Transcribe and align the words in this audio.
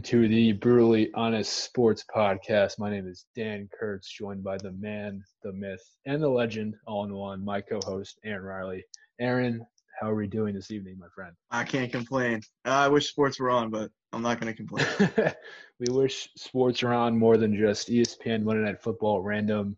to 0.00 0.26
the 0.26 0.52
brutally 0.52 1.12
honest 1.12 1.52
sports 1.64 2.02
podcast. 2.14 2.78
My 2.78 2.88
name 2.88 3.06
is 3.06 3.26
Dan 3.36 3.68
Kurtz, 3.78 4.10
joined 4.10 4.42
by 4.42 4.56
the 4.56 4.72
man, 4.72 5.22
the 5.42 5.52
myth, 5.52 5.84
and 6.06 6.22
the 6.22 6.28
legend 6.28 6.76
all 6.86 7.04
in 7.04 7.12
one. 7.12 7.44
My 7.44 7.60
co-host 7.60 8.18
Aaron 8.24 8.42
Riley. 8.42 8.84
Aaron, 9.20 9.66
how 10.00 10.10
are 10.10 10.14
we 10.14 10.26
doing 10.26 10.54
this 10.54 10.70
evening, 10.70 10.96
my 10.98 11.08
friend? 11.14 11.34
I 11.50 11.64
can't 11.64 11.92
complain. 11.92 12.40
I 12.64 12.88
wish 12.88 13.10
sports 13.10 13.38
were 13.38 13.50
on, 13.50 13.70
but 13.70 13.90
I'm 14.14 14.22
not 14.22 14.40
going 14.40 14.54
to 14.54 14.56
complain. 14.56 15.34
we 15.78 15.92
wish 15.92 16.30
sports 16.36 16.82
were 16.82 16.94
on 16.94 17.18
more 17.18 17.36
than 17.36 17.54
just 17.54 17.90
ESPN 17.90 18.44
Monday 18.44 18.62
Night 18.62 18.80
Football 18.80 19.20
random 19.20 19.76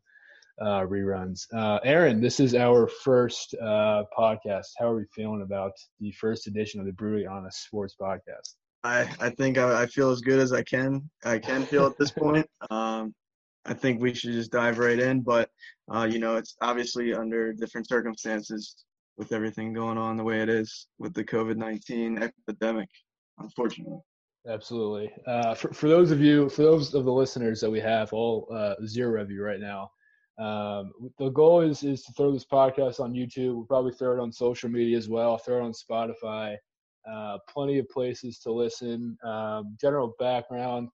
uh, 0.60 0.82
reruns. 0.82 1.52
Uh, 1.52 1.80
Aaron, 1.82 2.20
this 2.20 2.38
is 2.38 2.54
our 2.54 2.86
first 2.86 3.56
uh, 3.60 4.04
podcast. 4.16 4.66
How 4.78 4.90
are 4.90 4.96
we 4.96 5.06
feeling 5.12 5.42
about 5.42 5.72
the 5.98 6.12
first 6.12 6.46
edition 6.46 6.78
of 6.78 6.86
the 6.86 6.92
Brutally 6.92 7.26
Honest 7.26 7.64
Sports 7.64 7.96
Podcast? 8.00 8.54
I, 8.84 9.10
I 9.18 9.30
think 9.30 9.56
I, 9.56 9.82
I, 9.82 9.86
feel 9.86 10.10
as 10.10 10.20
good 10.20 10.38
as 10.38 10.52
I 10.52 10.62
can 10.62 11.08
I 11.24 11.38
can 11.38 11.64
feel 11.64 11.86
at 11.86 11.96
this 11.98 12.10
point. 12.22 12.46
Um, 12.70 13.14
I 13.64 13.72
think 13.72 14.00
we 14.00 14.12
should 14.12 14.32
just 14.32 14.52
dive 14.52 14.78
right 14.78 14.98
in, 14.98 15.22
but 15.22 15.48
uh, 15.92 16.06
you 16.10 16.18
know 16.18 16.36
it's 16.36 16.54
obviously 16.60 17.14
under 17.14 17.52
different 17.54 17.88
circumstances 17.88 18.76
with 19.16 19.32
everything 19.32 19.72
going 19.72 19.96
on 19.96 20.16
the 20.16 20.24
way 20.24 20.42
it 20.42 20.50
is 20.50 20.86
with 20.98 21.14
the 21.14 21.24
COVID 21.24 21.56
nineteen 21.56 22.22
epidemic, 22.22 22.90
unfortunately. 23.38 24.00
Absolutely. 24.46 25.10
Uh, 25.26 25.54
for 25.54 25.72
for 25.72 25.88
those 25.88 26.10
of 26.10 26.20
you, 26.20 26.50
for 26.50 26.62
those 26.62 26.92
of 26.92 27.06
the 27.06 27.12
listeners 27.12 27.60
that 27.62 27.70
we 27.70 27.80
have, 27.80 28.12
all 28.12 28.46
uh, 28.52 28.74
zero 28.86 29.22
of 29.22 29.30
you 29.30 29.42
right 29.42 29.60
now, 29.60 29.90
um, 30.38 30.92
the 31.18 31.30
goal 31.30 31.62
is 31.62 31.82
is 31.82 32.02
to 32.02 32.12
throw 32.12 32.30
this 32.32 32.44
podcast 32.44 33.00
on 33.00 33.14
YouTube. 33.14 33.54
We'll 33.54 33.64
probably 33.64 33.92
throw 33.92 34.12
it 34.12 34.20
on 34.20 34.30
social 34.30 34.68
media 34.68 34.98
as 34.98 35.08
well. 35.08 35.38
Throw 35.38 35.60
it 35.60 35.64
on 35.64 35.72
Spotify 35.72 36.58
uh, 37.10 37.38
plenty 37.48 37.78
of 37.78 37.88
places 37.88 38.38
to 38.40 38.52
listen. 38.52 39.16
Um, 39.24 39.76
general 39.80 40.14
background, 40.18 40.88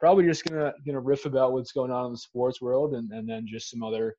probably 0.00 0.24
just 0.24 0.44
gonna 0.44 0.72
gonna 0.86 1.00
riff 1.00 1.26
about 1.26 1.52
what's 1.52 1.72
going 1.72 1.90
on 1.90 2.06
in 2.06 2.12
the 2.12 2.18
sports 2.18 2.60
world, 2.60 2.94
and 2.94 3.10
and 3.12 3.28
then 3.28 3.46
just 3.46 3.70
some 3.70 3.82
other 3.82 4.16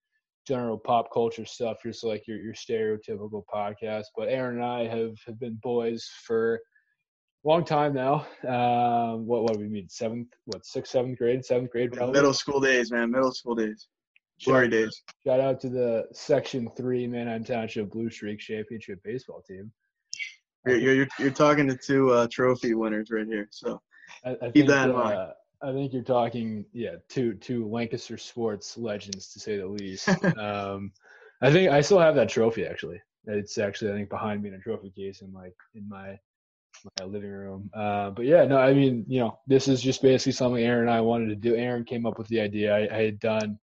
general 0.48 0.78
pop 0.78 1.12
culture 1.14 1.46
stuff, 1.46 1.78
just 1.84 2.04
like 2.04 2.28
your 2.28 2.38
your 2.38 2.54
stereotypical 2.54 3.44
podcast. 3.54 4.06
But 4.16 4.30
Aaron 4.30 4.58
and 4.58 4.66
I 4.66 4.88
have 4.88 5.18
have 5.26 5.40
been 5.40 5.60
boys 5.62 6.10
for 6.26 6.56
a 7.46 7.48
long 7.48 7.66
time 7.66 7.94
now. 7.94 8.26
Um, 8.48 9.26
what 9.26 9.44
what 9.44 9.54
do 9.54 9.60
we 9.60 9.68
mean? 9.68 9.90
Seventh, 9.90 10.30
what 10.46 10.66
sixth, 10.66 10.92
seventh 10.92 11.18
grade, 11.18 11.46
seventh 11.46 11.72
grade, 11.72 11.92
probably. 11.92 12.14
Middle 12.14 12.34
school 12.34 12.60
days, 12.60 12.92
man. 12.92 13.12
Middle 13.12 13.34
school 13.34 13.56
days. 13.56 13.88
Glory 14.46 14.68
days. 14.68 15.02
Shout 15.26 15.40
out 15.40 15.60
to 15.62 15.70
the 15.70 16.06
Section 16.14 16.70
Three 16.78 17.08
Manheim 17.08 17.44
Township 17.44 17.90
Blue 17.90 18.10
Streak 18.10 18.40
Championship 18.40 19.00
baseball 19.04 19.42
team. 19.48 19.72
You're 20.68 20.94
you're, 20.94 21.08
you're 21.20 21.32
talking 21.32 21.68
to 21.68 21.78
two 21.78 22.12
uh, 22.12 22.28
trophy 22.32 22.74
winners 22.74 23.10
right 23.12 23.28
here, 23.28 23.48
so 23.52 23.82
I, 24.26 24.32
I 24.32 24.36
keep 24.46 24.54
think, 24.54 24.70
that 24.70 24.90
in 24.90 24.96
uh, 24.96 25.00
mind. 25.00 25.32
I 25.62 25.72
think 25.72 25.94
you're 25.94 26.04
talking, 26.04 26.66
yeah, 26.74 26.96
two 27.10 27.34
two 27.36 27.68
Lancaster 27.68 28.18
sports 28.18 28.78
legends 28.78 29.34
to 29.34 29.40
say 29.40 29.58
the 29.58 29.68
least. 29.68 30.08
um, 30.38 30.92
I 31.42 31.52
think 31.52 31.72
I 31.72 31.82
still 31.82 32.00
have 32.00 32.16
that 32.16 32.30
trophy 32.30 32.66
actually. 32.66 33.02
It's 33.26 33.58
actually 33.58 33.92
I 33.92 33.96
think 33.96 34.10
behind 34.10 34.42
me 34.42 34.50
in 34.50 34.56
a 34.56 34.60
trophy 34.60 34.92
case 34.92 35.22
in 35.22 35.34
like 35.34 35.56
in 35.76 35.88
my 35.88 36.18
my 37.00 37.06
living 37.06 37.32
room. 37.32 37.70
Uh, 37.74 38.12
but 38.12 38.26
yeah, 38.26 38.46
no, 38.46 38.58
I 38.58 38.74
mean, 38.74 39.06
you 39.08 39.20
know, 39.20 39.40
this 39.48 39.68
is 39.68 39.82
just 39.82 40.02
basically 40.02 40.32
something 40.34 40.64
Aaron 40.64 40.82
and 40.82 40.92
I 40.92 41.02
wanted 41.02 41.30
to 41.30 41.36
do. 41.36 41.56
Aaron 41.56 41.84
came 41.84 42.06
up 42.06 42.18
with 42.18 42.28
the 42.28 42.40
idea. 42.40 42.76
I, 42.76 42.96
I 42.96 43.02
had 43.04 43.20
done 43.20 43.60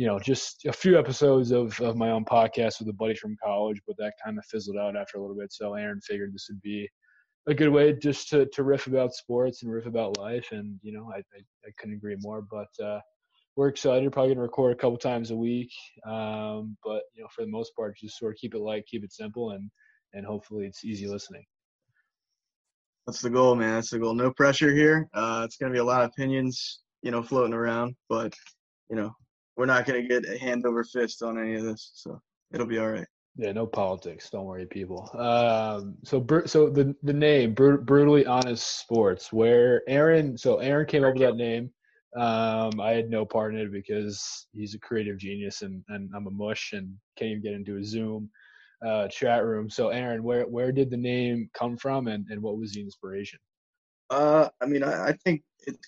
you 0.00 0.06
know, 0.06 0.18
just 0.18 0.64
a 0.64 0.72
few 0.72 0.98
episodes 0.98 1.50
of, 1.50 1.78
of 1.82 1.94
my 1.94 2.10
own 2.10 2.24
podcast 2.24 2.78
with 2.78 2.88
a 2.88 2.92
buddy 2.94 3.14
from 3.14 3.36
college, 3.44 3.82
but 3.86 3.98
that 3.98 4.14
kind 4.24 4.38
of 4.38 4.44
fizzled 4.46 4.78
out 4.78 4.96
after 4.96 5.18
a 5.18 5.20
little 5.20 5.36
bit. 5.36 5.52
So 5.52 5.74
Aaron 5.74 6.00
figured 6.00 6.32
this 6.32 6.46
would 6.48 6.62
be 6.62 6.88
a 7.46 7.52
good 7.52 7.68
way 7.68 7.92
just 7.92 8.30
to, 8.30 8.46
to 8.54 8.62
riff 8.62 8.86
about 8.86 9.12
sports 9.12 9.62
and 9.62 9.70
riff 9.70 9.84
about 9.84 10.16
life. 10.16 10.48
And, 10.52 10.80
you 10.80 10.92
know, 10.92 11.10
I, 11.14 11.18
I, 11.18 11.42
I 11.66 11.70
couldn't 11.78 11.96
agree 11.96 12.16
more, 12.18 12.42
but, 12.50 12.82
uh, 12.82 13.00
we're 13.56 13.68
excited. 13.68 14.10
Probably 14.10 14.32
gonna 14.32 14.40
record 14.40 14.72
a 14.72 14.80
couple 14.80 14.96
times 14.96 15.32
a 15.32 15.36
week, 15.36 15.70
um, 16.06 16.78
but 16.82 17.02
you 17.14 17.22
know, 17.22 17.28
for 17.34 17.44
the 17.44 17.50
most 17.50 17.76
part, 17.76 17.98
just 17.98 18.16
sort 18.16 18.32
of 18.32 18.38
keep 18.38 18.54
it 18.54 18.60
light, 18.60 18.86
keep 18.86 19.04
it 19.04 19.12
simple, 19.12 19.50
and 19.50 19.68
and 20.14 20.24
hopefully 20.24 20.66
it's 20.66 20.84
easy 20.84 21.08
listening. 21.08 21.44
That's 23.06 23.20
the 23.20 23.28
goal, 23.28 23.56
man. 23.56 23.74
That's 23.74 23.90
the 23.90 23.98
goal. 23.98 24.14
No 24.14 24.32
pressure 24.32 24.72
here. 24.72 25.08
Uh, 25.12 25.42
it's 25.44 25.56
gonna 25.56 25.72
be 25.72 25.80
a 25.80 25.84
lot 25.84 26.04
of 26.04 26.10
opinions, 26.10 26.80
you 27.02 27.10
know, 27.10 27.22
floating 27.22 27.52
around, 27.52 27.96
but 28.08 28.32
you 28.88 28.96
know, 28.96 29.12
we're 29.60 29.66
not 29.66 29.84
going 29.84 30.00
to 30.00 30.08
get 30.08 30.26
a 30.26 30.38
hand 30.38 30.64
over 30.64 30.82
fist 30.82 31.22
on 31.22 31.38
any 31.38 31.54
of 31.54 31.62
this, 31.62 31.90
so 31.92 32.18
it'll 32.50 32.66
be 32.66 32.78
all 32.78 32.88
right. 32.88 33.06
Yeah, 33.36 33.52
no 33.52 33.66
politics. 33.66 34.30
Don't 34.30 34.46
worry, 34.46 34.64
people. 34.64 35.10
Um, 35.12 35.96
so, 36.02 36.26
so 36.46 36.70
the 36.70 36.96
the 37.02 37.12
name 37.12 37.52
brutally 37.52 38.24
honest 38.24 38.80
sports. 38.80 39.34
Where 39.34 39.82
Aaron, 39.86 40.38
so 40.38 40.56
Aaron 40.60 40.86
came 40.86 41.04
up 41.04 41.12
with 41.12 41.22
that 41.22 41.36
name. 41.36 41.70
Um, 42.16 42.80
I 42.80 42.92
had 42.92 43.10
no 43.10 43.26
part 43.26 43.54
in 43.54 43.60
it 43.60 43.70
because 43.70 44.46
he's 44.52 44.74
a 44.74 44.78
creative 44.80 45.18
genius 45.18 45.60
and, 45.60 45.84
and 45.88 46.10
I'm 46.16 46.26
a 46.26 46.30
mush 46.30 46.72
and 46.72 46.96
can't 47.18 47.32
even 47.32 47.42
get 47.42 47.52
into 47.52 47.76
a 47.76 47.84
Zoom 47.84 48.30
uh, 48.84 49.08
chat 49.08 49.44
room. 49.44 49.68
So, 49.68 49.90
Aaron, 49.90 50.22
where 50.22 50.44
where 50.44 50.72
did 50.72 50.90
the 50.90 50.96
name 50.96 51.50
come 51.52 51.76
from 51.76 52.08
and, 52.08 52.24
and 52.30 52.40
what 52.40 52.56
was 52.56 52.72
the 52.72 52.80
inspiration? 52.80 53.38
Uh, 54.08 54.48
I 54.62 54.66
mean, 54.66 54.82
I, 54.82 55.08
I 55.08 55.12
think 55.12 55.42
it's 55.66 55.86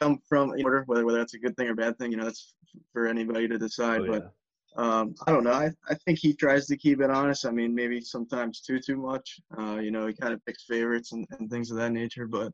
come 0.00 0.20
from 0.28 0.54
in 0.54 0.64
order, 0.64 0.82
whether 0.86 1.04
whether 1.04 1.18
that's 1.18 1.34
a 1.34 1.38
good 1.38 1.56
thing 1.56 1.68
or 1.68 1.74
bad 1.74 1.98
thing, 1.98 2.10
you 2.10 2.16
know, 2.16 2.24
that's 2.24 2.54
for 2.92 3.06
anybody 3.06 3.48
to 3.48 3.58
decide. 3.58 4.02
Oh, 4.02 4.04
yeah. 4.04 4.10
But 4.10 4.32
um, 4.76 5.14
I 5.26 5.32
don't 5.32 5.44
know. 5.44 5.52
I, 5.52 5.70
I 5.88 5.94
think 5.94 6.18
he 6.18 6.32
tries 6.32 6.66
to 6.66 6.76
keep 6.76 7.00
it 7.00 7.10
honest. 7.10 7.44
I 7.44 7.50
mean, 7.50 7.74
maybe 7.74 8.00
sometimes 8.00 8.60
too 8.60 8.78
too 8.80 8.96
much. 8.96 9.40
Uh, 9.58 9.76
you 9.76 9.90
know, 9.90 10.06
he 10.06 10.14
kind 10.14 10.32
of 10.32 10.44
picks 10.46 10.64
favorites 10.64 11.12
and, 11.12 11.26
and 11.38 11.50
things 11.50 11.70
of 11.70 11.76
that 11.78 11.92
nature. 11.92 12.26
But 12.26 12.52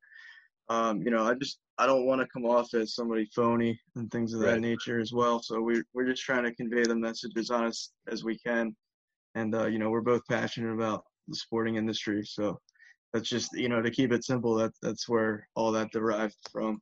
um, 0.68 1.02
you 1.02 1.10
know, 1.10 1.24
I 1.24 1.34
just 1.34 1.58
I 1.78 1.86
don't 1.86 2.06
want 2.06 2.20
to 2.20 2.28
come 2.28 2.44
off 2.44 2.74
as 2.74 2.94
somebody 2.94 3.26
phony 3.34 3.78
and 3.96 4.10
things 4.10 4.32
of 4.32 4.40
right. 4.40 4.52
that 4.52 4.60
nature 4.60 4.98
as 4.98 5.12
well. 5.12 5.42
So 5.42 5.60
we're 5.60 5.84
we're 5.94 6.08
just 6.08 6.22
trying 6.22 6.44
to 6.44 6.54
convey 6.54 6.84
the 6.84 6.96
message 6.96 7.32
as 7.36 7.50
honest 7.50 7.92
as 8.10 8.24
we 8.24 8.38
can. 8.38 8.74
And 9.34 9.54
uh, 9.54 9.66
you 9.66 9.78
know, 9.78 9.90
we're 9.90 10.00
both 10.00 10.22
passionate 10.28 10.72
about 10.72 11.04
the 11.28 11.36
sporting 11.36 11.76
industry. 11.76 12.24
So 12.24 12.58
that's 13.12 13.28
just 13.28 13.52
you 13.52 13.68
know 13.68 13.82
to 13.82 13.90
keep 13.90 14.12
it 14.12 14.24
simple. 14.24 14.54
That 14.54 14.72
that's 14.82 15.08
where 15.08 15.48
all 15.54 15.70
that 15.72 15.92
derived 15.92 16.36
from. 16.50 16.80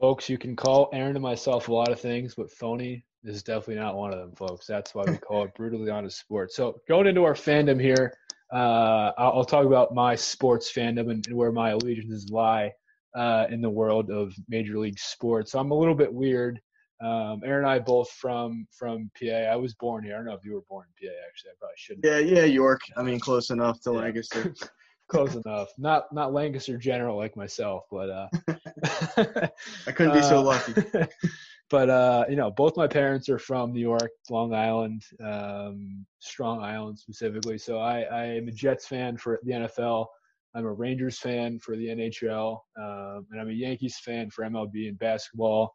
Folks, 0.00 0.28
you 0.28 0.38
can 0.38 0.54
call 0.54 0.90
Aaron 0.92 1.16
and 1.16 1.22
myself 1.22 1.68
a 1.68 1.74
lot 1.74 1.90
of 1.90 2.00
things, 2.00 2.34
but 2.36 2.50
phony 2.52 3.04
is 3.24 3.42
definitely 3.42 3.82
not 3.82 3.96
one 3.96 4.12
of 4.12 4.18
them, 4.20 4.32
folks. 4.36 4.64
That's 4.64 4.94
why 4.94 5.04
we 5.06 5.16
call 5.18 5.44
it 5.44 5.54
brutally 5.56 5.90
honest 5.90 6.18
sports. 6.18 6.54
So 6.54 6.80
going 6.88 7.08
into 7.08 7.24
our 7.24 7.34
fandom 7.34 7.80
here, 7.80 8.14
uh, 8.52 9.12
I'll, 9.18 9.32
I'll, 9.38 9.44
talk 9.44 9.66
about 9.66 9.92
my 9.94 10.14
sports 10.14 10.72
fandom 10.72 11.10
and, 11.10 11.26
and 11.26 11.36
where 11.36 11.50
my 11.50 11.70
allegiances 11.70 12.30
lie 12.30 12.72
uh, 13.16 13.46
in 13.50 13.60
the 13.60 13.68
world 13.68 14.10
of 14.10 14.32
Major 14.48 14.78
League 14.78 14.98
Sports. 14.98 15.52
So 15.52 15.58
I'm 15.58 15.72
a 15.72 15.78
little 15.78 15.96
bit 15.96 16.12
weird. 16.12 16.60
Um, 17.00 17.42
Aaron 17.44 17.64
and 17.64 17.66
I 17.66 17.78
both 17.78 18.10
from 18.10 18.66
from 18.76 19.10
PA. 19.20 19.26
I 19.26 19.56
was 19.56 19.74
born 19.74 20.02
here. 20.04 20.14
I 20.14 20.16
don't 20.16 20.26
know 20.26 20.34
if 20.34 20.44
you 20.44 20.54
were 20.54 20.64
born 20.68 20.86
in 21.00 21.08
PA. 21.08 21.14
Actually, 21.28 21.50
I 21.50 21.54
probably 21.58 21.74
shouldn't. 21.76 22.04
Yeah, 22.04 22.18
yeah, 22.18 22.44
York. 22.44 22.80
I 22.96 23.02
mean, 23.02 23.20
close 23.20 23.50
enough 23.50 23.80
to 23.82 23.92
yeah. 23.92 23.98
Lancaster. 23.98 24.54
close 25.08 25.34
enough. 25.34 25.68
Not 25.78 26.12
not 26.12 26.32
Lancaster 26.32 26.76
General 26.76 27.16
like 27.16 27.36
myself, 27.36 27.84
but 27.90 28.10
uh, 28.10 28.28
I 29.86 29.92
couldn't 29.92 30.14
be 30.14 30.22
so 30.22 30.38
uh, 30.38 30.42
lucky. 30.42 30.74
but 31.70 31.90
uh, 31.90 32.24
you 32.28 32.36
know, 32.36 32.50
both 32.50 32.76
my 32.76 32.86
parents 32.86 33.28
are 33.28 33.38
from 33.38 33.72
New 33.72 33.80
York, 33.80 34.10
Long 34.30 34.54
Island, 34.54 35.02
um, 35.24 36.06
Strong 36.18 36.62
Island 36.62 36.98
specifically. 36.98 37.58
So 37.58 37.78
I, 37.78 38.02
I 38.02 38.24
am 38.24 38.48
a 38.48 38.52
Jets 38.52 38.86
fan 38.86 39.16
for 39.16 39.38
the 39.42 39.52
NFL. 39.52 40.06
I'm 40.54 40.64
a 40.64 40.72
Rangers 40.72 41.18
fan 41.18 41.58
for 41.58 41.76
the 41.76 41.86
NHL, 41.86 42.60
um, 42.78 43.26
and 43.30 43.40
I'm 43.40 43.48
a 43.48 43.52
Yankees 43.52 43.98
fan 43.98 44.30
for 44.30 44.44
MLB 44.44 44.88
and 44.88 44.98
basketball. 44.98 45.74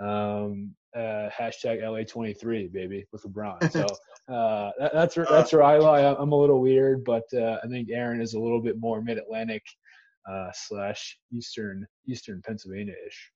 Um, 0.00 0.74
uh, 0.94 1.28
hashtag 1.36 1.82
LA23, 1.82 2.72
baby, 2.72 3.04
with 3.12 3.22
LeBron. 3.24 3.70
So 3.70 3.82
uh, 4.34 4.70
that, 4.78 4.92
that's 4.92 5.16
where, 5.16 5.26
that's 5.28 5.52
where 5.52 5.62
I 5.62 5.78
lie. 5.78 6.00
I'm 6.00 6.32
a 6.32 6.36
little 6.36 6.60
weird, 6.60 7.04
but 7.04 7.24
uh, 7.34 7.58
I 7.62 7.66
think 7.66 7.90
Aaron 7.90 8.20
is 8.20 8.34
a 8.34 8.40
little 8.40 8.60
bit 8.60 8.78
more 8.78 9.02
Mid-Atlantic 9.02 9.62
uh, 10.28 10.50
slash 10.54 11.18
Eastern 11.32 11.86
Eastern 12.06 12.42
Pennsylvania 12.42 12.94
ish. 13.06 13.30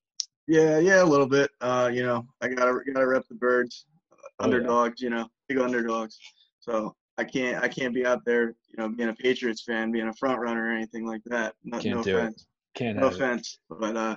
Yeah, 0.47 0.79
yeah, 0.79 1.03
a 1.03 1.05
little 1.05 1.29
bit. 1.29 1.51
Uh, 1.61 1.91
you 1.93 2.03
know, 2.03 2.27
I 2.41 2.49
gotta 2.49 2.79
gotta 2.93 3.07
rep 3.07 3.25
the 3.29 3.35
birds, 3.35 3.87
oh, 4.13 4.45
underdogs. 4.45 5.01
Yeah. 5.01 5.07
You 5.07 5.15
know, 5.15 5.29
big 5.49 5.59
underdogs. 5.59 6.19
So 6.61 6.95
I 7.19 7.25
can't 7.25 7.63
I 7.63 7.69
can't 7.69 7.95
be 7.95 8.07
out 8.07 8.25
there, 8.25 8.55
you 8.69 8.77
know, 8.79 8.89
being 8.89 9.11
a 9.11 9.15
Patriots 9.15 9.65
fan, 9.65 9.93
being 9.93 10.09
a 10.09 10.15
front 10.15 10.41
runner 10.41 10.69
or 10.69 10.73
anything 10.73 11.07
like 11.07 11.23
that. 11.27 11.55
No, 11.65 11.79
can't 11.79 11.97
no 11.97 12.03
do 12.03 12.17
offense. 12.17 12.43
It. 12.43 12.79
Can't. 12.79 12.99
No 12.99 13.09
offense, 13.09 13.59
it. 13.71 13.77
but 13.81 13.97
uh, 13.97 14.17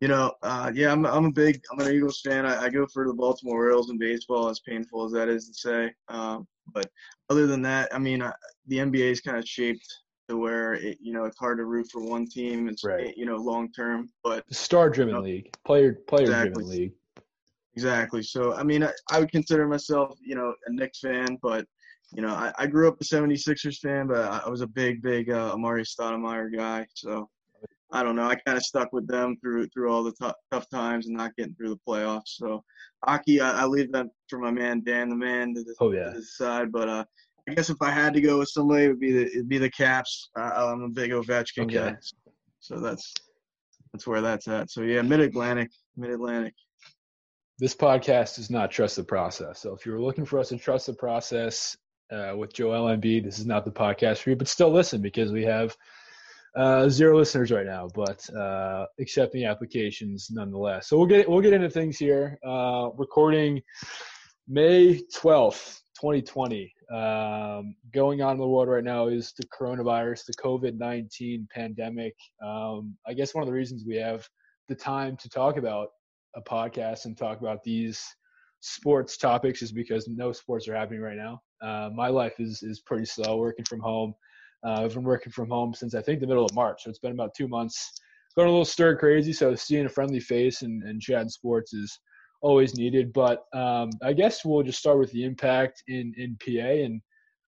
you 0.00 0.08
know, 0.08 0.32
uh, 0.42 0.72
yeah, 0.74 0.90
I'm 0.90 1.06
I'm 1.06 1.26
a 1.26 1.32
big 1.32 1.62
I'm 1.70 1.78
an 1.78 1.94
Eagles 1.94 2.20
fan. 2.20 2.44
I, 2.44 2.64
I 2.64 2.68
go 2.68 2.86
for 2.92 3.06
the 3.06 3.14
Baltimore 3.14 3.56
Orioles 3.56 3.90
in 3.90 3.98
baseball, 3.98 4.48
as 4.48 4.60
painful 4.60 5.04
as 5.04 5.12
that 5.12 5.28
is 5.28 5.48
to 5.48 5.54
say. 5.54 5.94
Um, 6.08 6.46
but 6.74 6.90
other 7.30 7.46
than 7.46 7.62
that, 7.62 7.94
I 7.94 7.98
mean, 7.98 8.22
I, 8.22 8.32
the 8.66 8.78
NBA 8.78 9.12
is 9.12 9.20
kind 9.20 9.38
of 9.38 9.46
shaped 9.46 9.86
to 10.28 10.36
where 10.36 10.74
it, 10.74 10.98
you 11.00 11.12
know 11.12 11.24
it's 11.24 11.38
hard 11.38 11.58
to 11.58 11.64
root 11.64 11.88
for 11.90 12.02
one 12.02 12.26
team. 12.26 12.68
It's 12.68 12.84
right. 12.84 13.16
you 13.16 13.26
know 13.26 13.36
long 13.36 13.72
term, 13.72 14.08
but 14.22 14.44
star-driven 14.54 15.14
you 15.14 15.20
know, 15.20 15.24
league, 15.24 15.56
player 15.64 15.94
player-driven 16.06 16.48
exactly. 16.48 16.64
league. 16.64 16.92
Exactly. 17.74 18.22
So 18.22 18.54
I 18.54 18.62
mean, 18.62 18.84
I, 18.84 18.92
I 19.10 19.20
would 19.20 19.32
consider 19.32 19.66
myself, 19.66 20.18
you 20.20 20.34
know, 20.34 20.54
a 20.66 20.72
Knicks 20.72 21.00
fan, 21.00 21.38
but 21.42 21.66
you 22.12 22.20
know, 22.20 22.34
I, 22.34 22.52
I 22.58 22.66
grew 22.66 22.88
up 22.88 23.00
a 23.00 23.04
76ers 23.04 23.78
fan, 23.78 24.06
but 24.06 24.18
I, 24.18 24.42
I 24.46 24.50
was 24.50 24.60
a 24.60 24.66
big, 24.66 25.00
big 25.02 25.30
uh, 25.30 25.54
Amar'e 25.54 25.86
Stoudemire 25.86 26.54
guy. 26.54 26.86
So 26.94 27.28
I 27.90 28.02
don't 28.02 28.16
know. 28.16 28.24
I 28.26 28.34
kind 28.34 28.56
of 28.56 28.64
stuck 28.64 28.92
with 28.92 29.06
them 29.06 29.36
through 29.40 29.68
through 29.68 29.92
all 29.92 30.02
the 30.02 30.12
tough, 30.12 30.36
tough 30.50 30.68
times 30.70 31.06
and 31.06 31.16
not 31.16 31.36
getting 31.36 31.54
through 31.54 31.70
the 31.70 31.80
playoffs. 31.88 32.36
So 32.36 32.64
hockey, 33.04 33.40
I, 33.40 33.62
I 33.62 33.64
leave 33.66 33.92
that 33.92 34.06
for 34.28 34.38
my 34.38 34.50
man 34.50 34.82
Dan, 34.84 35.08
the 35.08 35.16
man, 35.16 35.54
to, 35.54 35.64
oh, 35.80 35.92
yeah. 35.92 36.10
decide. 36.10 36.72
But 36.72 36.88
uh, 36.88 37.04
I 37.48 37.54
guess 37.54 37.70
if 37.70 37.82
I 37.82 37.90
had 37.90 38.14
to 38.14 38.20
go 38.20 38.38
with 38.38 38.48
somebody, 38.48 38.84
it 38.84 38.88
would 38.88 39.00
be 39.00 39.12
the 39.12 39.26
it'd 39.26 39.48
be 39.48 39.58
the 39.58 39.70
Caps. 39.70 40.30
Uh, 40.38 40.42
I'm 40.72 40.82
a 40.82 40.88
big 40.88 41.10
Ovechkin 41.10 41.64
okay. 41.64 41.74
guy, 41.74 41.96
so 42.60 42.78
that's 42.78 43.12
that's 43.92 44.06
where 44.06 44.20
that's 44.20 44.46
at. 44.48 44.70
So 44.70 44.82
yeah, 44.82 45.02
Mid 45.02 45.20
Atlantic, 45.20 45.70
Mid 45.96 46.10
Atlantic. 46.10 46.54
This 47.58 47.74
podcast 47.74 48.36
does 48.36 48.50
not 48.50 48.70
trust 48.70 48.96
the 48.96 49.04
process. 49.04 49.60
So 49.60 49.74
if 49.74 49.84
you're 49.84 50.00
looking 50.00 50.24
for 50.24 50.38
us 50.38 50.48
to 50.48 50.56
trust 50.56 50.86
the 50.86 50.94
process 50.94 51.76
uh, 52.12 52.34
with 52.36 52.52
Joel 52.52 52.96
Embiid, 52.96 53.24
this 53.24 53.38
is 53.38 53.46
not 53.46 53.64
the 53.64 53.70
podcast 53.70 54.18
for 54.18 54.30
you. 54.30 54.36
But 54.36 54.48
still 54.48 54.70
listen 54.70 55.02
because 55.02 55.32
we 55.32 55.44
have 55.44 55.76
uh, 56.54 56.88
zero 56.88 57.16
listeners 57.16 57.50
right 57.50 57.66
now, 57.66 57.88
but 57.94 58.28
uh, 58.34 58.86
accepting 59.00 59.46
applications 59.46 60.28
nonetheless. 60.30 60.88
So 60.88 60.96
we'll 60.96 61.06
get 61.06 61.28
we'll 61.28 61.40
get 61.40 61.52
into 61.52 61.70
things 61.70 61.98
here. 61.98 62.38
Uh, 62.46 62.90
recording 62.96 63.62
May 64.48 65.00
twelfth, 65.14 65.82
twenty 65.98 66.22
twenty. 66.22 66.72
Um, 66.92 67.74
going 67.94 68.20
on 68.20 68.32
in 68.32 68.38
the 68.38 68.46
world 68.46 68.68
right 68.68 68.84
now 68.84 69.06
is 69.06 69.32
the 69.38 69.46
coronavirus, 69.46 70.26
the 70.26 70.34
COVID 70.34 70.78
nineteen 70.78 71.48
pandemic. 71.54 72.14
Um, 72.44 72.96
I 73.06 73.14
guess 73.14 73.34
one 73.34 73.42
of 73.42 73.48
the 73.48 73.54
reasons 73.54 73.84
we 73.86 73.96
have 73.96 74.28
the 74.68 74.74
time 74.74 75.16
to 75.18 75.28
talk 75.28 75.56
about 75.56 75.88
a 76.36 76.42
podcast 76.42 77.06
and 77.06 77.16
talk 77.16 77.40
about 77.40 77.62
these 77.62 78.04
sports 78.60 79.16
topics 79.16 79.62
is 79.62 79.72
because 79.72 80.06
no 80.08 80.32
sports 80.32 80.68
are 80.68 80.74
happening 80.74 81.00
right 81.00 81.16
now. 81.16 81.40
Uh, 81.62 81.90
my 81.94 82.08
life 82.08 82.38
is 82.38 82.62
is 82.62 82.80
pretty 82.80 83.06
slow, 83.06 83.38
working 83.38 83.64
from 83.64 83.80
home 83.80 84.14
uh, 84.64 84.82
I've 84.84 84.94
been 84.94 85.02
working 85.02 85.32
from 85.32 85.50
home 85.50 85.74
since 85.74 85.94
I 85.94 86.02
think 86.02 86.20
the 86.20 86.26
middle 86.26 86.44
of 86.44 86.54
March, 86.54 86.84
so 86.84 86.90
it's 86.90 86.98
been 86.98 87.12
about 87.12 87.34
two 87.34 87.48
months. 87.48 87.92
Going 88.36 88.48
a 88.48 88.50
little 88.50 88.64
stir 88.64 88.96
crazy, 88.96 89.32
so 89.32 89.54
seeing 89.54 89.86
a 89.86 89.90
friendly 89.90 90.20
face 90.20 90.62
and, 90.62 90.82
and 90.84 91.00
chatting 91.00 91.28
sports 91.28 91.74
is 91.74 91.98
always 92.42 92.74
needed. 92.74 93.12
But 93.12 93.44
um, 93.54 93.90
I 94.02 94.12
guess 94.12 94.44
we'll 94.44 94.62
just 94.62 94.78
start 94.78 94.98
with 94.98 95.12
the 95.12 95.24
impact 95.24 95.82
in 95.88 96.14
in 96.16 96.36
PA, 96.44 96.68
and 96.68 97.00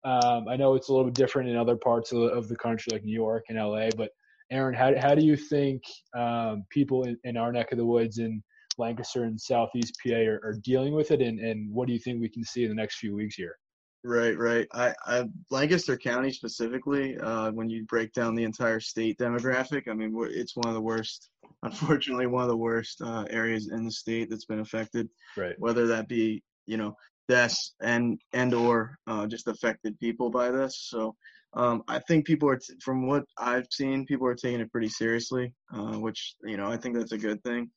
um, 0.04 0.48
I 0.48 0.56
know 0.56 0.74
it's 0.74 0.88
a 0.88 0.92
little 0.92 1.06
bit 1.06 1.14
different 1.14 1.48
in 1.48 1.56
other 1.56 1.76
parts 1.76 2.12
of 2.12 2.20
the, 2.20 2.26
of 2.26 2.48
the 2.48 2.56
country, 2.56 2.90
like 2.92 3.04
New 3.04 3.14
York 3.14 3.44
and 3.48 3.58
LA. 3.58 3.88
But 3.96 4.10
Aaron, 4.50 4.74
how 4.74 4.96
how 4.98 5.14
do 5.14 5.24
you 5.24 5.36
think 5.36 5.82
um, 6.16 6.64
people 6.70 7.04
in, 7.04 7.18
in 7.24 7.36
our 7.36 7.52
neck 7.52 7.72
of 7.72 7.78
the 7.78 7.86
woods 7.86 8.18
in 8.18 8.42
Lancaster 8.78 9.24
and 9.24 9.40
Southeast 9.40 9.96
PA 10.04 10.14
are, 10.14 10.40
are 10.44 10.58
dealing 10.62 10.94
with 10.94 11.10
it, 11.10 11.20
and, 11.20 11.40
and 11.40 11.72
what 11.72 11.86
do 11.86 11.92
you 11.92 11.98
think 11.98 12.20
we 12.20 12.28
can 12.28 12.44
see 12.44 12.62
in 12.62 12.68
the 12.68 12.74
next 12.74 12.98
few 12.98 13.14
weeks 13.14 13.34
here? 13.34 13.56
Right, 14.04 14.36
right. 14.36 14.66
I, 14.72 14.94
I 15.06 15.24
Lancaster 15.50 15.96
County 15.96 16.32
specifically, 16.32 17.16
uh, 17.18 17.52
when 17.52 17.70
you 17.70 17.84
break 17.84 18.12
down 18.12 18.34
the 18.34 18.42
entire 18.42 18.80
state 18.80 19.18
demographic, 19.18 19.86
I 19.88 19.94
mean, 19.94 20.12
it's 20.30 20.56
one 20.56 20.66
of 20.66 20.74
the 20.74 20.80
worst. 20.80 21.30
Unfortunately, 21.62 22.26
one 22.26 22.42
of 22.42 22.48
the 22.48 22.56
worst 22.56 23.00
uh, 23.02 23.24
areas 23.30 23.70
in 23.72 23.84
the 23.84 23.90
state 23.90 24.28
that's 24.30 24.46
been 24.46 24.60
affected. 24.60 25.08
Right. 25.36 25.54
Whether 25.58 25.86
that 25.88 26.08
be, 26.08 26.42
you 26.66 26.76
know, 26.76 26.94
deaths 27.28 27.74
and 27.80 28.20
and 28.32 28.52
or 28.52 28.98
uh, 29.06 29.26
just 29.26 29.48
affected 29.48 29.98
people 30.00 30.30
by 30.30 30.50
this. 30.50 30.88
So, 30.90 31.14
um, 31.54 31.82
I 31.88 31.98
think 32.00 32.26
people 32.26 32.48
are, 32.48 32.56
t- 32.56 32.74
from 32.82 33.06
what 33.06 33.24
I've 33.38 33.66
seen, 33.70 34.06
people 34.06 34.26
are 34.26 34.34
taking 34.34 34.60
it 34.60 34.72
pretty 34.72 34.88
seriously, 34.88 35.52
uh, 35.72 35.98
which 35.98 36.34
you 36.44 36.56
know 36.56 36.66
I 36.66 36.76
think 36.76 36.96
that's 36.96 37.12
a 37.12 37.18
good 37.18 37.42
thing. 37.42 37.70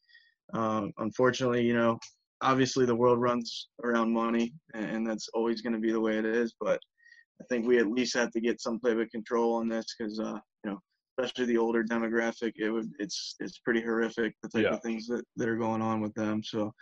Um, 0.53 0.91
unfortunately, 0.97 1.63
you 1.63 1.73
know, 1.73 1.99
obviously 2.41 2.85
the 2.85 2.95
world 2.95 3.19
runs 3.21 3.67
around 3.83 4.13
money, 4.13 4.53
and 4.73 5.05
that's 5.05 5.29
always 5.33 5.61
going 5.61 5.73
to 5.73 5.79
be 5.79 5.91
the 5.91 5.99
way 5.99 6.17
it 6.17 6.25
is. 6.25 6.53
But 6.59 6.79
I 7.41 7.45
think 7.49 7.67
we 7.67 7.79
at 7.79 7.87
least 7.87 8.15
have 8.15 8.31
to 8.31 8.41
get 8.41 8.61
some 8.61 8.79
type 8.79 8.97
of 8.97 9.09
control 9.09 9.55
on 9.55 9.67
this 9.67 9.85
because, 9.97 10.19
uh, 10.19 10.39
especially 11.17 11.45
the 11.45 11.57
older 11.57 11.83
demographic, 11.83 12.53
it 12.55 12.69
would 12.69 12.91
it's 12.99 13.35
it's 13.39 13.59
pretty 13.59 13.81
horrific 13.81 14.35
the 14.41 14.49
type 14.49 14.63
yeah. 14.63 14.73
of 14.73 14.81
things 14.81 15.07
that, 15.07 15.23
that 15.35 15.47
are 15.47 15.57
going 15.57 15.81
on 15.81 16.01
with 16.01 16.13
them. 16.13 16.43
So, 16.43 16.73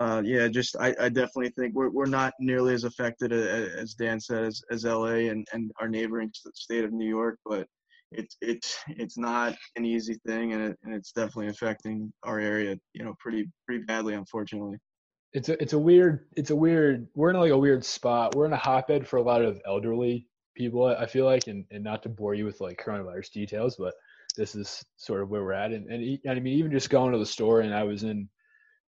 uh, 0.00 0.22
yeah, 0.24 0.48
just 0.48 0.76
I, 0.76 0.94
I 1.00 1.08
definitely 1.08 1.50
think 1.50 1.74
we're 1.74 1.90
we're 1.90 2.06
not 2.06 2.34
nearly 2.38 2.74
as 2.74 2.84
affected 2.84 3.32
as, 3.32 3.74
as 3.74 3.94
Dan 3.94 4.20
said 4.20 4.44
as, 4.44 4.62
as 4.70 4.84
LA 4.84 5.30
and, 5.30 5.46
and 5.52 5.70
our 5.80 5.88
neighboring 5.88 6.30
state 6.54 6.84
of 6.84 6.92
New 6.92 7.08
York, 7.08 7.38
but 7.44 7.66
it's 8.12 8.36
it's 8.40 8.78
it's 8.88 9.18
not 9.18 9.54
an 9.76 9.84
easy 9.84 10.18
thing, 10.26 10.52
and 10.52 10.62
it, 10.62 10.78
and 10.84 10.94
it's 10.94 11.12
definitely 11.12 11.48
affecting 11.48 12.12
our 12.22 12.38
area, 12.38 12.76
you 12.94 13.04
know, 13.04 13.14
pretty 13.18 13.48
pretty 13.66 13.84
badly, 13.84 14.14
unfortunately. 14.14 14.78
It's 15.32 15.48
a 15.48 15.60
it's 15.62 15.72
a 15.74 15.78
weird 15.78 16.26
it's 16.36 16.50
a 16.50 16.56
weird 16.56 17.08
we're 17.14 17.30
in 17.30 17.36
like 17.36 17.50
a 17.50 17.58
weird 17.58 17.84
spot. 17.84 18.34
We're 18.34 18.46
in 18.46 18.52
a 18.52 18.56
hotbed 18.56 19.06
for 19.06 19.18
a 19.18 19.22
lot 19.22 19.42
of 19.42 19.60
elderly 19.66 20.28
people. 20.56 20.86
I 20.86 21.06
feel 21.06 21.24
like, 21.24 21.46
and, 21.46 21.64
and 21.70 21.84
not 21.84 22.02
to 22.02 22.08
bore 22.08 22.34
you 22.34 22.44
with 22.44 22.60
like 22.60 22.82
coronavirus 22.82 23.32
details, 23.32 23.76
but 23.78 23.94
this 24.36 24.54
is 24.54 24.82
sort 24.96 25.22
of 25.22 25.28
where 25.28 25.42
we're 25.42 25.52
at. 25.52 25.72
And 25.72 25.90
and, 25.90 26.18
and 26.24 26.38
I 26.38 26.40
mean, 26.40 26.58
even 26.58 26.72
just 26.72 26.90
going 26.90 27.12
to 27.12 27.18
the 27.18 27.26
store, 27.26 27.60
and 27.60 27.74
I 27.74 27.84
was 27.84 28.02
in 28.02 28.28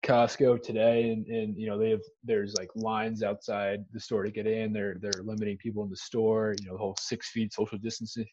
Costco 0.06 0.62
today, 0.62 1.12
and 1.12 1.25
and 1.27 1.58
you 1.58 1.68
know 1.68 1.77
they 1.77 1.91
have 1.91 2.01
there's 2.24 2.56
like 2.58 2.70
lines 2.75 3.24
outside 3.24 3.86
the 3.94 4.00
store 4.00 4.24
to 4.24 4.32
get 4.32 4.48
in. 4.48 4.74
They're 4.74 4.98
they're 5.00 5.24
limiting 5.24 5.58
people 5.58 5.84
in 5.84 5.89
the 5.89 5.98
store. 5.98 6.56
You 6.60 6.68
know 6.68 6.74
the 6.74 6.80
whole 6.80 6.98
six 7.00 7.30
feet 7.30 7.53
social 7.53 7.77
distancing 7.77 8.25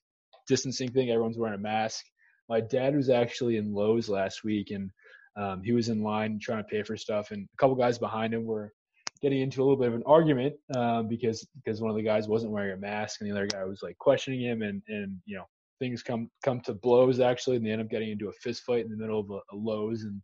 distancing 0.46 0.90
thing. 0.90 1.10
Everyone's 1.10 1.38
wearing 1.38 1.58
a 1.58 1.62
mask. 1.62 2.04
My 2.48 2.60
dad 2.60 2.96
was 2.96 3.10
actually 3.10 3.58
in 3.58 3.74
Lowe's 3.74 4.08
last 4.08 4.44
week, 4.44 4.70
and 4.70 4.90
um, 5.36 5.62
he 5.62 5.72
was 5.72 5.90
in 5.90 6.02
line 6.02 6.38
trying 6.40 6.64
to 6.64 6.68
pay 6.68 6.82
for 6.82 6.96
stuff, 6.96 7.30
and 7.30 7.46
a 7.52 7.56
couple 7.58 7.76
guys 7.76 7.98
behind 7.98 8.32
him 8.32 8.44
were 8.44 8.72
getting 9.20 9.40
into 9.40 9.60
a 9.60 9.64
little 9.64 9.76
bit 9.76 9.88
of 9.88 9.94
an 9.94 10.02
argument 10.06 10.54
um, 10.76 11.08
because 11.08 11.46
because 11.56 11.80
one 11.80 11.90
of 11.90 11.96
the 11.96 12.02
guys 12.02 12.28
wasn't 12.28 12.52
wearing 12.52 12.72
a 12.72 12.76
mask, 12.76 13.20
and 13.20 13.28
the 13.28 13.34
other 13.34 13.46
guy 13.46 13.64
was 13.64 13.82
like 13.82 13.98
questioning 13.98 14.40
him, 14.40 14.62
and 14.62 14.82
and 14.88 15.16
you 15.26 15.36
know 15.36 15.44
things 15.78 16.02
come 16.02 16.30
come 16.44 16.60
to 16.60 16.74
blows 16.74 17.20
actually, 17.20 17.56
and 17.56 17.66
they 17.66 17.70
end 17.70 17.82
up 17.82 17.90
getting 17.90 18.10
into 18.10 18.28
a 18.28 18.32
fist 18.32 18.62
fight 18.64 18.84
in 18.84 18.90
the 18.90 18.96
middle 18.96 19.20
of 19.20 19.30
a, 19.30 19.40
a 19.52 19.56
Lowe's 19.56 20.02
and 20.02 20.20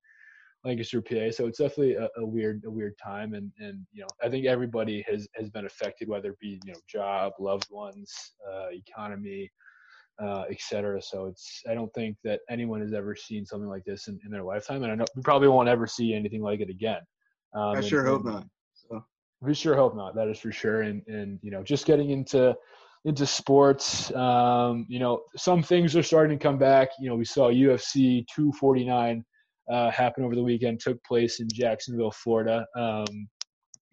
Lancaster, 0.64 1.02
PA. 1.02 1.30
So 1.30 1.46
it's 1.46 1.58
definitely 1.58 1.94
a, 1.94 2.08
a, 2.16 2.24
weird, 2.24 2.62
a 2.66 2.70
weird 2.70 2.94
time, 3.02 3.34
and 3.34 3.50
and 3.58 3.84
you 3.92 4.02
know, 4.02 4.08
I 4.22 4.28
think 4.28 4.46
everybody 4.46 5.04
has 5.08 5.28
has 5.34 5.50
been 5.50 5.66
affected, 5.66 6.08
whether 6.08 6.30
it 6.30 6.40
be 6.40 6.60
you 6.64 6.72
know 6.72 6.78
job, 6.88 7.32
loved 7.38 7.68
ones, 7.70 8.12
uh, 8.50 8.68
economy, 8.72 9.50
uh, 10.22 10.44
etc. 10.50 11.02
So 11.02 11.26
it's 11.26 11.62
I 11.68 11.74
don't 11.74 11.92
think 11.94 12.16
that 12.24 12.40
anyone 12.48 12.80
has 12.80 12.92
ever 12.92 13.14
seen 13.14 13.44
something 13.44 13.68
like 13.68 13.84
this 13.84 14.08
in, 14.08 14.18
in 14.24 14.30
their 14.30 14.42
lifetime, 14.42 14.82
and 14.82 14.92
I 14.92 14.94
know 14.94 15.04
we 15.14 15.22
probably 15.22 15.48
won't 15.48 15.68
ever 15.68 15.86
see 15.86 16.14
anything 16.14 16.42
like 16.42 16.60
it 16.60 16.70
again. 16.70 17.00
Um, 17.54 17.76
I 17.76 17.80
sure 17.80 18.00
and, 18.00 18.08
hope 18.08 18.24
not. 18.24 18.46
We 19.44 19.54
sure 19.54 19.76
hope 19.76 19.94
not. 19.94 20.14
That 20.14 20.28
is 20.28 20.38
for 20.38 20.52
sure. 20.52 20.82
And 20.82 21.02
and 21.06 21.38
you 21.42 21.50
know, 21.50 21.62
just 21.62 21.86
getting 21.86 22.10
into 22.10 22.56
into 23.04 23.26
sports, 23.26 24.14
um, 24.14 24.86
you 24.88 24.98
know, 24.98 25.22
some 25.36 25.62
things 25.62 25.94
are 25.94 26.02
starting 26.02 26.38
to 26.38 26.42
come 26.42 26.58
back. 26.58 26.88
You 26.98 27.10
know, 27.10 27.16
we 27.16 27.26
saw 27.26 27.50
UFC 27.50 28.24
249 28.34 29.22
uh, 29.70 29.90
happen 29.90 30.24
over 30.24 30.34
the 30.34 30.42
weekend. 30.42 30.80
Took 30.80 31.02
place 31.04 31.40
in 31.40 31.48
Jacksonville, 31.52 32.12
Florida. 32.12 32.66
Um, 32.76 33.28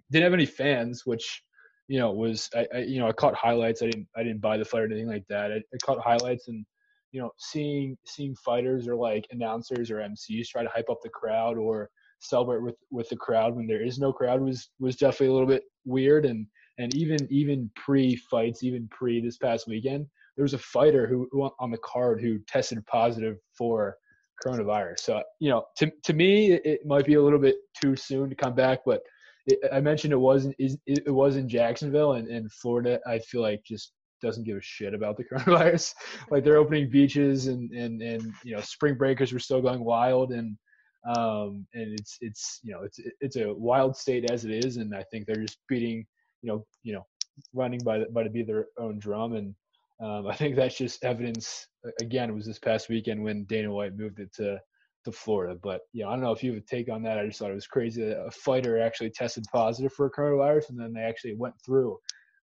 didn't 0.09 0.23
have 0.23 0.33
any 0.33 0.45
fans, 0.45 1.03
which 1.05 1.43
you 1.91 1.99
know, 1.99 2.11
was 2.11 2.49
I, 2.55 2.65
I, 2.73 2.77
you 2.79 2.99
know 2.99 3.07
I 3.09 3.11
caught 3.11 3.35
highlights. 3.35 3.81
I 3.81 3.87
didn't 3.87 4.07
I 4.15 4.23
didn't 4.23 4.39
buy 4.39 4.57
the 4.57 4.63
fight 4.63 4.83
or 4.83 4.85
anything 4.85 5.09
like 5.09 5.27
that. 5.27 5.51
I, 5.51 5.55
I 5.55 5.77
caught 5.83 5.99
highlights 5.99 6.47
and 6.47 6.65
you 7.11 7.21
know 7.21 7.31
seeing 7.37 7.97
seeing 8.05 8.33
fighters 8.35 8.87
or 8.87 8.95
like 8.95 9.27
announcers 9.31 9.91
or 9.91 9.97
MCs 9.97 10.47
try 10.47 10.63
to 10.63 10.69
hype 10.69 10.89
up 10.89 10.99
the 11.03 11.09
crowd 11.09 11.57
or 11.57 11.89
celebrate 12.21 12.61
with 12.61 12.75
with 12.91 13.09
the 13.09 13.15
crowd 13.15 13.55
when 13.55 13.67
there 13.67 13.83
is 13.83 13.99
no 13.99 14.13
crowd 14.13 14.41
was 14.41 14.69
was 14.79 14.95
definitely 14.95 15.27
a 15.27 15.33
little 15.33 15.47
bit 15.47 15.63
weird 15.85 16.25
and 16.25 16.45
and 16.77 16.95
even 16.95 17.19
even 17.29 17.69
pre 17.75 18.15
fights 18.15 18.63
even 18.63 18.87
pre 18.89 19.19
this 19.21 19.37
past 19.37 19.67
weekend 19.67 20.05
there 20.35 20.43
was 20.43 20.53
a 20.53 20.59
fighter 20.59 21.07
who, 21.07 21.27
who 21.31 21.49
on 21.59 21.71
the 21.71 21.77
card 21.79 22.21
who 22.21 22.39
tested 22.47 22.83
positive 22.87 23.37
for 23.57 23.97
coronavirus. 24.43 24.99
So 24.99 25.23
you 25.39 25.49
know, 25.49 25.65
to 25.77 25.91
to 26.03 26.13
me, 26.13 26.53
it 26.53 26.85
might 26.85 27.05
be 27.05 27.15
a 27.15 27.21
little 27.21 27.39
bit 27.39 27.55
too 27.79 27.95
soon 27.95 28.29
to 28.29 28.35
come 28.35 28.55
back, 28.55 28.79
but 28.85 29.01
it, 29.47 29.59
I 29.71 29.79
mentioned 29.79 30.13
it 30.13 30.17
wasn't 30.17 30.55
it 30.57 31.13
was 31.13 31.35
in 31.35 31.49
Jacksonville 31.49 32.13
and, 32.13 32.27
and 32.27 32.51
Florida. 32.51 32.99
I 33.07 33.19
feel 33.19 33.41
like 33.41 33.63
just 33.65 33.93
doesn't 34.21 34.45
give 34.45 34.57
a 34.57 34.61
shit 34.61 34.93
about 34.93 35.17
the 35.17 35.23
coronavirus. 35.31 35.93
like 36.29 36.43
they're 36.43 36.57
opening 36.57 36.89
beaches 36.89 37.47
and 37.47 37.71
and 37.71 38.01
and 38.01 38.33
you 38.43 38.55
know 38.55 38.61
spring 38.61 38.95
breakers 38.95 39.33
were 39.33 39.39
still 39.39 39.61
going 39.61 39.83
wild 39.83 40.31
and 40.31 40.57
um 41.07 41.65
and 41.73 41.99
it's 41.99 42.17
it's 42.21 42.59
you 42.63 42.71
know 42.71 42.83
it's 42.83 42.99
it's 43.21 43.35
a 43.35 43.53
wild 43.53 43.95
state 43.95 44.29
as 44.29 44.45
it 44.45 44.51
is 44.51 44.77
and 44.77 44.93
I 44.95 45.03
think 45.11 45.25
they're 45.25 45.35
just 45.35 45.57
beating 45.67 46.05
you 46.41 46.47
know 46.51 46.65
you 46.83 46.93
know 46.93 47.05
running 47.53 47.79
by 47.83 47.99
the, 47.99 48.05
by 48.11 48.23
to 48.23 48.29
be 48.29 48.43
their 48.43 48.67
own 48.77 48.99
drum 48.99 49.33
and 49.33 49.55
um, 50.01 50.27
I 50.27 50.35
think 50.35 50.55
that's 50.55 50.77
just 50.77 51.03
evidence. 51.03 51.67
Again, 52.01 52.29
it 52.29 52.35
was 52.35 52.45
this 52.45 52.59
past 52.59 52.89
weekend 52.89 53.23
when 53.23 53.45
Dana 53.45 53.71
White 53.71 53.95
moved 53.95 54.19
it 54.19 54.33
to 54.35 54.59
to 55.03 55.11
Florida. 55.11 55.57
But 55.61 55.81
yeah, 55.93 56.07
I 56.07 56.11
don't 56.11 56.21
know 56.21 56.31
if 56.31 56.43
you 56.43 56.53
have 56.53 56.61
a 56.61 56.65
take 56.65 56.89
on 56.91 57.01
that. 57.03 57.17
I 57.17 57.25
just 57.25 57.39
thought 57.39 57.51
it 57.51 57.55
was 57.55 57.67
crazy 57.67 58.03
that 58.03 58.23
a 58.23 58.31
fighter 58.31 58.79
actually 58.79 59.09
tested 59.09 59.45
positive 59.51 59.93
for 59.93 60.09
coronavirus, 60.11 60.69
and 60.69 60.79
then 60.79 60.93
they 60.93 61.01
actually 61.01 61.35
went 61.35 61.55
through 61.65 61.97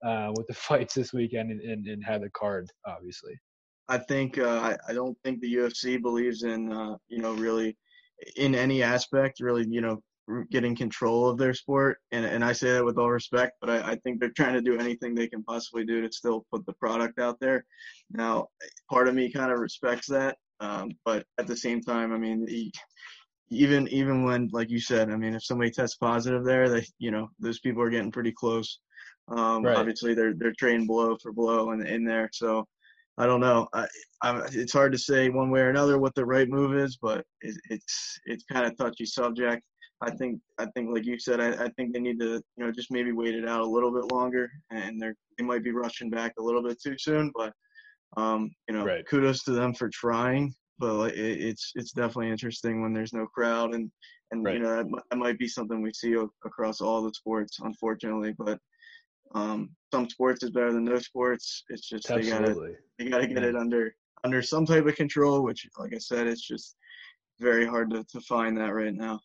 uh, 0.04 0.32
with 0.36 0.46
the 0.48 0.54
fights 0.54 0.94
this 0.94 1.12
weekend 1.12 1.50
and, 1.52 1.60
and, 1.60 1.86
and, 1.86 2.04
had 2.04 2.22
the 2.22 2.30
card, 2.30 2.68
obviously. 2.84 3.32
I 3.88 3.98
think 3.98 4.38
uh, 4.38 4.58
I, 4.58 4.76
I 4.88 4.92
don't 4.92 5.16
think 5.22 5.40
the 5.40 5.54
UFC 5.54 6.02
believes 6.02 6.42
in 6.42 6.72
uh, 6.72 6.96
you 7.08 7.22
know 7.22 7.34
really 7.34 7.76
in 8.36 8.54
any 8.54 8.82
aspect 8.82 9.40
really 9.40 9.66
you 9.68 9.80
know 9.80 10.02
getting 10.50 10.76
control 10.76 11.28
of 11.28 11.38
their 11.38 11.54
sport. 11.54 11.98
And, 12.12 12.24
and 12.24 12.44
I 12.44 12.52
say 12.52 12.72
that 12.72 12.84
with 12.84 12.98
all 12.98 13.10
respect, 13.10 13.52
but 13.60 13.70
I, 13.70 13.92
I, 13.92 13.96
think 13.96 14.20
they're 14.20 14.30
trying 14.30 14.54
to 14.54 14.60
do 14.60 14.78
anything 14.78 15.14
they 15.14 15.28
can 15.28 15.42
possibly 15.42 15.84
do 15.84 16.02
to 16.02 16.12
still 16.12 16.44
put 16.52 16.66
the 16.66 16.74
product 16.74 17.18
out 17.18 17.40
there. 17.40 17.64
Now, 18.10 18.48
part 18.90 19.08
of 19.08 19.14
me 19.14 19.32
kind 19.32 19.50
of 19.50 19.58
respects 19.58 20.06
that. 20.08 20.36
Um, 20.60 20.90
but 21.04 21.24
at 21.38 21.46
the 21.46 21.56
same 21.56 21.80
time, 21.80 22.12
I 22.12 22.18
mean, 22.18 22.46
even 23.50 23.88
even 23.88 24.24
when, 24.24 24.48
like 24.52 24.70
you 24.70 24.80
said, 24.80 25.10
I 25.10 25.16
mean, 25.16 25.34
if 25.34 25.44
somebody 25.44 25.70
tests 25.70 25.96
positive 25.96 26.44
there, 26.44 26.68
they, 26.68 26.84
you 26.98 27.10
know, 27.10 27.28
those 27.38 27.60
people 27.60 27.82
are 27.82 27.90
getting 27.90 28.10
pretty 28.10 28.32
close. 28.32 28.80
Um, 29.28 29.62
right. 29.62 29.76
Obviously, 29.76 30.14
they're 30.14 30.34
they're 30.34 30.54
trained 30.58 30.88
blow 30.88 31.16
for 31.22 31.32
blow 31.32 31.70
in, 31.70 31.86
in 31.86 32.04
there. 32.04 32.28
So 32.32 32.66
I 33.18 33.26
don't 33.26 33.40
know. 33.40 33.66
I, 33.72 33.86
I, 34.22 34.42
it's 34.52 34.72
hard 34.72 34.92
to 34.92 34.98
say 34.98 35.28
one 35.28 35.50
way 35.50 35.60
or 35.60 35.70
another 35.70 35.98
what 35.98 36.14
the 36.14 36.24
right 36.24 36.48
move 36.48 36.74
is, 36.76 36.96
but 37.00 37.24
it, 37.40 37.56
it's 37.68 38.18
it's 38.26 38.44
kind 38.50 38.64
of 38.64 38.76
touchy 38.76 39.06
subject. 39.06 39.62
I 40.00 40.10
think 40.12 40.40
I 40.58 40.66
think 40.74 40.90
like 40.92 41.04
you 41.04 41.18
said, 41.18 41.40
I, 41.40 41.64
I 41.64 41.68
think 41.70 41.92
they 41.92 42.00
need 42.00 42.20
to 42.20 42.40
you 42.56 42.64
know 42.64 42.70
just 42.70 42.92
maybe 42.92 43.12
wait 43.12 43.34
it 43.34 43.48
out 43.48 43.60
a 43.60 43.66
little 43.66 43.92
bit 43.92 44.12
longer, 44.12 44.48
and 44.70 45.02
they're 45.02 45.16
they 45.36 45.44
might 45.44 45.64
be 45.64 45.72
rushing 45.72 46.10
back 46.10 46.32
a 46.38 46.42
little 46.42 46.62
bit 46.62 46.80
too 46.80 46.94
soon. 46.96 47.32
But 47.34 47.52
um, 48.16 48.50
you 48.68 48.74
know, 48.74 48.84
right. 48.84 49.06
kudos 49.06 49.42
to 49.44 49.50
them 49.52 49.74
for 49.74 49.88
trying. 49.88 50.54
But 50.78 51.14
it, 51.14 51.40
it's 51.40 51.72
it's 51.74 51.92
definitely 51.92 52.30
interesting 52.30 52.82
when 52.82 52.92
there's 52.92 53.12
no 53.12 53.26
crowd, 53.26 53.74
and 53.74 53.90
and 54.30 54.44
right. 54.44 54.54
you 54.54 54.60
know 54.60 54.76
that, 54.76 54.86
that 55.10 55.16
might 55.16 55.38
be 55.38 55.48
something 55.48 55.82
we 55.82 55.92
see 55.92 56.14
across 56.44 56.80
all 56.80 57.02
the 57.02 57.12
sports, 57.14 57.58
unfortunately. 57.60 58.34
But 58.38 58.60
um, 59.34 59.70
some 59.92 60.08
sports 60.08 60.42
is 60.42 60.50
better 60.50 60.72
than 60.72 60.84
no 60.84 60.98
sports. 60.98 61.64
It's 61.68 61.88
just 61.88 62.10
Absolutely. 62.10 62.76
they 62.98 63.04
gotta 63.08 63.26
they 63.26 63.26
gotta 63.26 63.26
get 63.26 63.44
it 63.44 63.56
under 63.56 63.94
under 64.24 64.42
some 64.42 64.66
type 64.66 64.86
of 64.86 64.96
control. 64.96 65.42
Which, 65.42 65.66
like 65.78 65.94
I 65.94 65.98
said, 65.98 66.26
it's 66.26 66.46
just 66.46 66.76
very 67.40 67.66
hard 67.66 67.90
to, 67.90 68.04
to 68.04 68.20
find 68.20 68.56
that 68.58 68.74
right 68.74 68.94
now 68.94 69.20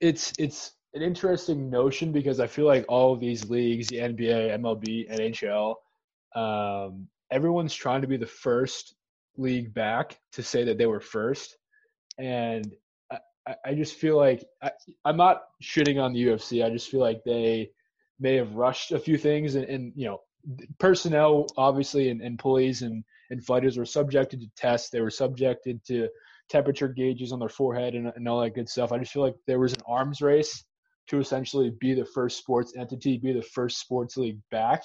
it's 0.00 0.32
it's 0.38 0.72
an 0.94 1.02
interesting 1.02 1.70
notion 1.70 2.12
because 2.12 2.38
I 2.38 2.46
feel 2.46 2.66
like 2.66 2.84
all 2.88 3.12
of 3.12 3.20
these 3.20 3.48
leagues, 3.50 3.88
the 3.88 3.96
NBA, 3.96 4.56
MLB, 4.60 5.10
NHL, 5.10 5.74
um, 6.36 7.08
everyone's 7.30 7.74
trying 7.74 8.02
to 8.02 8.06
be 8.06 8.16
the 8.16 8.26
first 8.26 8.94
league 9.36 9.74
back 9.74 10.20
to 10.32 10.42
say 10.42 10.62
that 10.64 10.78
they 10.78 10.86
were 10.86 11.00
first, 11.00 11.56
and 12.18 12.72
I, 13.10 13.56
I 13.64 13.74
just 13.74 13.94
feel 13.94 14.16
like 14.16 14.44
I, 14.62 14.70
I'm 15.04 15.16
not 15.16 15.42
shitting 15.62 16.00
on 16.00 16.12
the 16.12 16.26
UFC. 16.26 16.64
I 16.64 16.70
just 16.70 16.90
feel 16.90 17.00
like 17.00 17.24
they 17.24 17.70
may 18.20 18.36
have 18.36 18.54
rushed 18.54 18.92
a 18.92 18.98
few 18.98 19.18
things, 19.18 19.54
and, 19.54 19.64
and 19.66 19.92
you 19.96 20.06
know, 20.06 20.20
personnel 20.78 21.46
obviously 21.56 22.10
and, 22.10 22.20
and 22.20 22.32
employees 22.32 22.82
and 22.82 23.02
and 23.30 23.44
fighters 23.44 23.76
were 23.76 23.86
subjected 23.86 24.40
to 24.40 24.46
tests. 24.56 24.90
They 24.90 25.00
were 25.00 25.10
subjected 25.10 25.84
to 25.86 26.08
temperature 26.48 26.88
gauges 26.88 27.32
on 27.32 27.38
their 27.38 27.48
forehead 27.48 27.94
and, 27.94 28.12
and 28.14 28.28
all 28.28 28.40
that 28.40 28.54
good 28.54 28.68
stuff. 28.68 28.92
I 28.92 28.98
just 28.98 29.12
feel 29.12 29.22
like 29.22 29.36
there 29.46 29.60
was 29.60 29.72
an 29.72 29.82
arms 29.86 30.20
race 30.20 30.64
to 31.08 31.18
essentially 31.18 31.70
be 31.80 31.94
the 31.94 32.04
first 32.04 32.38
sports 32.38 32.74
entity, 32.76 33.18
be 33.18 33.32
the 33.32 33.42
first 33.42 33.78
sports 33.80 34.16
league 34.16 34.38
back. 34.50 34.82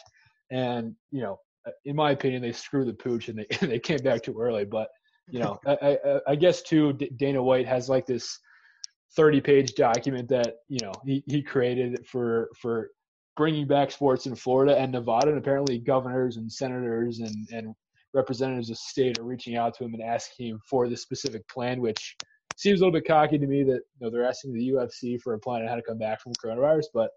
And, 0.52 0.96
you 1.12 1.22
know, 1.22 1.40
in 1.86 1.96
my 1.96 2.12
opinion, 2.12 2.42
they 2.42 2.52
screwed 2.52 2.88
the 2.88 2.94
pooch 2.94 3.30
and 3.30 3.40
they, 3.40 3.58
they 3.68 3.80
came 3.80 4.00
back 4.00 4.24
too 4.24 4.40
early. 4.40 4.66
But, 4.66 4.90
you 5.30 5.40
know, 5.40 5.60
I, 5.68 5.98
I, 6.06 6.20
I 6.30 6.36
guess 6.36 6.62
too, 6.62 6.94
Dana 6.94 7.42
White 7.42 7.68
has 7.68 7.90
like 7.90 8.06
this 8.06 8.40
30 9.16 9.42
page 9.42 9.76
document 9.76 10.30
that, 10.30 10.56
you 10.68 10.80
know, 10.82 10.94
he, 11.06 11.24
he 11.28 11.42
created 11.42 12.06
for, 12.08 12.50
for 12.60 12.90
bringing 13.40 13.66
back 13.66 13.90
sports 13.90 14.26
in 14.26 14.36
Florida 14.36 14.78
and 14.78 14.92
Nevada. 14.92 15.30
And 15.30 15.38
apparently 15.38 15.80
governors 15.80 16.36
and 16.36 16.52
senators 16.52 17.20
and, 17.20 17.48
and 17.54 17.74
representatives 18.14 18.70
of 18.70 18.78
state 18.78 19.18
are 19.18 19.24
reaching 19.24 19.56
out 19.56 19.74
to 19.78 19.86
him 19.86 19.94
and 19.94 20.04
asking 20.04 20.50
him 20.50 20.60
for 20.70 20.90
this 20.90 21.02
specific 21.02 21.48
plan, 21.48 21.80
which 21.80 22.18
seems 22.58 22.82
a 22.82 22.84
little 22.84 23.00
bit 23.00 23.08
cocky 23.08 23.38
to 23.38 23.48
me 23.48 23.64
that 23.64 23.80
you 23.80 24.02
know 24.02 24.10
they're 24.10 24.28
asking 24.28 24.54
the 24.54 24.70
UFC 24.72 25.20
for 25.22 25.36
a 25.36 25.40
plan 25.40 25.62
on 25.62 25.70
how 25.70 25.76
to 25.76 25.82
come 25.82 25.98
back 25.98 26.20
from 26.20 26.34
coronavirus. 26.34 26.88
But 26.94 27.12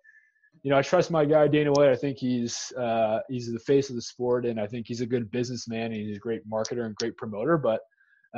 you 0.62 0.71
know, 0.71 0.79
I 0.79 0.83
trust 0.83 1.11
my 1.11 1.25
guy 1.25 1.49
Dana 1.49 1.73
White. 1.73 1.88
I 1.88 1.97
think 1.97 2.19
he's 2.19 2.73
uh, 2.79 3.19
he's 3.29 3.52
the 3.52 3.59
face 3.59 3.91
of 3.91 3.97
the 3.97 4.02
sport, 4.02 4.47
and 4.47 4.61
I 4.61 4.69
think 4.69 4.87
he's 4.87 5.00
a 5.00 5.07
good 5.07 5.29
businessman 5.33 5.87
and 5.87 5.97
he's 5.97 6.19
a 6.19 6.21
great 6.21 6.49
marketer 6.49 6.87
and 6.87 6.95
great 6.95 7.17
promoter. 7.17 7.59
But 7.59 7.81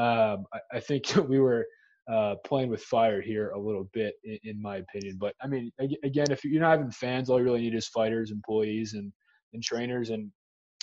um, 0.00 0.46
I, 0.54 0.60
I, 0.72 0.80
think 0.80 1.14
we 1.28 1.38
were 1.38 1.66
uh, 2.10 2.34
playing 2.44 2.68
with 2.68 2.82
fire 2.82 3.20
here 3.20 3.50
a 3.50 3.58
little 3.58 3.88
bit, 3.92 4.14
in, 4.24 4.38
in, 4.44 4.62
my 4.62 4.76
opinion. 4.76 5.16
But 5.18 5.34
I 5.42 5.46
mean, 5.46 5.70
again, 5.78 6.30
if 6.30 6.44
you're 6.44 6.60
not 6.60 6.72
having 6.72 6.90
fans, 6.90 7.30
all 7.30 7.38
you 7.38 7.44
really 7.44 7.60
need 7.60 7.74
is 7.74 7.88
fighters, 7.88 8.30
employees, 8.30 8.94
and 8.94 9.12
and 9.52 9.62
trainers. 9.62 10.10
And 10.10 10.30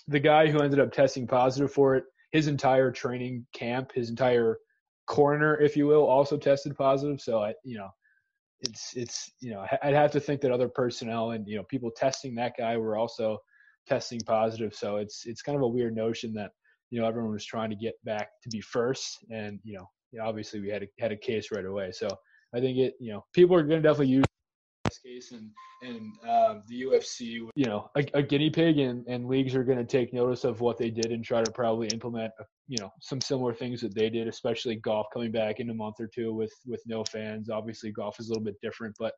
the 0.07 0.19
guy 0.19 0.49
who 0.49 0.61
ended 0.61 0.79
up 0.79 0.91
testing 0.91 1.27
positive 1.27 1.71
for 1.71 1.95
it, 1.95 2.05
his 2.31 2.47
entire 2.47 2.91
training 2.91 3.45
camp, 3.53 3.91
his 3.93 4.09
entire 4.09 4.57
corner, 5.07 5.59
if 5.59 5.75
you 5.75 5.85
will, 5.85 6.05
also 6.05 6.37
tested 6.37 6.75
positive. 6.75 7.21
So 7.21 7.39
I, 7.39 7.53
you 7.63 7.77
know, 7.77 7.89
it's 8.61 8.93
it's 8.95 9.31
you 9.39 9.51
know 9.51 9.65
I'd 9.83 9.93
have 9.93 10.11
to 10.11 10.19
think 10.19 10.41
that 10.41 10.51
other 10.51 10.69
personnel 10.69 11.31
and 11.31 11.47
you 11.47 11.57
know 11.57 11.63
people 11.63 11.91
testing 11.91 12.35
that 12.35 12.53
guy 12.57 12.77
were 12.77 12.97
also 12.97 13.37
testing 13.87 14.19
positive. 14.21 14.73
So 14.73 14.97
it's 14.97 15.23
it's 15.25 15.41
kind 15.41 15.55
of 15.55 15.63
a 15.63 15.67
weird 15.67 15.95
notion 15.95 16.33
that 16.33 16.51
you 16.89 17.01
know 17.01 17.07
everyone 17.07 17.31
was 17.31 17.45
trying 17.45 17.69
to 17.69 17.75
get 17.75 17.93
back 18.03 18.29
to 18.43 18.49
be 18.49 18.61
first, 18.61 19.17
and 19.29 19.59
you 19.63 19.77
know, 19.77 19.87
obviously 20.19 20.59
we 20.61 20.69
had 20.69 20.83
a, 20.83 20.87
had 20.99 21.11
a 21.11 21.17
case 21.17 21.51
right 21.51 21.65
away. 21.65 21.91
So 21.91 22.07
I 22.53 22.59
think 22.59 22.77
it 22.77 22.95
you 22.99 23.11
know 23.13 23.23
people 23.33 23.55
are 23.55 23.63
going 23.63 23.81
to 23.81 23.87
definitely 23.87 24.13
use 24.13 24.25
this 24.85 24.99
case 24.99 25.31
and 25.31 25.49
and 25.81 26.11
um, 26.29 26.63
the 26.67 26.83
UFC, 26.83 27.47
you 27.55 27.65
know, 27.65 27.89
a, 27.95 28.05
a, 28.13 28.21
guinea 28.21 28.51
pig, 28.51 28.77
and, 28.77 29.03
and 29.07 29.27
leagues 29.27 29.55
are 29.55 29.63
going 29.63 29.77
to 29.77 29.83
take 29.83 30.13
notice 30.13 30.43
of 30.43 30.61
what 30.61 30.77
they 30.77 30.91
did 30.91 31.07
and 31.07 31.23
try 31.23 31.41
to 31.41 31.51
probably 31.51 31.87
implement, 31.87 32.31
you 32.67 32.77
know, 32.79 32.91
some 33.01 33.19
similar 33.19 33.53
things 33.53 33.81
that 33.81 33.95
they 33.95 34.09
did, 34.09 34.27
especially 34.27 34.75
golf 34.75 35.07
coming 35.11 35.31
back 35.31 35.59
in 35.59 35.69
a 35.71 35.73
month 35.73 35.95
or 35.99 36.07
two 36.13 36.33
with 36.33 36.53
with 36.65 36.81
no 36.85 37.03
fans. 37.03 37.49
Obviously, 37.49 37.91
golf 37.91 38.19
is 38.19 38.27
a 38.27 38.31
little 38.31 38.43
bit 38.43 38.61
different, 38.61 38.95
but 38.99 39.13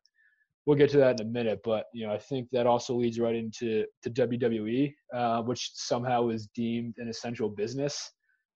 we'll 0.64 0.76
get 0.76 0.90
to 0.90 0.96
that 0.98 1.20
in 1.20 1.26
a 1.26 1.30
minute. 1.30 1.60
But 1.64 1.84
you 1.92 2.06
know, 2.06 2.12
I 2.12 2.18
think 2.18 2.48
that 2.52 2.66
also 2.66 2.94
leads 2.94 3.20
right 3.20 3.36
into 3.36 3.84
to 4.02 4.10
WWE, 4.10 4.92
uh, 5.14 5.42
which 5.42 5.70
somehow 5.74 6.28
is 6.28 6.48
deemed 6.54 6.94
an 6.98 7.08
essential 7.08 7.48
business. 7.48 8.10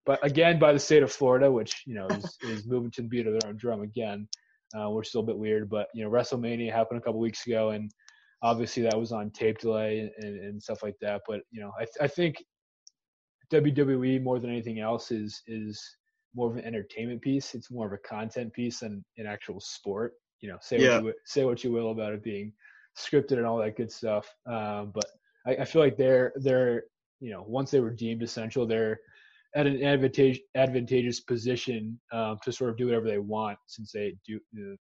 But 0.09 0.25
again, 0.25 0.59
by 0.59 0.73
the 0.73 0.79
state 0.81 1.05
of 1.05 1.13
Florida, 1.13 1.53
which 1.53 1.83
you 1.87 1.95
know 1.95 2.09
is, 2.09 2.39
is 2.43 2.67
moving 2.67 2.91
to 2.93 3.03
the 3.03 3.09
beat 3.09 3.29
of 3.29 3.35
their 3.35 3.49
own 3.49 3.57
drum 3.57 3.83
again 3.83 4.27
uh, 4.75 4.91
which 4.91 5.07
is 5.07 5.11
still 5.11 5.23
a 5.23 5.27
bit 5.27 5.39
weird. 5.39 5.69
But 5.69 5.89
you 5.95 6.05
know, 6.05 6.11
WrestleMania 6.11 6.73
happened 6.73 7.01
a 7.01 7.03
couple 7.03 7.21
weeks 7.21 7.47
ago, 7.47 7.71
and 7.71 7.91
obviously 8.43 8.83
that 8.85 8.99
was 8.99 9.13
on 9.13 9.31
tape 9.31 9.59
delay 9.59 10.11
and, 10.19 10.41
and 10.41 10.63
stuff 10.63 10.83
like 10.83 10.97
that. 11.01 11.23
But 11.27 11.41
you 11.51 11.61
know, 11.61 11.73
I, 11.79 11.85
th- 11.85 11.97
I 12.01 12.09
think 12.09 12.43
WWE 13.53 14.23
more 14.23 14.39
than 14.39 14.51
anything 14.51 14.81
else 14.81 15.11
is 15.11 15.43
is 15.47 15.83
more 16.35 16.51
of 16.51 16.57
an 16.57 16.65
entertainment 16.65 17.23
piece. 17.23 17.55
It's 17.55 17.71
more 17.71 17.87
of 17.87 17.93
a 17.93 17.99
content 17.99 18.53
piece 18.53 18.81
than 18.81 19.05
an 19.17 19.27
actual 19.27 19.61
sport. 19.61 20.15
You 20.41 20.51
know, 20.51 20.59
say 20.61 20.79
yeah. 20.81 20.97
what 20.97 21.05
you 21.05 21.15
say 21.25 21.45
what 21.45 21.65
you 21.65 21.73
will 21.73 21.91
about 21.91 22.13
it 22.13 22.23
being 22.23 22.53
scripted 22.97 23.33
and 23.33 23.47
all 23.47 23.59
that 23.59 23.77
good 23.77 23.91
stuff. 23.91 24.33
Um, 24.47 24.93
but 24.95 25.07
I, 25.47 25.57
I 25.57 25.65
feel 25.65 25.83
like 25.83 25.97
they're 25.97 26.33
they're 26.37 26.85
you 27.21 27.31
know 27.33 27.45
once 27.47 27.71
they 27.71 27.81
were 27.81 27.91
deemed 27.91 28.23
essential, 28.23 28.67
they're 28.67 29.01
at 29.55 29.67
an 29.67 29.83
advantage, 29.83 30.41
advantageous 30.55 31.21
position 31.21 31.99
um, 32.13 32.39
to 32.45 32.53
sort 32.53 32.71
of 32.71 32.77
do 32.77 32.87
whatever 32.87 33.07
they 33.07 33.19
want 33.19 33.59
since 33.67 33.93
they 33.93 34.15
do 34.27 34.39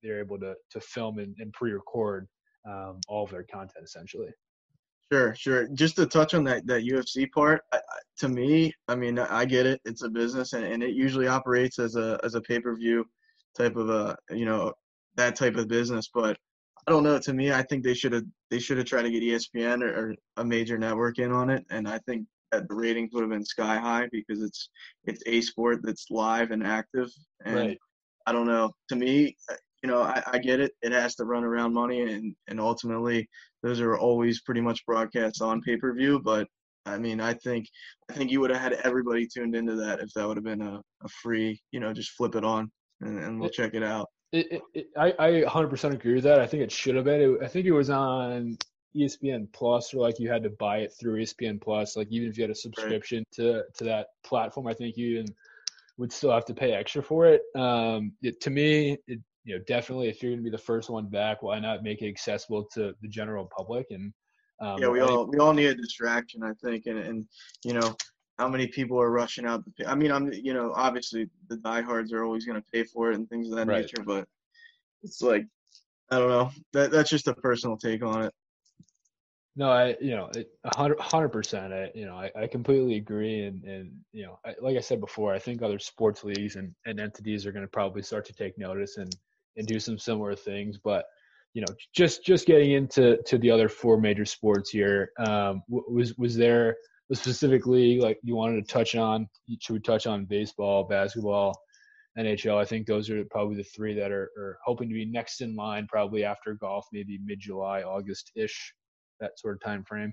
they're 0.02 0.20
able 0.20 0.38
to 0.38 0.54
to 0.70 0.80
film 0.80 1.18
and, 1.18 1.34
and 1.38 1.52
pre-record 1.52 2.28
um, 2.68 3.00
all 3.08 3.24
of 3.24 3.30
their 3.30 3.44
content 3.44 3.84
essentially. 3.84 4.30
Sure, 5.12 5.34
sure. 5.34 5.68
Just 5.74 5.96
to 5.96 6.06
touch 6.06 6.32
on 6.32 6.44
that 6.44 6.66
that 6.66 6.84
UFC 6.84 7.30
part, 7.30 7.60
I, 7.72 7.80
to 8.18 8.28
me, 8.28 8.72
I 8.88 8.94
mean, 8.94 9.18
I 9.18 9.44
get 9.44 9.66
it. 9.66 9.80
It's 9.84 10.02
a 10.02 10.08
business, 10.08 10.54
and, 10.54 10.64
and 10.64 10.82
it 10.82 10.94
usually 10.94 11.26
operates 11.26 11.78
as 11.78 11.96
a 11.96 12.18
as 12.24 12.34
a 12.34 12.40
pay 12.40 12.60
per 12.60 12.74
view 12.74 13.04
type 13.56 13.76
of 13.76 13.90
a 13.90 14.16
you 14.30 14.46
know 14.46 14.72
that 15.16 15.36
type 15.36 15.56
of 15.56 15.68
business. 15.68 16.08
But 16.14 16.38
I 16.86 16.92
don't 16.92 17.02
know. 17.02 17.18
To 17.18 17.32
me, 17.34 17.52
I 17.52 17.62
think 17.62 17.84
they 17.84 17.92
should 17.92 18.12
have 18.12 18.24
they 18.50 18.58
should 18.58 18.78
have 18.78 18.86
tried 18.86 19.02
to 19.02 19.10
get 19.10 19.22
ESPN 19.22 19.82
or, 19.82 19.88
or, 19.88 20.14
a 20.38 20.44
major 20.44 20.78
network 20.78 21.18
in 21.18 21.30
on 21.30 21.50
it, 21.50 21.64
and 21.70 21.86
I 21.86 21.98
think 22.06 22.26
that 22.52 22.68
the 22.68 22.74
ratings 22.74 23.10
would 23.12 23.22
have 23.22 23.30
been 23.30 23.44
sky 23.44 23.76
high 23.76 24.08
because 24.12 24.42
it's 24.42 24.68
it's 25.04 25.22
a 25.26 25.40
sport 25.40 25.80
that's 25.82 26.10
live 26.10 26.50
and 26.50 26.64
active. 26.64 27.08
And 27.44 27.56
right. 27.56 27.78
I 28.26 28.32
don't 28.32 28.46
know. 28.46 28.72
To 28.90 28.96
me, 28.96 29.36
uh, 29.50 29.56
you 29.82 29.90
know, 29.90 30.02
I, 30.02 30.22
I 30.32 30.38
get 30.38 30.60
it. 30.60 30.72
It 30.82 30.92
has 30.92 31.16
to 31.16 31.24
run 31.24 31.44
around 31.44 31.74
money, 31.74 32.02
and 32.02 32.34
and 32.48 32.60
ultimately, 32.60 33.28
those 33.62 33.80
are 33.80 33.98
always 33.98 34.42
pretty 34.42 34.60
much 34.60 34.86
broadcast 34.86 35.42
on 35.42 35.62
pay 35.62 35.76
per 35.76 35.92
view. 35.92 36.20
But 36.20 36.46
I 36.86 36.98
mean, 36.98 37.20
I 37.20 37.34
think 37.34 37.66
I 38.10 38.12
think 38.12 38.30
you 38.30 38.40
would 38.40 38.50
have 38.50 38.60
had 38.60 38.74
everybody 38.84 39.26
tuned 39.26 39.56
into 39.56 39.76
that 39.76 40.00
if 40.00 40.12
that 40.14 40.26
would 40.26 40.36
have 40.36 40.44
been 40.44 40.62
a, 40.62 40.80
a 41.04 41.08
free, 41.08 41.60
you 41.70 41.80
know, 41.80 41.92
just 41.92 42.10
flip 42.10 42.34
it 42.34 42.44
on 42.44 42.70
and, 43.00 43.18
and 43.18 43.40
we'll 43.40 43.50
check 43.50 43.74
it 43.74 43.82
out. 43.82 44.08
It, 44.32 44.50
it, 44.50 44.62
it, 44.72 44.86
I, 44.96 45.14
I 45.18 45.30
100% 45.42 45.92
agree 45.92 46.14
with 46.14 46.24
that. 46.24 46.40
I 46.40 46.46
think 46.46 46.62
it 46.62 46.72
should 46.72 46.96
have 46.96 47.04
been. 47.04 47.38
I 47.42 47.48
think 47.48 47.66
it 47.66 47.72
was 47.72 47.90
on 47.90 48.56
ESPN 48.96 49.52
Plus, 49.52 49.94
or 49.94 49.98
like 49.98 50.18
you 50.18 50.30
had 50.30 50.42
to 50.42 50.50
buy 50.50 50.78
it 50.78 50.92
through 50.98 51.22
ESPN 51.22 51.60
Plus. 51.60 51.96
Like 51.96 52.08
even 52.10 52.28
if 52.28 52.36
you 52.36 52.42
had 52.42 52.50
a 52.50 52.54
subscription 52.54 53.18
right. 53.18 53.32
to 53.32 53.62
to 53.74 53.84
that 53.84 54.08
platform, 54.24 54.66
I 54.66 54.74
think 54.74 54.96
you 54.96 55.24
would 55.98 56.12
still 56.12 56.32
have 56.32 56.44
to 56.46 56.54
pay 56.54 56.72
extra 56.72 57.02
for 57.02 57.26
it. 57.26 57.42
Um, 57.54 58.12
it, 58.22 58.40
to 58.42 58.50
me, 58.50 58.98
it, 59.06 59.20
you 59.44 59.56
know, 59.56 59.64
definitely 59.66 60.08
if 60.08 60.22
you're 60.22 60.32
going 60.32 60.40
to 60.40 60.44
be 60.44 60.50
the 60.50 60.58
first 60.58 60.88
one 60.88 61.06
back, 61.06 61.42
why 61.42 61.58
not 61.58 61.82
make 61.82 62.02
it 62.02 62.08
accessible 62.08 62.64
to 62.74 62.94
the 63.02 63.08
general 63.08 63.48
public? 63.56 63.86
And 63.90 64.12
um, 64.60 64.78
yeah, 64.80 64.88
we 64.88 65.00
all 65.00 65.26
we 65.26 65.38
all 65.38 65.52
need 65.52 65.66
a 65.66 65.74
distraction, 65.74 66.42
I 66.42 66.52
think, 66.62 66.86
and 66.86 66.98
and 66.98 67.26
you 67.64 67.74
know 67.74 67.96
how 68.38 68.48
many 68.48 68.66
people 68.66 69.00
are 69.00 69.10
rushing 69.10 69.46
out. 69.46 69.64
The, 69.76 69.88
I 69.88 69.94
mean, 69.94 70.12
I'm 70.12 70.32
you 70.32 70.54
know 70.54 70.72
obviously 70.74 71.28
the 71.48 71.56
diehards 71.56 72.12
are 72.12 72.24
always 72.24 72.44
going 72.44 72.60
to 72.60 72.66
pay 72.72 72.84
for 72.84 73.10
it 73.10 73.16
and 73.16 73.28
things 73.28 73.48
of 73.48 73.56
that 73.56 73.66
right. 73.66 73.82
nature, 73.82 74.02
but 74.04 74.26
it's 75.02 75.20
like 75.20 75.46
I 76.10 76.18
don't 76.18 76.28
know. 76.28 76.50
That 76.72 76.90
that's 76.90 77.10
just 77.10 77.28
a 77.28 77.34
personal 77.34 77.76
take 77.76 78.04
on 78.04 78.24
it. 78.24 78.34
No, 79.54 79.70
I 79.70 79.96
you 80.00 80.16
know 80.16 80.30
hundred 80.64 81.28
percent. 81.28 81.72
I 81.72 81.90
you 81.94 82.06
know 82.06 82.14
I, 82.16 82.30
I 82.34 82.46
completely 82.46 82.96
agree, 82.96 83.44
and 83.44 83.62
and 83.64 83.92
you 84.12 84.24
know 84.24 84.38
I, 84.46 84.54
like 84.62 84.76
I 84.78 84.80
said 84.80 85.00
before, 85.00 85.34
I 85.34 85.38
think 85.38 85.60
other 85.60 85.78
sports 85.78 86.24
leagues 86.24 86.56
and, 86.56 86.74
and 86.86 86.98
entities 86.98 87.44
are 87.44 87.52
going 87.52 87.64
to 87.64 87.70
probably 87.70 88.02
start 88.02 88.24
to 88.26 88.32
take 88.32 88.56
notice 88.56 88.96
and 88.96 89.14
and 89.56 89.66
do 89.66 89.78
some 89.78 89.98
similar 89.98 90.34
things. 90.34 90.78
But 90.82 91.04
you 91.52 91.60
know, 91.60 91.74
just 91.94 92.24
just 92.24 92.46
getting 92.46 92.72
into 92.72 93.18
to 93.26 93.36
the 93.36 93.50
other 93.50 93.68
four 93.68 94.00
major 94.00 94.24
sports 94.24 94.70
here, 94.70 95.10
um, 95.18 95.62
was 95.68 96.16
was 96.16 96.34
there 96.34 96.76
a 97.10 97.14
specific 97.14 97.66
league 97.66 98.00
like 98.00 98.18
you 98.22 98.34
wanted 98.34 98.66
to 98.66 98.72
touch 98.72 98.94
on? 98.94 99.28
Should 99.60 99.74
we 99.74 99.80
touch 99.80 100.06
on 100.06 100.24
baseball, 100.24 100.84
basketball, 100.84 101.60
NHL? 102.18 102.58
I 102.58 102.64
think 102.64 102.86
those 102.86 103.10
are 103.10 103.22
probably 103.30 103.56
the 103.56 103.64
three 103.64 103.92
that 103.96 104.12
are, 104.12 104.30
are 104.38 104.58
hoping 104.64 104.88
to 104.88 104.94
be 104.94 105.04
next 105.04 105.42
in 105.42 105.54
line, 105.54 105.86
probably 105.90 106.24
after 106.24 106.54
golf, 106.54 106.86
maybe 106.90 107.18
mid 107.22 107.38
July, 107.38 107.82
August 107.82 108.32
ish 108.34 108.72
that 109.22 109.38
sort 109.38 109.54
of 109.54 109.62
time 109.62 109.84
frame. 109.84 110.12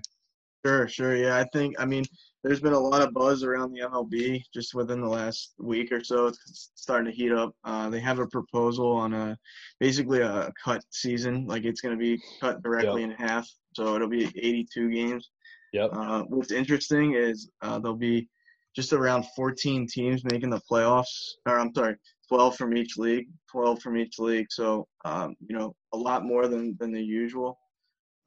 Sure, 0.64 0.88
sure. 0.88 1.16
Yeah, 1.16 1.38
I 1.38 1.44
think 1.52 1.74
I 1.78 1.84
mean 1.84 2.04
there's 2.42 2.60
been 2.60 2.72
a 2.72 2.78
lot 2.78 3.02
of 3.02 3.12
buzz 3.12 3.42
around 3.42 3.72
the 3.72 3.80
MLB 3.80 4.42
just 4.54 4.74
within 4.74 5.00
the 5.00 5.08
last 5.08 5.52
week 5.58 5.92
or 5.92 6.02
so. 6.02 6.26
It's 6.26 6.70
starting 6.74 7.10
to 7.10 7.16
heat 7.16 7.32
up. 7.32 7.54
Uh, 7.64 7.90
they 7.90 8.00
have 8.00 8.18
a 8.18 8.26
proposal 8.26 8.92
on 8.92 9.12
a 9.12 9.38
basically 9.78 10.20
a 10.20 10.50
cut 10.62 10.82
season, 10.90 11.46
like 11.46 11.64
it's 11.64 11.80
going 11.80 11.96
to 11.96 11.98
be 11.98 12.20
cut 12.40 12.62
directly 12.62 13.02
yep. 13.02 13.10
in 13.10 13.16
half, 13.16 13.48
so 13.74 13.94
it'll 13.94 14.08
be 14.08 14.24
82 14.36 14.90
games. 14.90 15.30
Yep. 15.72 15.90
Uh, 15.92 16.22
what's 16.24 16.52
interesting 16.52 17.14
is 17.14 17.50
uh, 17.62 17.78
there'll 17.78 17.96
be 17.96 18.28
just 18.74 18.92
around 18.92 19.24
14 19.36 19.86
teams 19.86 20.24
making 20.24 20.50
the 20.50 20.60
playoffs. 20.70 21.34
Or 21.46 21.58
I'm 21.58 21.74
sorry, 21.74 21.96
12 22.28 22.56
from 22.56 22.76
each 22.76 22.96
league. 22.96 23.26
12 23.50 23.80
from 23.80 23.96
each 23.96 24.18
league. 24.18 24.46
So 24.50 24.86
um, 25.04 25.34
you 25.46 25.56
know 25.56 25.74
a 25.92 25.96
lot 25.96 26.24
more 26.24 26.48
than 26.48 26.76
than 26.78 26.92
the 26.92 27.02
usual. 27.02 27.58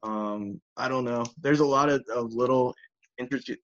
Um, 0.04 0.60
I 0.76 0.88
don't 0.88 1.04
know. 1.04 1.24
There's 1.40 1.60
a 1.60 1.66
lot 1.66 1.88
of, 1.88 2.04
of 2.14 2.32
little 2.32 2.74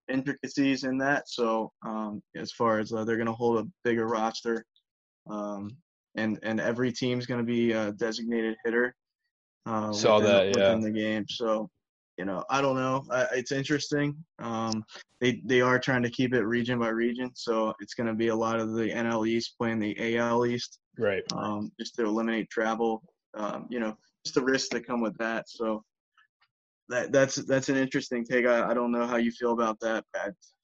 intricacies 0.09 0.85
in 0.85 0.99
that. 0.99 1.28
So 1.28 1.73
um, 1.85 2.23
as 2.35 2.52
far 2.52 2.78
as 2.78 2.92
uh, 2.92 3.04
they're 3.04 3.16
going 3.16 3.26
to 3.26 3.32
hold 3.32 3.59
a 3.59 3.68
bigger 3.85 4.06
roster, 4.06 4.64
um, 5.28 5.76
and 6.16 6.38
and 6.42 6.61
every 6.61 6.92
team's 6.92 7.26
going 7.26 7.40
to 7.40 7.47
be 7.47 7.73
a 7.73 7.92
designated 7.92 8.56
hitter. 8.65 8.95
Uh, 9.67 9.93
Saw 9.93 10.17
within, 10.17 10.32
that, 10.32 10.56
yeah. 10.56 10.75
Within 10.75 10.80
the 10.80 10.99
game, 10.99 11.26
so 11.28 11.69
you 12.17 12.25
know, 12.25 12.45
I 12.50 12.60
don't 12.60 12.76
know. 12.76 13.04
I, 13.10 13.26
it's 13.34 13.52
interesting. 13.52 14.17
Um, 14.38 14.84
they 15.21 15.41
they 15.45 15.60
are 15.60 15.78
trying 15.78 16.02
to 16.02 16.10
keep 16.10 16.34
it 16.34 16.43
region 16.43 16.78
by 16.78 16.88
region, 16.88 17.30
so 17.34 17.75
it's 17.80 17.95
going 17.95 18.08
to 18.08 18.15
be 18.15 18.28
a 18.28 18.34
lot 18.34 18.58
of 18.58 18.73
the 18.73 18.91
NL 18.91 19.28
East 19.28 19.54
playing 19.58 19.78
the 19.78 20.17
AL 20.17 20.47
East, 20.47 20.78
right? 20.99 21.23
Um, 21.34 21.71
just 21.78 21.95
to 21.97 22.04
eliminate 22.04 22.50
travel. 22.50 23.02
Um, 23.34 23.67
you 23.71 23.78
know, 23.78 23.97
just 24.25 24.34
the 24.34 24.43
risks 24.43 24.71
that 24.71 24.86
come 24.86 25.00
with 25.00 25.17
that. 25.19 25.49
So 25.49 25.84
that 26.91 27.13
that's 27.13 27.37
that's 27.37 27.69
an 27.69 27.76
interesting 27.76 28.25
take. 28.25 28.47
I, 28.47 28.71
I 28.71 28.75
don't 28.75 28.93
know 28.93 29.07
how 29.07 29.17
you 29.17 29.31
feel 29.31 29.53
about 29.53 29.81
that. 29.81 30.05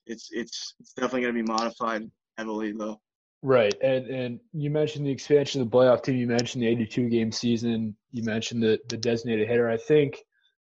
It's 0.07 0.29
it's 0.33 0.75
it's 0.79 0.95
definitely 0.97 1.23
going 1.23 1.35
to 1.35 1.43
be 1.43 1.51
modified 1.51 2.03
heavily 2.37 2.73
though. 2.73 3.01
Right, 3.43 3.75
and 3.83 4.07
and 4.07 4.41
you 4.53 4.71
mentioned 4.71 5.07
the 5.07 5.11
expansion 5.11 5.61
of 5.61 5.71
the 5.71 5.77
playoff 5.77 6.03
team. 6.03 6.17
You 6.17 6.27
mentioned 6.27 6.63
the 6.63 6.69
82 6.69 7.09
game 7.09 7.33
season. 7.33 7.97
You 8.13 8.25
mentioned 8.25 8.63
the 8.63 8.79
the 8.89 8.97
designated 8.97 9.49
hitter. 9.49 9.71
I 9.71 9.77
think 9.77 10.19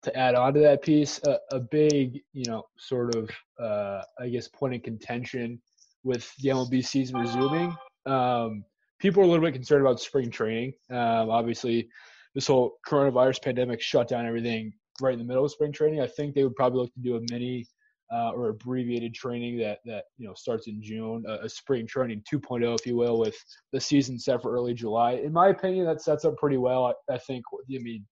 to 0.03 0.16
add 0.16 0.35
on 0.35 0.55
to 0.55 0.61
that 0.61 0.83
piece, 0.83 1.20
a, 1.27 1.38
a 1.53 1.61
big 1.61 2.20
you 2.33 2.44
know 2.46 2.64
sort 2.79 3.14
of 3.14 3.31
uh, 3.61 4.03
I 4.18 4.29
guess 4.29 4.49
point 4.49 4.75
of 4.75 4.83
contention 4.83 5.61
with 6.03 6.33
the 6.37 6.51
MLB 6.51 6.85
season 6.85 7.18
resuming. 7.18 7.77
Um, 8.07 8.64
people 8.99 9.23
are 9.23 9.27
a 9.27 9.29
little 9.29 9.44
bit 9.44 9.53
concerned 9.53 9.83
about 9.83 10.01
spring 10.01 10.31
training. 10.31 10.73
Um, 10.90 11.29
obviously, 11.29 11.88
this 12.35 12.46
whole 12.46 12.79
coronavirus 12.88 13.42
pandemic 13.42 13.83
shut 13.83 14.09
down 14.09 14.27
everything 14.27 14.73
right 15.00 15.12
in 15.12 15.18
the 15.18 15.24
middle 15.24 15.44
of 15.44 15.50
spring 15.50 15.72
training. 15.72 16.00
I 16.00 16.06
think 16.06 16.34
they 16.34 16.44
would 16.44 16.56
probably 16.56 16.80
look 16.80 16.94
to 16.94 17.00
do 17.00 17.16
a 17.16 17.20
mini 17.30 17.66
uh, 18.12 18.30
or 18.30 18.48
abbreviated 18.48 19.14
training 19.14 19.58
that 19.58 19.78
that 19.84 20.04
you 20.18 20.26
know 20.26 20.34
starts 20.34 20.66
in 20.66 20.82
June, 20.82 21.24
a, 21.28 21.44
a, 21.44 21.48
spring 21.48 21.86
training 21.86 22.22
2.0, 22.32 22.74
if 22.78 22.84
you 22.84 22.96
will, 22.96 23.18
with 23.18 23.36
the 23.72 23.80
season 23.80 24.18
set 24.18 24.42
for 24.42 24.52
early 24.52 24.74
July. 24.74 25.12
In 25.12 25.32
my 25.32 25.48
opinion, 25.48 25.86
that 25.86 26.02
sets 26.02 26.24
up 26.24 26.36
pretty 26.36 26.56
well. 26.56 26.86
I, 26.86 27.14
I 27.14 27.18
think. 27.18 27.44
I 27.52 27.78
mean, 27.78 28.04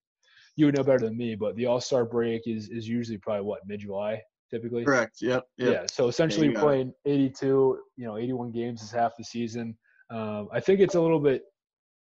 you 0.56 0.66
would 0.66 0.76
know 0.76 0.84
better 0.84 1.00
than 1.00 1.16
me, 1.16 1.34
but 1.34 1.56
the 1.56 1.66
All 1.66 1.80
Star 1.80 2.04
break 2.04 2.42
is 2.46 2.68
is 2.68 2.88
usually 2.88 3.18
probably 3.18 3.44
what 3.44 3.66
mid 3.66 3.80
July 3.80 4.22
typically. 4.50 4.84
Correct. 4.84 5.18
Yep. 5.20 5.44
yep. 5.58 5.72
Yeah. 5.72 5.86
So 5.90 6.08
essentially, 6.08 6.52
yeah, 6.52 6.60
playing 6.60 6.92
82, 7.04 7.78
you 7.96 8.06
know, 8.06 8.16
81 8.16 8.52
games 8.52 8.82
is 8.82 8.90
half 8.90 9.12
the 9.16 9.24
season. 9.24 9.76
Um, 10.10 10.48
I 10.52 10.60
think 10.60 10.80
it's 10.80 10.94
a 10.94 11.00
little 11.00 11.20
bit 11.20 11.42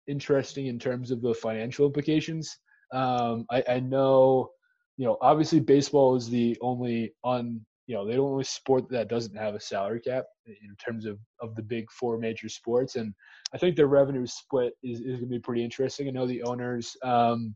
interesting 0.07 0.67
in 0.67 0.79
terms 0.79 1.11
of 1.11 1.21
the 1.21 1.33
financial 1.33 1.85
implications. 1.85 2.57
Um, 2.93 3.45
I, 3.51 3.63
I 3.67 3.79
know 3.79 4.51
you 4.97 5.05
know, 5.05 5.17
obviously 5.21 5.59
baseball 5.59 6.15
is 6.15 6.29
the 6.29 6.57
only 6.61 7.13
on 7.23 7.61
you 7.87 7.95
know, 7.95 8.05
the 8.05 8.17
only 8.17 8.43
sport 8.43 8.89
that 8.89 9.07
doesn't 9.07 9.35
have 9.35 9.55
a 9.55 9.59
salary 9.59 10.01
cap 10.01 10.25
in 10.45 10.75
terms 10.75 11.05
of, 11.05 11.17
of 11.41 11.55
the 11.55 11.61
big 11.61 11.89
four 11.89 12.17
major 12.17 12.49
sports. 12.49 12.97
And 12.97 13.13
I 13.53 13.57
think 13.57 13.75
their 13.77 13.87
revenue 13.87 14.27
split 14.27 14.73
is, 14.83 14.99
is 14.99 15.05
going 15.05 15.21
to 15.21 15.25
be 15.27 15.39
pretty 15.39 15.63
interesting. 15.63 16.07
I 16.07 16.11
know 16.11 16.27
the 16.27 16.43
owners 16.43 16.97
um, 17.01 17.55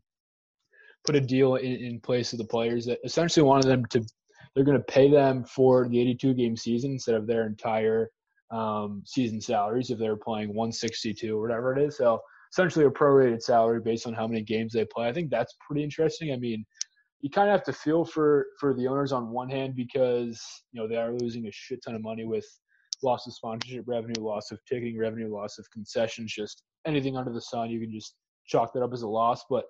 put 1.04 1.16
a 1.16 1.20
deal 1.20 1.56
in, 1.56 1.72
in 1.72 2.00
place 2.00 2.32
of 2.32 2.38
the 2.38 2.46
players 2.46 2.86
that 2.86 2.98
essentially 3.04 3.44
wanted 3.44 3.66
them 3.66 3.84
to, 3.90 4.02
they're 4.54 4.64
to 4.64 4.80
pay 4.80 5.10
them 5.10 5.44
for 5.44 5.86
the 5.86 6.00
82 6.00 6.32
game 6.32 6.56
season 6.56 6.92
instead 6.92 7.14
of 7.14 7.26
their 7.26 7.46
entire 7.46 8.08
um, 8.50 9.02
season 9.04 9.38
salaries 9.38 9.90
if 9.90 9.98
they're 9.98 10.16
playing 10.16 10.48
162 10.48 11.36
or 11.36 11.42
whatever 11.42 11.76
it 11.76 11.82
is. 11.82 11.98
So 11.98 12.20
essentially 12.50 12.86
a 12.86 12.90
prorated 12.90 13.42
salary 13.42 13.80
based 13.80 14.06
on 14.06 14.14
how 14.14 14.26
many 14.26 14.42
games 14.42 14.72
they 14.72 14.86
play. 14.86 15.08
I 15.08 15.12
think 15.12 15.30
that's 15.30 15.54
pretty 15.66 15.84
interesting. 15.84 16.32
I 16.32 16.36
mean, 16.36 16.64
you 17.22 17.30
kind 17.30 17.48
of 17.48 17.52
have 17.52 17.64
to 17.64 17.72
feel 17.72 18.04
for 18.04 18.46
for 18.58 18.74
the 18.74 18.86
owners 18.86 19.12
on 19.12 19.30
one 19.30 19.48
hand 19.48 19.74
because 19.74 20.44
you 20.72 20.80
know 20.80 20.88
they 20.88 20.96
are 20.96 21.12
losing 21.12 21.46
a 21.46 21.52
shit 21.52 21.80
ton 21.84 21.94
of 21.94 22.02
money 22.02 22.24
with 22.24 22.46
loss 23.02 23.26
of 23.26 23.32
sponsorship 23.32 23.84
revenue, 23.86 24.20
loss 24.20 24.50
of 24.50 24.60
ticketing 24.64 24.98
revenue, 24.98 25.32
loss 25.32 25.58
of 25.58 25.68
concessions, 25.70 26.32
just 26.32 26.62
anything 26.86 27.16
under 27.16 27.32
the 27.32 27.40
sun. 27.40 27.70
You 27.70 27.80
can 27.80 27.92
just 27.92 28.14
chalk 28.46 28.72
that 28.74 28.82
up 28.82 28.92
as 28.92 29.02
a 29.02 29.08
loss. 29.08 29.44
But 29.48 29.64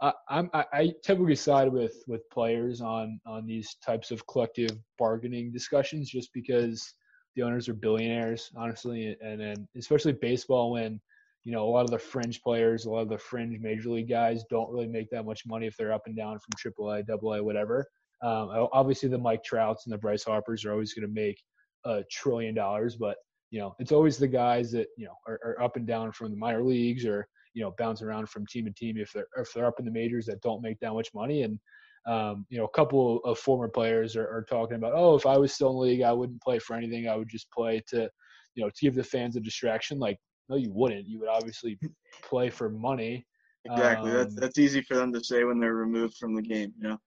I, 0.00 0.12
I'm 0.28 0.50
I, 0.54 0.64
I 0.72 0.92
typically 1.04 1.34
side 1.34 1.72
with 1.72 1.94
with 2.06 2.28
players 2.30 2.80
on 2.80 3.20
on 3.26 3.44
these 3.44 3.76
types 3.84 4.10
of 4.10 4.26
collective 4.28 4.78
bargaining 4.98 5.52
discussions, 5.52 6.08
just 6.08 6.32
because 6.32 6.94
the 7.34 7.42
owners 7.42 7.68
are 7.68 7.74
billionaires, 7.74 8.50
honestly, 8.56 9.16
and 9.20 9.40
then 9.40 9.68
especially 9.76 10.12
baseball 10.12 10.72
when 10.72 11.00
you 11.48 11.54
know, 11.54 11.64
a 11.64 11.70
lot 11.70 11.84
of 11.84 11.90
the 11.90 11.98
fringe 11.98 12.42
players, 12.42 12.84
a 12.84 12.90
lot 12.90 13.00
of 13.00 13.08
the 13.08 13.16
fringe 13.16 13.58
major 13.58 13.88
league 13.88 14.10
guys 14.10 14.44
don't 14.50 14.70
really 14.70 14.86
make 14.86 15.08
that 15.08 15.24
much 15.24 15.46
money 15.46 15.66
if 15.66 15.78
they're 15.78 15.94
up 15.94 16.02
and 16.04 16.14
down 16.14 16.38
from 16.38 16.72
AAA, 16.72 17.08
AA, 17.08 17.42
whatever. 17.42 17.86
Um, 18.22 18.68
obviously, 18.70 19.08
the 19.08 19.16
Mike 19.16 19.42
Trouts 19.42 19.86
and 19.86 19.94
the 19.94 19.96
Bryce 19.96 20.24
Harpers 20.24 20.66
are 20.66 20.72
always 20.72 20.92
going 20.92 21.08
to 21.08 21.14
make 21.14 21.42
a 21.86 22.04
trillion 22.12 22.54
dollars, 22.54 22.96
but 22.96 23.16
you 23.50 23.60
know, 23.60 23.74
it's 23.78 23.92
always 23.92 24.18
the 24.18 24.28
guys 24.28 24.70
that 24.72 24.88
you 24.98 25.06
know 25.06 25.14
are, 25.26 25.40
are, 25.42 25.62
up 25.62 25.76
and 25.76 25.86
down 25.86 26.12
from 26.12 26.30
the 26.30 26.36
minor 26.36 26.62
leagues 26.62 27.06
or 27.06 27.26
you 27.54 27.62
know 27.62 27.74
bounce 27.78 28.02
around 28.02 28.28
from 28.28 28.44
team 28.44 28.66
to 28.66 28.72
team 28.72 28.98
if 28.98 29.10
they're 29.14 29.28
if 29.38 29.50
they're 29.54 29.64
up 29.64 29.78
in 29.78 29.86
the 29.86 29.90
majors 29.90 30.26
that 30.26 30.42
don't 30.42 30.60
make 30.60 30.78
that 30.80 30.92
much 30.92 31.08
money. 31.14 31.44
And 31.44 31.58
um, 32.06 32.44
you 32.50 32.58
know, 32.58 32.66
a 32.66 32.76
couple 32.76 33.20
of 33.24 33.38
former 33.38 33.68
players 33.68 34.16
are, 34.16 34.28
are 34.28 34.44
talking 34.50 34.76
about, 34.76 34.92
oh, 34.94 35.14
if 35.14 35.24
I 35.24 35.38
was 35.38 35.54
still 35.54 35.70
in 35.70 35.76
the 35.76 35.80
league, 35.80 36.02
I 36.02 36.12
wouldn't 36.12 36.42
play 36.42 36.58
for 36.58 36.76
anything. 36.76 37.08
I 37.08 37.16
would 37.16 37.30
just 37.30 37.50
play 37.52 37.82
to 37.88 38.10
you 38.54 38.64
know 38.64 38.68
to 38.68 38.82
give 38.82 38.94
the 38.94 39.02
fans 39.02 39.36
a 39.36 39.40
distraction. 39.40 39.98
Like 39.98 40.18
no, 40.48 40.56
you 40.56 40.70
wouldn't. 40.72 41.06
You 41.06 41.20
would 41.20 41.28
obviously 41.28 41.78
play 42.22 42.50
for 42.50 42.70
money. 42.70 43.26
Exactly. 43.64 44.10
Um, 44.10 44.16
that's 44.16 44.34
that's 44.34 44.58
easy 44.58 44.82
for 44.82 44.96
them 44.96 45.12
to 45.12 45.22
say 45.22 45.44
when 45.44 45.58
they're 45.58 45.74
removed 45.74 46.16
from 46.16 46.34
the 46.34 46.42
game. 46.42 46.72
You 46.80 46.88
know, 46.90 46.98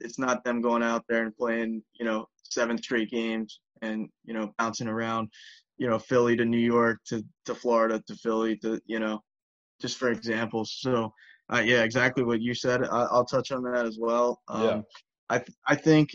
it's 0.00 0.18
not 0.18 0.44
them 0.44 0.60
going 0.60 0.82
out 0.82 1.04
there 1.08 1.22
and 1.22 1.36
playing, 1.36 1.82
you 1.98 2.04
know, 2.04 2.26
seven 2.42 2.78
straight 2.78 3.10
games 3.10 3.60
and 3.82 4.08
you 4.24 4.34
know 4.34 4.52
bouncing 4.58 4.88
around, 4.88 5.28
you 5.78 5.88
know, 5.88 5.98
Philly 5.98 6.36
to 6.36 6.44
New 6.44 6.58
York 6.58 6.98
to 7.06 7.24
to 7.46 7.54
Florida 7.54 8.02
to 8.06 8.14
Philly 8.16 8.56
to 8.58 8.80
you 8.86 8.98
know, 8.98 9.20
just 9.80 9.96
for 9.96 10.10
examples. 10.10 10.76
So 10.78 11.12
uh, 11.52 11.62
yeah, 11.64 11.82
exactly 11.82 12.24
what 12.24 12.42
you 12.42 12.54
said. 12.54 12.84
I, 12.84 13.06
will 13.10 13.24
touch 13.24 13.52
on 13.52 13.62
that 13.62 13.86
as 13.86 13.98
well. 13.98 14.40
Um, 14.48 14.64
yeah. 14.64 14.80
I 15.30 15.44
I 15.66 15.74
think 15.74 16.10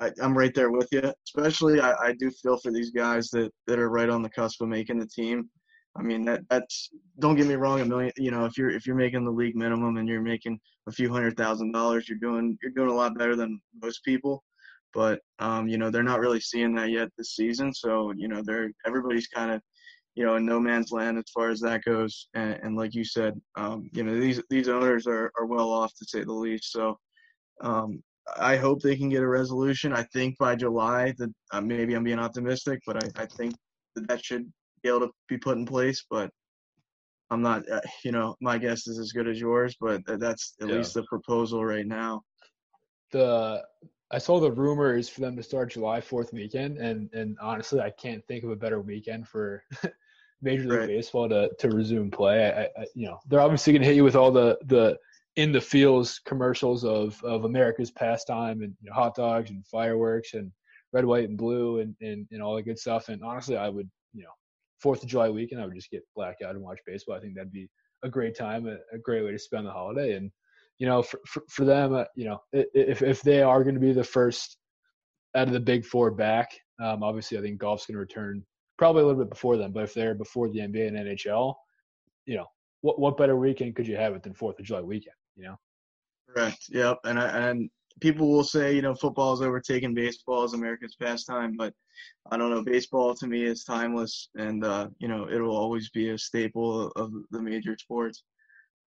I, 0.00 0.10
am 0.20 0.36
right 0.36 0.54
there 0.54 0.70
with 0.70 0.88
you. 0.92 1.12
Especially, 1.26 1.80
I, 1.80 1.92
I 1.94 2.12
do 2.12 2.30
feel 2.30 2.56
for 2.58 2.70
these 2.70 2.90
guys 2.90 3.28
that 3.30 3.52
that 3.66 3.78
are 3.78 3.90
right 3.90 4.08
on 4.08 4.22
the 4.22 4.30
cusp 4.30 4.62
of 4.62 4.68
making 4.68 4.98
the 4.98 5.06
team. 5.06 5.50
I 5.96 6.02
mean 6.02 6.24
that 6.24 6.42
that's 6.48 6.90
don't 7.18 7.36
get 7.36 7.46
me 7.46 7.54
wrong, 7.54 7.80
a 7.80 7.84
million 7.84 8.12
you 8.16 8.30
know, 8.30 8.44
if 8.46 8.56
you're 8.56 8.70
if 8.70 8.86
you're 8.86 8.96
making 8.96 9.24
the 9.24 9.30
league 9.30 9.56
minimum 9.56 9.98
and 9.98 10.08
you're 10.08 10.22
making 10.22 10.58
a 10.86 10.92
few 10.92 11.12
hundred 11.12 11.36
thousand 11.36 11.72
dollars, 11.72 12.08
you're 12.08 12.18
doing 12.18 12.58
you're 12.62 12.72
doing 12.72 12.90
a 12.90 12.94
lot 12.94 13.16
better 13.18 13.36
than 13.36 13.60
most 13.82 14.02
people. 14.04 14.42
But 14.94 15.20
um, 15.38 15.68
you 15.68 15.78
know, 15.78 15.90
they're 15.90 16.02
not 16.02 16.20
really 16.20 16.40
seeing 16.40 16.74
that 16.76 16.90
yet 16.90 17.08
this 17.16 17.36
season. 17.36 17.72
So, 17.74 18.12
you 18.16 18.28
know, 18.28 18.42
they're 18.44 18.70
everybody's 18.86 19.26
kind 19.26 19.50
of, 19.50 19.60
you 20.14 20.24
know, 20.24 20.36
in 20.36 20.46
no 20.46 20.60
man's 20.60 20.92
land 20.92 21.18
as 21.18 21.30
far 21.34 21.50
as 21.50 21.60
that 21.60 21.84
goes. 21.84 22.28
And, 22.34 22.58
and 22.62 22.76
like 22.76 22.94
you 22.94 23.04
said, 23.04 23.40
um, 23.56 23.88
you 23.92 24.02
know, 24.02 24.18
these 24.18 24.40
these 24.50 24.68
owners 24.68 25.06
are, 25.06 25.30
are 25.38 25.46
well 25.46 25.70
off 25.70 25.92
to 25.94 26.04
say 26.06 26.24
the 26.24 26.32
least. 26.32 26.72
So 26.72 26.98
um, 27.62 28.02
I 28.38 28.56
hope 28.56 28.80
they 28.80 28.96
can 28.96 29.08
get 29.08 29.22
a 29.22 29.28
resolution. 29.28 29.92
I 29.92 30.04
think 30.12 30.38
by 30.38 30.56
July 30.56 31.14
that 31.18 31.32
uh, 31.52 31.60
maybe 31.60 31.94
I'm 31.94 32.04
being 32.04 32.18
optimistic, 32.18 32.80
but 32.86 33.02
I, 33.02 33.22
I 33.22 33.26
think 33.26 33.54
that 33.94 34.08
that 34.08 34.24
should 34.24 34.50
be 34.82 34.88
able 34.88 35.00
to 35.00 35.10
be 35.28 35.38
put 35.38 35.58
in 35.58 35.66
place, 35.66 36.04
but 36.10 36.30
I'm 37.30 37.42
not, 37.42 37.68
uh, 37.70 37.80
you 38.04 38.12
know, 38.12 38.36
my 38.40 38.58
guess 38.58 38.86
is 38.86 38.98
as 38.98 39.12
good 39.12 39.26
as 39.26 39.40
yours, 39.40 39.74
but 39.80 40.02
that's 40.06 40.54
at 40.60 40.68
yeah. 40.68 40.76
least 40.76 40.94
the 40.94 41.02
proposal 41.04 41.64
right 41.64 41.86
now. 41.86 42.22
The 43.10 43.62
I 44.10 44.18
saw 44.18 44.38
the 44.38 44.52
rumors 44.52 45.08
for 45.08 45.22
them 45.22 45.36
to 45.36 45.42
start 45.42 45.72
July 45.72 46.00
4th 46.00 46.32
weekend, 46.34 46.76
and 46.76 47.08
and 47.14 47.38
honestly, 47.40 47.80
I 47.80 47.90
can't 47.90 48.24
think 48.26 48.44
of 48.44 48.50
a 48.50 48.56
better 48.56 48.80
weekend 48.80 49.26
for 49.26 49.64
Major 50.42 50.64
League 50.64 50.78
right. 50.80 50.88
Baseball 50.88 51.28
to 51.30 51.50
to 51.58 51.70
resume 51.70 52.10
play. 52.10 52.52
I, 52.52 52.82
I, 52.82 52.86
you 52.94 53.06
know, 53.06 53.18
they're 53.26 53.40
obviously 53.40 53.72
going 53.72 53.82
to 53.82 53.88
hit 53.88 53.96
you 53.96 54.04
with 54.04 54.16
all 54.16 54.30
the 54.30 54.58
the 54.66 54.98
in 55.36 55.52
the 55.52 55.60
fields 55.60 56.18
commercials 56.18 56.84
of 56.84 57.22
of 57.24 57.46
America's 57.46 57.90
pastime 57.90 58.60
and 58.60 58.74
you 58.82 58.90
know, 58.90 58.94
hot 58.94 59.14
dogs 59.14 59.50
and 59.50 59.66
fireworks 59.66 60.34
and 60.34 60.52
red, 60.92 61.06
white, 61.06 61.28
and 61.30 61.38
blue 61.38 61.80
and, 61.80 61.96
and 62.02 62.26
and 62.30 62.42
all 62.42 62.56
the 62.56 62.62
good 62.62 62.78
stuff. 62.78 63.08
And 63.08 63.22
honestly, 63.24 63.56
I 63.56 63.70
would 63.70 63.90
you 64.12 64.24
know 64.24 64.32
Fourth 64.82 65.02
of 65.02 65.08
July 65.08 65.28
weekend, 65.28 65.60
I 65.60 65.64
would 65.64 65.74
just 65.74 65.90
get 65.90 66.06
blacked 66.16 66.42
out 66.42 66.54
and 66.54 66.62
watch 66.62 66.80
baseball. 66.86 67.16
I 67.16 67.20
think 67.20 67.34
that'd 67.34 67.52
be 67.52 67.68
a 68.02 68.08
great 68.08 68.36
time, 68.36 68.66
a, 68.66 68.76
a 68.92 68.98
great 68.98 69.24
way 69.24 69.30
to 69.30 69.38
spend 69.38 69.66
the 69.66 69.70
holiday. 69.70 70.16
And 70.16 70.30
you 70.78 70.86
know, 70.86 71.02
for 71.02 71.20
for, 71.26 71.42
for 71.48 71.64
them, 71.64 71.94
uh, 71.94 72.04
you 72.16 72.24
know, 72.24 72.42
if 72.52 73.02
if 73.02 73.22
they 73.22 73.42
are 73.42 73.62
going 73.62 73.76
to 73.76 73.80
be 73.80 73.92
the 73.92 74.04
first 74.04 74.56
out 75.36 75.46
of 75.46 75.52
the 75.52 75.60
big 75.60 75.84
four 75.84 76.10
back, 76.10 76.50
um, 76.82 77.02
obviously, 77.02 77.38
I 77.38 77.40
think 77.40 77.58
golf's 77.58 77.86
going 77.86 77.94
to 77.94 78.00
return 78.00 78.44
probably 78.76 79.02
a 79.02 79.06
little 79.06 79.22
bit 79.22 79.30
before 79.30 79.56
them. 79.56 79.72
But 79.72 79.84
if 79.84 79.94
they're 79.94 80.14
before 80.14 80.48
the 80.48 80.58
NBA 80.58 80.88
and 80.88 80.96
NHL, 80.96 81.54
you 82.26 82.36
know, 82.36 82.46
what 82.80 82.98
what 82.98 83.16
better 83.16 83.36
weekend 83.36 83.76
could 83.76 83.86
you 83.86 83.96
have 83.96 84.14
it 84.14 84.22
than 84.22 84.34
Fourth 84.34 84.58
of 84.58 84.64
July 84.64 84.80
weekend? 84.80 85.14
You 85.36 85.44
know. 85.44 85.56
Correct. 86.28 86.64
Yep. 86.70 87.00
And 87.04 87.18
I, 87.18 87.50
and 87.50 87.70
people 88.00 88.28
will 88.28 88.44
say, 88.44 88.74
you 88.74 88.82
know, 88.82 88.94
football 88.94 89.32
is 89.32 89.42
overtaking 89.42 89.94
baseball 89.94 90.44
as 90.44 90.52
America's 90.52 90.96
pastime, 90.96 91.54
but 91.56 91.72
I 92.30 92.36
don't 92.36 92.50
know. 92.50 92.62
Baseball 92.62 93.14
to 93.14 93.26
me 93.26 93.44
is 93.44 93.64
timeless, 93.64 94.28
and 94.36 94.64
uh, 94.64 94.88
you 94.98 95.08
know, 95.08 95.26
it 95.26 95.38
will 95.38 95.56
always 95.56 95.90
be 95.90 96.10
a 96.10 96.18
staple 96.18 96.88
of 96.96 97.12
the 97.30 97.42
major 97.42 97.76
sports. 97.78 98.24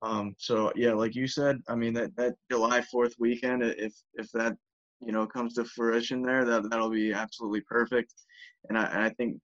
Um, 0.02 0.36
so 0.38 0.72
yeah, 0.76 0.94
like 0.94 1.16
you 1.16 1.28
said, 1.28 1.60
I 1.68 1.76
mean 1.76 1.94
that 1.94 2.16
that 2.18 2.36
July 2.52 2.82
Fourth 2.82 3.14
weekend, 3.20 3.64
if 3.64 3.94
if 4.16 4.30
that 4.34 4.56
you 5.02 5.12
know 5.12 5.26
comes 5.26 5.56
to 5.56 5.66
fruition 5.66 6.22
there, 6.22 6.46
that 6.46 6.70
that'll 6.70 6.90
be 6.90 7.14
absolutely 7.14 7.62
perfect. 7.62 8.14
And 8.70 8.78
I, 8.78 8.86
and 8.86 9.04
I 9.04 9.10
think 9.10 9.38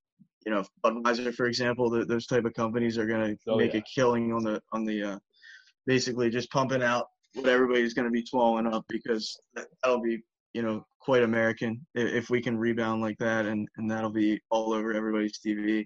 you 0.46 0.52
know 0.52 0.64
Budweiser, 0.84 1.34
for 1.34 1.46
example, 1.46 1.90
the, 1.90 2.06
those 2.06 2.28
type 2.28 2.46
of 2.46 2.54
companies 2.54 2.98
are 2.98 3.08
going 3.08 3.36
to 3.36 3.52
oh, 3.52 3.58
make 3.58 3.74
yeah. 3.74 3.80
a 3.80 3.84
killing 3.84 4.34
on 4.34 4.44
the 4.44 4.62
on 4.72 4.86
the 4.86 5.04
uh, 5.04 5.20
basically 5.86 6.30
just 6.30 6.52
pumping 6.52 6.84
out 6.84 7.08
what 7.34 7.48
everybody's 7.48 7.94
going 7.94 8.06
to 8.06 8.12
be 8.12 8.26
swallowing 8.26 8.68
up 8.68 8.86
because 8.90 9.38
that'll 9.84 10.02
be 10.02 10.22
you 10.54 10.62
know 10.62 10.86
quite 11.00 11.24
American 11.24 11.86
if 11.96 12.30
we 12.30 12.42
can 12.42 12.58
rebound 12.58 13.02
like 13.02 13.18
that 13.18 13.46
and 13.46 13.68
and 13.78 13.90
that'll 13.90 14.12
be 14.12 14.40
all 14.50 14.74
over 14.74 14.94
everybody's 14.94 15.40
TV. 15.40 15.86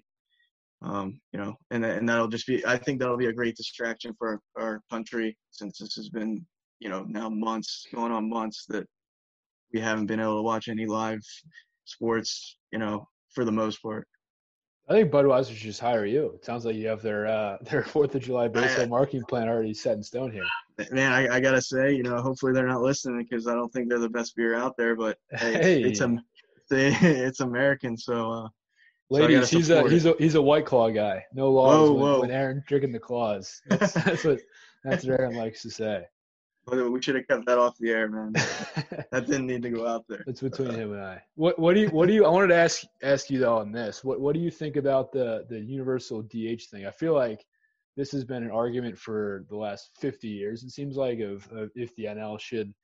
Um, 0.82 1.18
you 1.32 1.40
know, 1.40 1.54
and 1.70 1.84
and 1.84 2.08
that'll 2.08 2.28
just 2.28 2.46
be 2.46 2.64
I 2.66 2.76
think 2.76 3.00
that'll 3.00 3.16
be 3.16 3.26
a 3.26 3.32
great 3.32 3.56
distraction 3.56 4.14
for 4.18 4.40
our, 4.56 4.62
our 4.62 4.80
country 4.90 5.36
since 5.50 5.78
this 5.78 5.94
has 5.94 6.10
been 6.10 6.44
you 6.80 6.88
know 6.88 7.04
now 7.08 7.28
months 7.28 7.86
going 7.94 8.12
on 8.12 8.28
months 8.28 8.66
that 8.68 8.86
we 9.72 9.80
haven't 9.80 10.06
been 10.06 10.20
able 10.20 10.36
to 10.36 10.42
watch 10.42 10.68
any 10.68 10.86
live 10.86 11.20
sports 11.84 12.58
you 12.72 12.78
know 12.78 13.06
for 13.32 13.44
the 13.44 13.52
most 13.52 13.82
part. 13.82 14.06
I 14.88 14.92
think 14.92 15.10
Budweiser 15.10 15.48
should 15.48 15.56
just 15.56 15.80
hire 15.80 16.06
you. 16.06 16.32
It 16.36 16.44
sounds 16.44 16.64
like 16.64 16.76
you 16.76 16.86
have 16.86 17.02
their 17.02 17.26
uh, 17.26 17.58
their 17.62 17.82
Fourth 17.82 18.14
of 18.14 18.22
July 18.22 18.48
baseball 18.48 18.86
marketing 18.86 19.24
plan 19.28 19.48
already 19.48 19.74
set 19.74 19.96
in 19.96 20.02
stone 20.02 20.30
here. 20.30 20.44
Man, 20.92 21.12
I, 21.12 21.36
I 21.36 21.40
gotta 21.40 21.60
say, 21.60 21.92
you 21.92 22.02
know, 22.02 22.20
hopefully 22.20 22.52
they're 22.52 22.68
not 22.68 22.82
listening 22.82 23.26
because 23.28 23.48
I 23.48 23.54
don't 23.54 23.72
think 23.72 23.88
they're 23.88 23.98
the 23.98 24.08
best 24.08 24.36
beer 24.36 24.54
out 24.54 24.76
there. 24.76 24.94
But 24.94 25.18
hey, 25.32 25.54
hey. 25.54 25.82
it's 25.82 26.00
a 26.00 26.16
it's 26.70 27.40
American, 27.40 27.96
so. 27.96 28.30
Uh, 28.30 28.48
Ladies, 29.08 29.50
so 29.50 29.56
he's 29.56 29.70
a 29.70 29.88
he's 29.88 30.04
a 30.04 30.14
he's 30.18 30.34
a 30.34 30.42
white 30.42 30.66
claw 30.66 30.90
guy. 30.90 31.24
No 31.32 31.48
laws 31.48 31.90
whoa, 31.90 31.92
when, 31.92 32.02
whoa. 32.02 32.20
when 32.22 32.30
Aaron 32.32 32.64
drinking 32.66 32.90
the 32.90 32.98
claws. 32.98 33.62
That's, 33.68 33.92
that's 33.92 34.24
what 34.24 34.40
that's 34.82 35.04
what 35.04 35.20
Aaron 35.20 35.36
likes 35.36 35.62
to 35.62 35.70
say. 35.70 36.06
We 36.68 37.00
should 37.00 37.14
have 37.14 37.28
kept 37.28 37.46
that 37.46 37.58
off 37.58 37.78
the 37.78 37.90
air, 37.90 38.08
man. 38.08 38.32
that 39.12 39.26
didn't 39.26 39.46
need 39.46 39.62
to 39.62 39.70
go 39.70 39.86
out 39.86 40.04
there. 40.08 40.24
It's 40.26 40.40
between 40.40 40.70
him 40.70 40.92
and 40.92 41.00
I. 41.00 41.22
What 41.36 41.58
what 41.60 41.74
do 41.74 41.80
you 41.80 41.88
what 41.90 42.08
do 42.08 42.14
you 42.14 42.24
I 42.24 42.28
wanted 42.28 42.48
to 42.48 42.56
ask 42.56 42.82
ask 43.04 43.30
you 43.30 43.38
though 43.38 43.58
on 43.58 43.70
this. 43.70 44.02
What 44.02 44.20
what 44.20 44.34
do 44.34 44.40
you 44.40 44.50
think 44.50 44.74
about 44.74 45.12
the 45.12 45.46
the 45.48 45.60
universal 45.60 46.22
DH 46.22 46.62
thing? 46.68 46.84
I 46.84 46.90
feel 46.90 47.14
like 47.14 47.44
this 47.96 48.10
has 48.10 48.24
been 48.24 48.42
an 48.42 48.50
argument 48.50 48.98
for 48.98 49.44
the 49.48 49.56
last 49.56 49.90
50 50.00 50.28
years. 50.28 50.64
It 50.64 50.70
seems 50.70 50.96
like 50.96 51.20
of, 51.20 51.50
of 51.52 51.70
if 51.74 51.94
the 51.94 52.04
NL 52.04 52.38
should, 52.38 52.74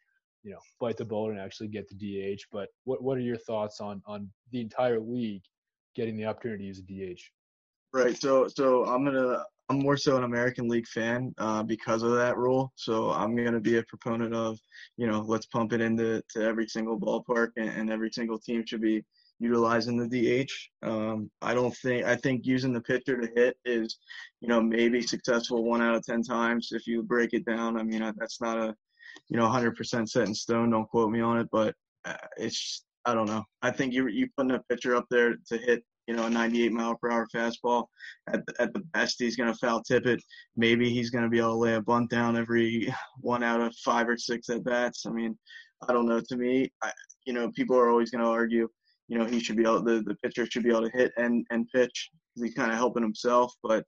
you 0.43 0.53
know, 0.53 0.61
bite 0.81 0.97
the 0.97 1.05
bullet 1.05 1.33
and 1.33 1.41
actually 1.41 1.69
get 1.69 1.89
the 1.89 1.97
DH. 2.37 2.43
But 2.53 2.69
what 2.85 3.03
what 3.03 3.19
are 3.19 3.23
your 3.23 3.37
thoughts 3.37 3.81
on 3.81 4.01
on 4.07 4.31
the 4.53 4.61
entire 4.61 5.01
league 5.01 5.43
getting 5.97 6.17
the 6.17 6.27
opportunity 6.27 6.63
to 6.63 6.69
use 6.69 6.79
a 6.79 7.17
DH? 7.17 7.21
Right. 7.93 8.17
So 8.17 8.47
so 8.47 8.85
I'm 8.85 9.05
gonna 9.05 9.43
I'm 9.73 9.79
more 9.79 9.97
so 9.97 10.19
an 10.19 10.25
American 10.25 10.69
League 10.69 10.87
fan 10.87 11.35
uh, 11.39 11.63
because 11.63 12.03
of 12.03 12.13
that 12.13 12.37
rule. 12.37 12.73
So 12.77 13.11
I'm 13.11 13.35
going 13.35 13.55
to 13.55 13.61
be 13.61 13.79
a 13.79 13.83
proponent 13.85 14.35
of, 14.35 14.59
you 14.99 15.07
know, 15.07 15.25
let's 15.27 15.47
pump 15.47 15.73
it 15.73 15.81
into 15.81 16.23
to 16.33 16.43
every 16.43 16.69
single 16.69 17.01
ballpark 17.01 17.53
and, 17.57 17.71
and 17.71 17.91
every 17.91 18.11
single 18.13 18.39
team 18.39 18.65
should 18.67 18.83
be 18.83 19.03
utilizing 19.39 19.97
the 19.97 20.45
DH. 20.45 20.87
Um, 20.87 21.31
I 21.41 21.55
don't 21.55 21.75
think 21.79 22.05
I 22.05 22.17
think 22.17 22.45
using 22.45 22.75
the 22.75 22.83
pitcher 22.83 23.19
to 23.19 23.29
hit 23.35 23.57
is, 23.65 23.97
you 24.43 24.49
know, 24.49 24.61
maybe 24.61 25.01
successful 25.01 25.65
one 25.65 25.81
out 25.81 25.95
of 25.95 26.05
ten 26.05 26.23
times 26.23 26.69
if 26.73 26.87
you 26.87 27.03
break 27.03 27.33
it 27.33 27.47
down. 27.47 27.79
I 27.79 27.83
mean, 27.83 28.03
that's 28.19 28.43
not 28.43 28.59
a, 28.59 28.75
you 29.31 29.39
know, 29.39 29.47
100% 29.47 30.07
set 30.07 30.29
in 30.29 30.35
stone. 30.35 30.71
Don't 30.71 30.89
quote 30.89 31.11
me 31.11 31.23
on 31.23 31.39
it, 31.39 31.49
but 31.51 31.75
uh, 32.05 32.15
it's 32.37 32.85
I 33.07 33.15
don't 33.15 33.27
know. 33.27 33.45
I 33.63 33.71
think 33.71 33.95
you 33.95 34.07
you 34.09 34.29
putting 34.37 34.53
a 34.53 34.63
pitcher 34.69 34.95
up 34.95 35.07
there 35.11 35.37
to 35.49 35.57
hit 35.57 35.83
you 36.07 36.15
know, 36.15 36.27
a 36.27 36.31
98 36.31 36.73
mile 36.73 36.97
per 36.97 37.11
hour 37.11 37.27
fastball. 37.35 37.87
At 38.29 38.45
the, 38.47 38.55
at 38.61 38.73
the 38.75 38.81
best, 38.93 39.17
he's 39.19 39.37
going 39.37 39.53
to 39.53 39.59
foul 39.59 39.83
tip 39.83 40.07
it. 40.07 40.23
Maybe 40.57 40.91
he's 40.91 41.11
going 41.11 41.25
to 41.25 41.31
be 41.31 41.39
able 41.39 41.51
to 41.51 41.59
lay 41.59 41.75
a 41.75 41.81
bunt 41.81 42.11
down 42.11 42.37
every 42.37 42.93
one 43.21 43.43
out 43.43 43.61
of 43.61 43.75
five 43.77 44.09
or 44.09 44.17
six 44.17 44.49
at 44.49 44.65
bats. 44.65 45.07
I 45.07 45.11
mean, 45.11 45.39
I 45.89 45.93
don't 45.93 46.07
know. 46.07 46.21
To 46.21 46.37
me, 46.37 46.73
I, 46.83 46.93
you 47.25 47.33
know, 47.33 47.51
people 47.53 47.77
are 47.77 47.91
always 47.91 48.11
going 48.11 48.25
to 48.25 48.31
argue, 48.31 48.69
you 49.09 49.19
know, 49.19 49.25
he 49.25 49.41
should 49.41 49.57
be 49.57 49.63
able, 49.63 49.83
the, 49.83 50.03
the 50.03 50.17
pitcher 50.17 50.47
should 50.47 50.63
be 50.63 50.71
able 50.71 50.89
to 50.89 50.97
hit 50.97 51.13
and, 51.17 51.47
and 51.51 51.69
pitch 51.75 52.11
he's 52.37 52.55
kind 52.55 52.71
of 52.71 52.77
helping 52.77 53.03
himself. 53.03 53.55
But 53.63 53.85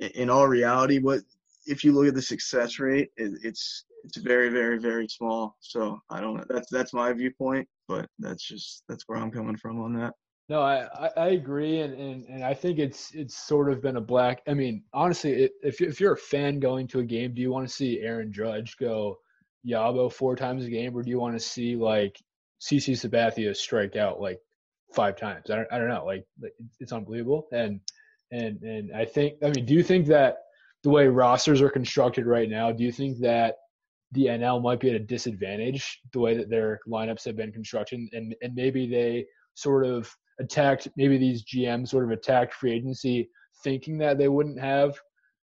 in 0.00 0.30
all 0.30 0.46
reality, 0.46 0.98
what 0.98 1.20
if 1.66 1.84
you 1.84 1.92
look 1.92 2.08
at 2.08 2.14
the 2.14 2.22
success 2.22 2.78
rate, 2.78 3.10
it, 3.16 3.32
it's 3.42 3.84
it's 4.04 4.16
very, 4.16 4.48
very, 4.48 4.78
very 4.78 5.08
small. 5.08 5.56
So 5.60 6.00
I 6.08 6.20
don't 6.20 6.36
know. 6.36 6.44
That's 6.48 6.70
that's 6.70 6.94
my 6.94 7.12
viewpoint, 7.12 7.68
but 7.88 8.08
that's 8.18 8.46
just 8.46 8.84
that's 8.88 9.04
where 9.06 9.18
I'm 9.18 9.30
coming 9.30 9.56
from 9.56 9.80
on 9.80 9.92
that. 9.94 10.14
No, 10.48 10.62
I, 10.62 11.10
I 11.14 11.28
agree, 11.28 11.80
and, 11.80 11.92
and, 11.92 12.24
and 12.24 12.42
I 12.42 12.54
think 12.54 12.78
it's 12.78 13.14
it's 13.14 13.36
sort 13.36 13.70
of 13.70 13.82
been 13.82 13.96
a 13.96 14.00
black. 14.00 14.40
I 14.48 14.54
mean, 14.54 14.82
honestly, 14.94 15.50
if 15.62 15.82
if 15.82 16.00
you're 16.00 16.14
a 16.14 16.16
fan 16.16 16.58
going 16.58 16.86
to 16.88 17.00
a 17.00 17.04
game, 17.04 17.34
do 17.34 17.42
you 17.42 17.50
want 17.50 17.68
to 17.68 17.74
see 17.74 18.00
Aaron 18.00 18.32
Judge 18.32 18.78
go 18.78 19.18
Yabo 19.66 20.10
four 20.10 20.36
times 20.36 20.64
a 20.64 20.70
game, 20.70 20.96
or 20.96 21.02
do 21.02 21.10
you 21.10 21.20
want 21.20 21.34
to 21.34 21.40
see 21.40 21.76
like 21.76 22.18
CC 22.62 22.92
Sabathia 22.94 23.54
strike 23.54 23.96
out 23.96 24.22
like 24.22 24.40
five 24.94 25.16
times? 25.16 25.50
I 25.50 25.56
don't 25.56 25.68
I 25.70 25.78
don't 25.78 25.88
know. 25.88 26.06
Like 26.06 26.24
it's 26.80 26.92
unbelievable, 26.92 27.48
and 27.52 27.80
and 28.32 28.62
and 28.62 28.90
I 28.96 29.04
think 29.04 29.34
I 29.42 29.50
mean, 29.50 29.66
do 29.66 29.74
you 29.74 29.82
think 29.82 30.06
that 30.06 30.38
the 30.82 30.90
way 30.90 31.08
rosters 31.08 31.60
are 31.60 31.68
constructed 31.68 32.24
right 32.26 32.48
now, 32.48 32.72
do 32.72 32.84
you 32.84 32.92
think 32.92 33.18
that 33.18 33.56
the 34.12 34.26
NL 34.26 34.62
might 34.62 34.80
be 34.80 34.88
at 34.88 34.96
a 34.96 34.98
disadvantage 35.00 36.00
the 36.12 36.20
way 36.20 36.34
that 36.38 36.48
their 36.48 36.80
lineups 36.88 37.26
have 37.26 37.36
been 37.36 37.52
constructed, 37.52 38.00
and 38.14 38.34
and 38.40 38.54
maybe 38.54 38.88
they 38.88 39.26
sort 39.54 39.84
of 39.84 40.10
attacked 40.40 40.88
maybe 40.96 41.18
these 41.18 41.44
GMs 41.44 41.88
sort 41.88 42.04
of 42.04 42.10
attacked 42.10 42.54
free 42.54 42.72
agency 42.72 43.28
thinking 43.62 43.98
that 43.98 44.18
they 44.18 44.28
wouldn't 44.28 44.60
have 44.60 44.98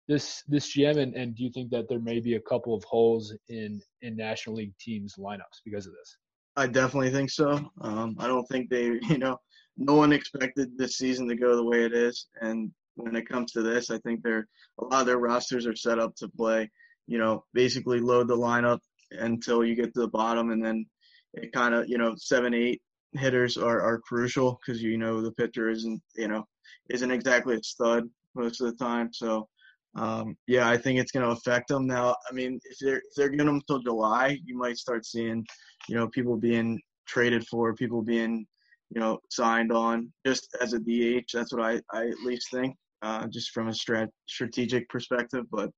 this 0.07 0.43
this 0.49 0.77
GM, 0.77 0.99
and, 0.99 1.15
and 1.15 1.35
do 1.35 1.45
you 1.45 1.51
think 1.51 1.71
that 1.71 1.89
there 1.89 2.01
may 2.01 2.21
be 2.21 2.35
a 2.35 2.41
couple 2.41 2.75
of 2.75 2.85
holes 2.85 3.35
in 3.49 3.81
in 4.03 4.17
National 4.17 4.57
League 4.57 4.77
teams 4.79 5.15
lineups 5.19 5.63
because 5.65 5.87
of 5.87 5.93
this? 5.93 6.17
I 6.57 6.67
definitely 6.67 7.11
think 7.11 7.31
so. 7.31 7.71
Um, 7.81 8.17
I 8.19 8.27
don't 8.27 8.47
think 8.47 8.71
they, 8.71 8.85
you 9.09 9.19
know, 9.19 9.41
no 9.77 9.95
one 9.95 10.13
expected 10.13 10.77
this 10.77 10.99
season 10.99 11.27
to 11.29 11.37
go 11.37 11.57
the 11.57 11.65
way 11.65 11.85
it 11.85 11.95
is, 11.95 12.27
and 12.41 12.71
when 12.97 13.17
it 13.17 13.29
comes 13.29 13.53
to 13.53 13.63
this, 13.63 13.91
I 13.91 13.99
think 13.99 14.23
they're 14.23 14.47
a 14.79 14.85
lot 14.85 15.01
of 15.01 15.07
their 15.07 15.19
rosters 15.19 15.67
are 15.67 15.77
set 15.77 15.99
up 15.99 16.15
to 16.17 16.29
play, 16.29 16.71
you 17.07 17.19
know, 17.19 17.45
basically 17.55 18.01
load 18.01 18.29
the 18.29 18.37
lineup 18.37 18.81
until 19.11 19.65
you 19.65 19.75
get 19.75 19.95
to 19.95 20.01
the 20.01 20.09
bottom, 20.09 20.51
and 20.51 20.65
then 20.65 20.87
it 21.33 21.53
kind 21.53 21.75
of, 21.75 21.89
you 21.89 21.99
know, 21.99 22.15
seven, 22.17 22.53
eight 22.55 22.83
hitters 23.15 23.57
are, 23.57 23.81
are 23.81 23.99
crucial 23.99 24.59
because 24.65 24.83
you 24.83 24.99
know 24.99 25.21
the 25.21 25.33
pitcher 25.33 25.71
isn't, 25.71 26.03
you 26.17 26.29
know, 26.29 26.47
isn't 26.91 27.11
exactly 27.11 27.57
a 27.57 27.63
stud 27.63 28.09
most 28.35 28.61
of 28.61 28.67
the 28.67 28.85
time. 28.85 29.13
So, 29.13 29.49
um, 29.97 30.37
yeah, 30.47 30.69
I 30.69 30.77
think 30.77 30.99
it's 30.99 31.13
going 31.13 31.25
to 31.25 31.33
affect 31.33 31.69
them. 31.69 31.87
Now, 31.87 32.17
I 32.29 32.33
mean, 32.33 32.61
if 32.65 32.79
they're 32.81 32.97
if 32.97 33.15
they're 33.17 33.29
getting 33.29 33.47
them 33.47 33.57
until 33.57 33.79
July, 33.79 34.39
you 34.45 34.57
might 34.57 34.79
start 34.79 35.07
seeing, 35.07 35.45
you 35.89 35.95
know, 35.95 36.09
people 36.09 36.37
being 36.37 36.81
traded 37.07 37.47
for, 37.47 37.75
people 37.75 38.03
being, 38.03 38.47
you 38.91 39.01
know, 39.01 39.19
signed 39.31 39.73
on 39.73 40.13
just 40.27 40.57
as 40.61 40.73
a 40.73 40.79
DH. 40.79 41.31
That's 41.33 41.53
what 41.53 41.63
I, 41.63 41.81
I 41.93 42.09
at 42.09 42.21
least 42.25 42.51
think, 42.51 42.77
uh, 43.03 43.27
just 43.29 43.51
from 43.51 43.69
a 43.69 43.73
strat- 43.73 44.09
strategic 44.27 44.89
perspective. 44.89 45.45
But 45.51 45.71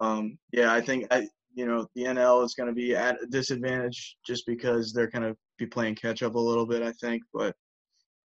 um, 0.00 0.38
yeah, 0.52 0.72
I 0.72 0.80
think 0.80 1.06
I, 1.10 1.28
you 1.54 1.66
know, 1.66 1.86
the 1.94 2.04
NL 2.04 2.44
is 2.44 2.54
going 2.54 2.68
to 2.68 2.74
be 2.74 2.96
at 2.96 3.22
a 3.22 3.26
disadvantage 3.26 4.16
just 4.26 4.46
because 4.46 4.92
they're 4.92 5.10
kind 5.10 5.24
to 5.24 5.36
be 5.62 5.70
playing 5.70 5.94
catch 5.94 6.22
up 6.22 6.34
a 6.34 6.38
little 6.38 6.66
bit. 6.66 6.82
I 6.82 6.92
think, 6.92 7.22
but 7.32 7.54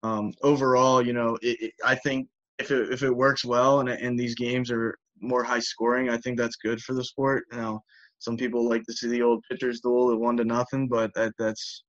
um, 0.04 0.34
overall, 0.41 1.06
you 1.06 1.13
know, 1.13 1.38
it, 1.41 1.62
it, 1.62 1.73
I 1.86 1.95
think 1.95 2.28
if 2.60 2.71
it 2.71 2.91
if 2.91 3.04
it 3.04 3.15
works 3.15 3.45
well 3.45 3.80
and 3.80 3.89
and 3.89 4.19
these 4.19 4.36
games 4.36 4.71
are 4.71 4.97
more 5.21 5.43
high 5.43 5.60
scoring, 5.60 6.10
I 6.10 6.17
think 6.17 6.38
that's 6.38 6.58
good 6.58 6.82
for 6.82 6.93
the 6.93 7.04
sport. 7.04 7.45
Now, 7.52 7.82
some 8.19 8.38
people 8.38 8.67
like 8.67 8.84
to 8.84 8.93
see 8.93 9.10
the 9.10 9.21
old 9.21 9.43
pitchers 9.50 9.82
duel 9.82 10.12
at 10.12 10.19
one 10.19 10.38
to 10.38 10.43
nothing, 10.43 10.88
but 10.88 11.12
that 11.15 11.34
that's 11.38 11.84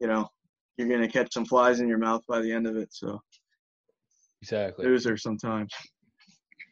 you 0.00 0.06
know 0.06 0.28
you're 0.76 0.88
gonna 0.88 1.08
catch 1.08 1.32
some 1.32 1.44
flies 1.44 1.80
in 1.80 1.88
your 1.88 1.98
mouth 1.98 2.22
by 2.28 2.40
the 2.40 2.52
end 2.52 2.66
of 2.66 2.76
it. 2.76 2.88
So 2.92 3.20
exactly 4.42 4.86
loser 4.86 5.16
sometimes. 5.16 5.72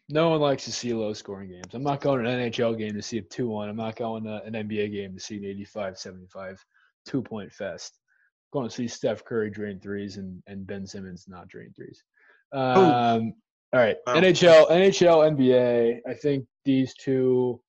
No 0.09 0.29
one 0.29 0.41
likes 0.41 0.65
to 0.65 0.73
see 0.73 0.93
low 0.93 1.15
scoring 1.15 1.49
games. 1.49 1.73
I'm 1.73 1.83
not 1.83 2.03
going 2.03 2.23
to 2.23 2.29
an 2.29 2.51
NHL 2.51 2.77
game 2.77 2.93
to 2.93 3.01
see 3.01 3.19
a 3.19 3.23
2 3.23 3.49
1. 3.49 3.69
I'm 3.71 3.77
not 3.77 3.97
going 3.97 4.25
to 4.25 4.43
an 4.43 4.53
NBA 4.53 4.93
game 4.93 5.15
to 5.15 5.21
see 5.21 5.37
an 5.37 5.45
85 5.45 5.97
75 5.97 6.63
two 7.07 7.23
point 7.23 7.53
fest. 7.53 7.99
Going 8.53 8.69
to 8.69 8.75
see 8.75 8.89
Steph 8.89 9.25
Curry 9.25 9.51
drain 9.51 9.81
threes 9.81 10.17
and, 10.19 10.43
and 10.47 10.67
Ben 10.67 10.87
Simmons 10.87 11.27
not 11.29 11.49
drain 11.49 11.73
threes. 11.75 12.03
Um, 12.53 13.33
all 13.73 13.81
right, 13.81 13.97
wow. 14.07 14.15
NHL, 14.15 14.71
NHL, 14.71 15.37
NBA. 15.37 16.01
I 16.07 16.15
think 16.15 16.45
these 16.65 16.95
two 16.95 17.61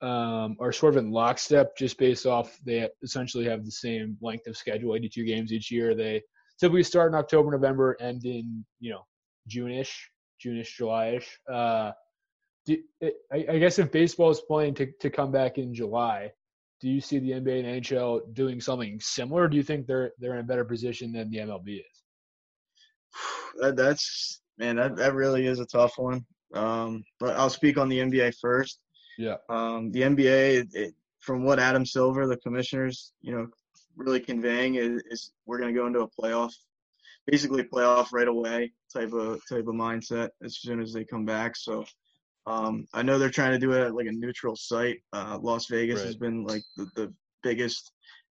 um, 0.00 0.56
are 0.58 0.72
sort 0.72 0.94
of 0.94 1.04
in 1.04 1.12
lockstep, 1.12 1.76
just 1.76 1.96
based 1.96 2.26
off 2.26 2.58
they 2.66 2.88
essentially 3.02 3.44
have 3.44 3.64
the 3.64 3.70
same 3.70 4.16
length 4.20 4.48
of 4.48 4.56
schedule, 4.56 4.96
82 4.96 5.24
games 5.24 5.52
each 5.52 5.70
year. 5.70 5.94
They 5.94 6.22
typically 6.58 6.82
start 6.82 7.12
in 7.12 7.18
October, 7.18 7.52
November, 7.52 7.96
end 8.00 8.24
in 8.24 8.64
you 8.80 8.90
know 8.90 9.06
June-ish, 9.46 10.10
June-ish, 10.40 10.76
July-ish. 10.76 11.38
Uh, 11.50 11.92
do, 12.66 12.78
I, 13.02 13.46
I 13.48 13.58
guess 13.58 13.78
if 13.78 13.92
baseball 13.92 14.30
is 14.30 14.40
playing 14.40 14.74
to, 14.74 14.90
to 15.00 15.10
come 15.10 15.30
back 15.30 15.58
in 15.58 15.72
July, 15.72 16.32
do 16.82 16.88
you 16.88 17.00
see 17.00 17.20
the 17.20 17.30
NBA 17.30 17.64
and 17.64 17.82
NHL 17.82 18.34
doing 18.34 18.60
something 18.60 18.98
similar? 19.00 19.48
do 19.48 19.56
you 19.56 19.62
think 19.62 19.86
they're 19.86 20.10
they're 20.18 20.34
in 20.34 20.40
a 20.40 20.44
better 20.44 20.64
position 20.64 21.12
than 21.12 21.30
the 21.30 21.38
MLB 21.38 21.78
is? 21.78 22.02
That, 23.60 23.76
that's 23.76 24.40
man, 24.58 24.76
that, 24.76 24.96
that 24.96 25.14
really 25.14 25.46
is 25.46 25.60
a 25.60 25.66
tough 25.66 25.92
one. 25.98 26.24
Um, 26.54 27.04
but 27.20 27.36
I'll 27.36 27.50
speak 27.50 27.76
on 27.76 27.90
the 27.90 27.98
NBA 27.98 28.34
first. 28.40 28.80
Yeah. 29.18 29.36
Um, 29.50 29.92
the 29.92 30.00
NBA, 30.02 30.68
it, 30.72 30.94
from 31.20 31.44
what 31.44 31.58
Adam 31.58 31.84
Silver, 31.84 32.26
the 32.26 32.38
commissioners, 32.38 33.12
you 33.20 33.34
know, 33.34 33.46
really 33.94 34.20
conveying 34.20 34.76
is, 34.76 35.02
is 35.10 35.32
we're 35.44 35.58
going 35.58 35.72
to 35.72 35.78
go 35.78 35.86
into 35.86 36.00
a 36.00 36.08
playoff, 36.08 36.52
basically 37.26 37.62
playoff 37.62 38.08
right 38.10 38.26
away 38.26 38.72
type 38.90 39.12
of 39.12 39.40
type 39.48 39.66
of 39.66 39.74
mindset 39.74 40.30
as 40.42 40.58
soon 40.58 40.80
as 40.80 40.94
they 40.94 41.04
come 41.04 41.26
back. 41.26 41.56
So 41.56 41.84
um, 42.46 42.86
I 42.92 43.02
know 43.02 43.18
they're 43.18 43.30
trying 43.30 43.52
to 43.52 43.58
do 43.58 43.72
it 43.72 43.80
at 43.80 43.94
like 43.94 44.06
a 44.06 44.12
neutral 44.12 44.56
site. 44.56 44.98
Uh, 45.12 45.38
Las 45.40 45.66
Vegas 45.66 46.00
right. 46.00 46.06
has 46.06 46.16
been 46.16 46.44
like 46.44 46.62
the, 46.76 46.86
the 46.96 47.14
biggest 47.42 47.92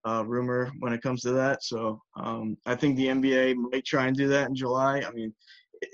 uh, 0.07 0.25
rumor 0.27 0.71
when 0.81 0.93
it 0.93 1.03
comes 1.03 1.23
to 1.23 1.33
that. 1.33 1.63
So 1.63 2.01
um, 2.17 2.57
I 2.67 2.75
think 2.75 2.97
the 2.97 3.07
NBA 3.07 3.57
might 3.57 3.85
try 3.85 4.07
and 4.07 4.17
do 4.17 4.29
that 4.29 4.49
in 4.49 4.55
July. 4.55 5.03
I 5.07 5.11
mean, 5.13 5.33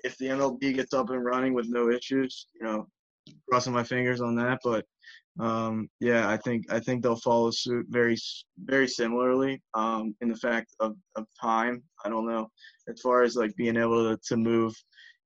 if 0.04 0.16
the 0.18 0.26
MLB 0.26 0.74
gets 0.74 0.94
up 0.94 1.10
and 1.10 1.24
running 1.24 1.54
with 1.54 1.68
no 1.68 1.90
issues, 1.90 2.46
you 2.58 2.66
know, 2.66 2.86
crossing 3.50 3.72
my 3.72 3.84
fingers 3.84 4.20
on 4.20 4.34
that. 4.36 4.58
But 4.64 4.84
um, 5.38 5.88
yeah, 6.00 6.28
I 6.28 6.36
think 6.36 6.70
I 6.72 6.80
think 6.80 7.02
they'll 7.02 7.16
follow 7.16 7.50
suit 7.50 7.86
very 7.88 8.16
very 8.64 8.88
similarly 8.88 9.62
um, 9.74 10.14
in 10.20 10.28
the 10.28 10.36
fact 10.36 10.74
of, 10.80 10.96
of 11.16 11.26
time. 11.40 11.82
I 12.04 12.08
don't 12.08 12.26
know 12.26 12.48
as 12.88 13.00
far 13.00 13.22
as 13.22 13.36
like 13.36 13.54
being 13.56 13.76
able 13.76 14.10
to, 14.10 14.20
to 14.28 14.36
move, 14.36 14.74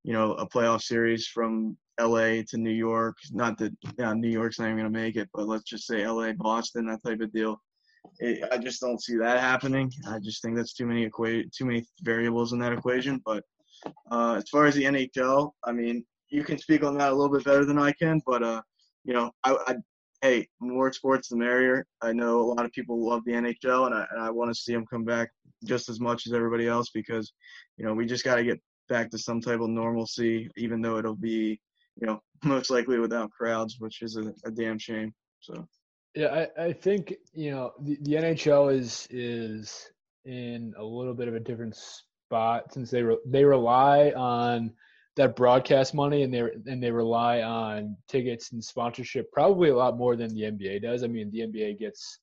you 0.05 0.13
know, 0.13 0.33
a 0.35 0.49
playoff 0.49 0.83
series 0.83 1.27
from 1.27 1.77
LA 2.01 2.43
to 2.49 2.57
New 2.57 2.71
York. 2.71 3.17
Not 3.31 3.59
that 3.59 3.73
yeah, 3.99 4.13
New 4.15 4.29
York's 4.29 4.59
not 4.59 4.67
even 4.67 4.79
gonna 4.79 4.91
make 4.91 5.17
it, 5.17 5.29
but 5.35 5.47
let's 5.47 5.65
just 5.65 5.87
say 5.87 6.07
LA, 6.07 6.33
Boston, 6.33 6.87
that 6.87 7.03
type 7.05 7.21
of 7.21 7.33
deal. 7.33 7.61
It, 8.19 8.43
I 8.51 8.59
just 8.59 8.81
don't 8.81 9.03
see 9.03 9.17
that 9.19 9.41
happening. 9.41 9.91
I 10.09 10.19
just 10.19 10.43
think 10.43 10.57
that's 10.57 10.73
too 10.73 10.87
many 10.87 11.09
equa- 11.09 11.51
too 11.53 11.65
many 11.65 11.85
variables 12.03 12.53
in 12.53 12.59
that 12.61 12.73
equation. 12.73 13.23
But 13.25 13.45
uh, 14.11 14.35
as 14.39 14.49
far 14.51 14.67
as 14.67 14.75
the 14.75 14.85
NHL, 14.85 15.53
I 15.65 15.73
mean, 15.73 16.05
you 16.29 16.43
can 16.43 16.59
speak 16.59 16.83
on 16.83 16.99
that 16.99 17.13
a 17.13 17.15
little 17.15 17.33
bit 17.33 17.45
better 17.45 17.65
than 17.65 17.79
I 17.79 17.93
can, 17.93 18.21
but 18.27 18.43
uh, 18.43 18.63
you 19.05 19.13
know, 19.13 19.31
I, 19.45 19.57
I 19.67 19.77
hey, 20.23 20.49
more 20.61 20.93
sports 20.93 21.29
the 21.29 21.37
merrier. 21.37 21.87
I 22.01 22.13
know 22.13 22.41
a 22.41 22.49
lot 22.55 22.65
of 22.65 22.73
people 22.73 23.09
love 23.09 23.23
the 23.25 23.33
NHL, 23.33 23.87
and 23.87 23.95
I 23.95 24.07
and 24.11 24.21
I 24.21 24.31
want 24.31 24.51
to 24.51 24.61
see 24.61 24.73
them 24.73 24.87
come 24.87 25.05
back 25.05 25.31
just 25.65 25.89
as 25.89 26.01
much 26.01 26.27
as 26.27 26.33
everybody 26.33 26.67
else 26.67 26.91
because, 26.91 27.33
you 27.77 27.85
know, 27.85 27.95
we 27.95 28.07
just 28.07 28.25
got 28.25 28.37
to 28.37 28.45
get 28.45 28.61
back 28.93 29.11
to 29.11 29.19
some 29.19 29.41
type 29.41 29.61
of 29.61 29.71
normalcy, 29.71 30.51
even 30.57 30.83
though 30.83 30.99
it'll 30.99 31.17
be, 31.17 31.59
you 32.01 32.07
know, 32.07 32.21
most 32.45 32.71
likely 32.71 32.99
without 32.99 33.31
crowds, 33.31 33.77
which 33.79 34.03
is 34.03 34.17
a, 34.17 34.33
a 34.45 34.51
damn 34.51 34.79
shame. 34.79 35.13
So. 35.41 35.67
Yeah, 36.15 36.47
I, 36.59 36.65
I 36.65 36.73
think 36.75 37.15
you 37.33 37.53
know 37.53 37.73
the, 37.81 37.97
the 38.03 38.13
NHL 38.13 38.73
is 38.73 39.09
is 39.11 39.91
in 40.27 40.75
a 40.77 40.85
little 40.85 41.15
bit 41.15 41.27
of 41.27 41.35
a 41.35 41.41
different 41.41 41.75
spot 41.75 42.73
since 42.73 42.91
they 42.91 43.03
re- 43.03 43.25
they 43.27 43.45
rely 43.45 44.11
on 44.11 44.73
that 45.17 45.37
broadcast 45.37 45.95
money 45.95 46.23
and 46.23 46.33
they 46.33 46.41
and 46.67 46.83
they 46.83 46.91
rely 46.91 47.41
on 47.41 47.97
tickets 48.09 48.53
and 48.53 48.63
sponsorship 48.63 49.33
probably 49.33 49.71
a 49.71 49.77
lot 49.77 49.97
more 49.97 50.15
than 50.15 50.35
the 50.35 50.43
NBA 50.43 50.83
does. 50.83 51.03
I 51.03 51.07
mean, 51.07 51.31
the 51.31 51.41
NBA 51.41 51.79
gets 51.79 52.19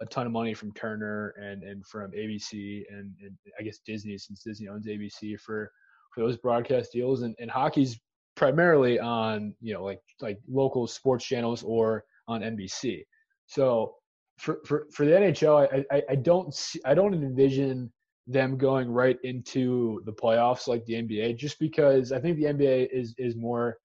a 0.00 0.06
ton 0.06 0.26
of 0.26 0.32
money 0.32 0.54
from 0.54 0.72
Turner 0.72 1.34
and 1.38 1.62
and 1.64 1.86
from 1.86 2.12
ABC 2.12 2.84
and, 2.88 3.14
and 3.22 3.36
I 3.60 3.62
guess 3.62 3.78
Disney 3.84 4.16
since 4.16 4.42
Disney 4.42 4.68
owns 4.68 4.86
ABC 4.86 5.38
for 5.38 5.70
for 6.14 6.20
those 6.20 6.36
broadcast 6.36 6.92
deals 6.92 7.22
and, 7.22 7.34
and 7.38 7.50
hockey's 7.50 7.98
primarily 8.36 8.98
on 8.98 9.54
you 9.60 9.72
know 9.72 9.84
like 9.84 10.00
like 10.20 10.38
local 10.48 10.86
sports 10.86 11.24
channels 11.24 11.62
or 11.62 12.04
on 12.28 12.40
NBC. 12.40 13.04
So 13.46 13.94
for 14.38 14.60
for, 14.64 14.86
for 14.92 15.04
the 15.06 15.12
NHL, 15.12 15.68
I, 15.72 15.96
I, 15.96 16.02
I 16.10 16.14
don't 16.14 16.54
see 16.54 16.80
I 16.84 16.94
don't 16.94 17.14
envision 17.14 17.92
them 18.26 18.56
going 18.56 18.90
right 18.90 19.18
into 19.22 20.02
the 20.06 20.12
playoffs 20.12 20.66
like 20.66 20.84
the 20.86 20.94
NBA, 20.94 21.36
just 21.36 21.58
because 21.58 22.12
I 22.12 22.20
think 22.20 22.36
the 22.36 22.44
NBA 22.44 22.88
is 22.92 23.14
is 23.18 23.36
more 23.36 23.76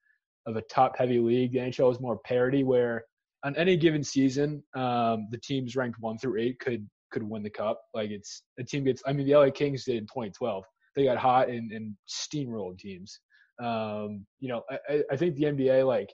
of 0.46 0.56
a 0.56 0.62
top 0.64 0.98
heavy 0.98 1.20
league. 1.20 1.54
The 1.54 1.60
NHL 1.60 1.92
is 1.92 2.00
more 2.00 2.20
parity, 2.20 2.64
where 2.64 3.04
on 3.44 3.56
any 3.56 3.78
given 3.78 4.04
season, 4.04 4.64
um, 4.76 5.28
the 5.32 5.40
teams 5.44 5.76
ranked 5.76 6.00
one 6.00 6.18
through 6.18 6.40
eight 6.40 6.60
could 6.60 6.88
could 7.12 7.24
win 7.24 7.44
the 7.44 7.50
cup. 7.50 7.82
Like 7.94 8.12
it's 8.12 8.44
a 8.60 8.64
team 8.64 8.84
gets. 8.86 9.04
I 9.06 9.14
mean, 9.14 9.28
the 9.28 9.36
LA 9.36 9.52
Kings 9.52 9.84
did 9.84 9.98
in 9.98 10.04
2012. 10.04 10.64
They 11.00 11.06
got 11.06 11.18
hot 11.18 11.50
and, 11.50 11.72
and 11.72 11.96
steamrolled 12.08 12.78
teams. 12.78 13.20
Um, 13.62 14.26
you 14.40 14.50
know, 14.50 14.64
I, 14.90 15.04
I 15.12 15.16
think 15.16 15.36
the 15.36 15.46
NBA 15.46 15.88
like 15.88 16.10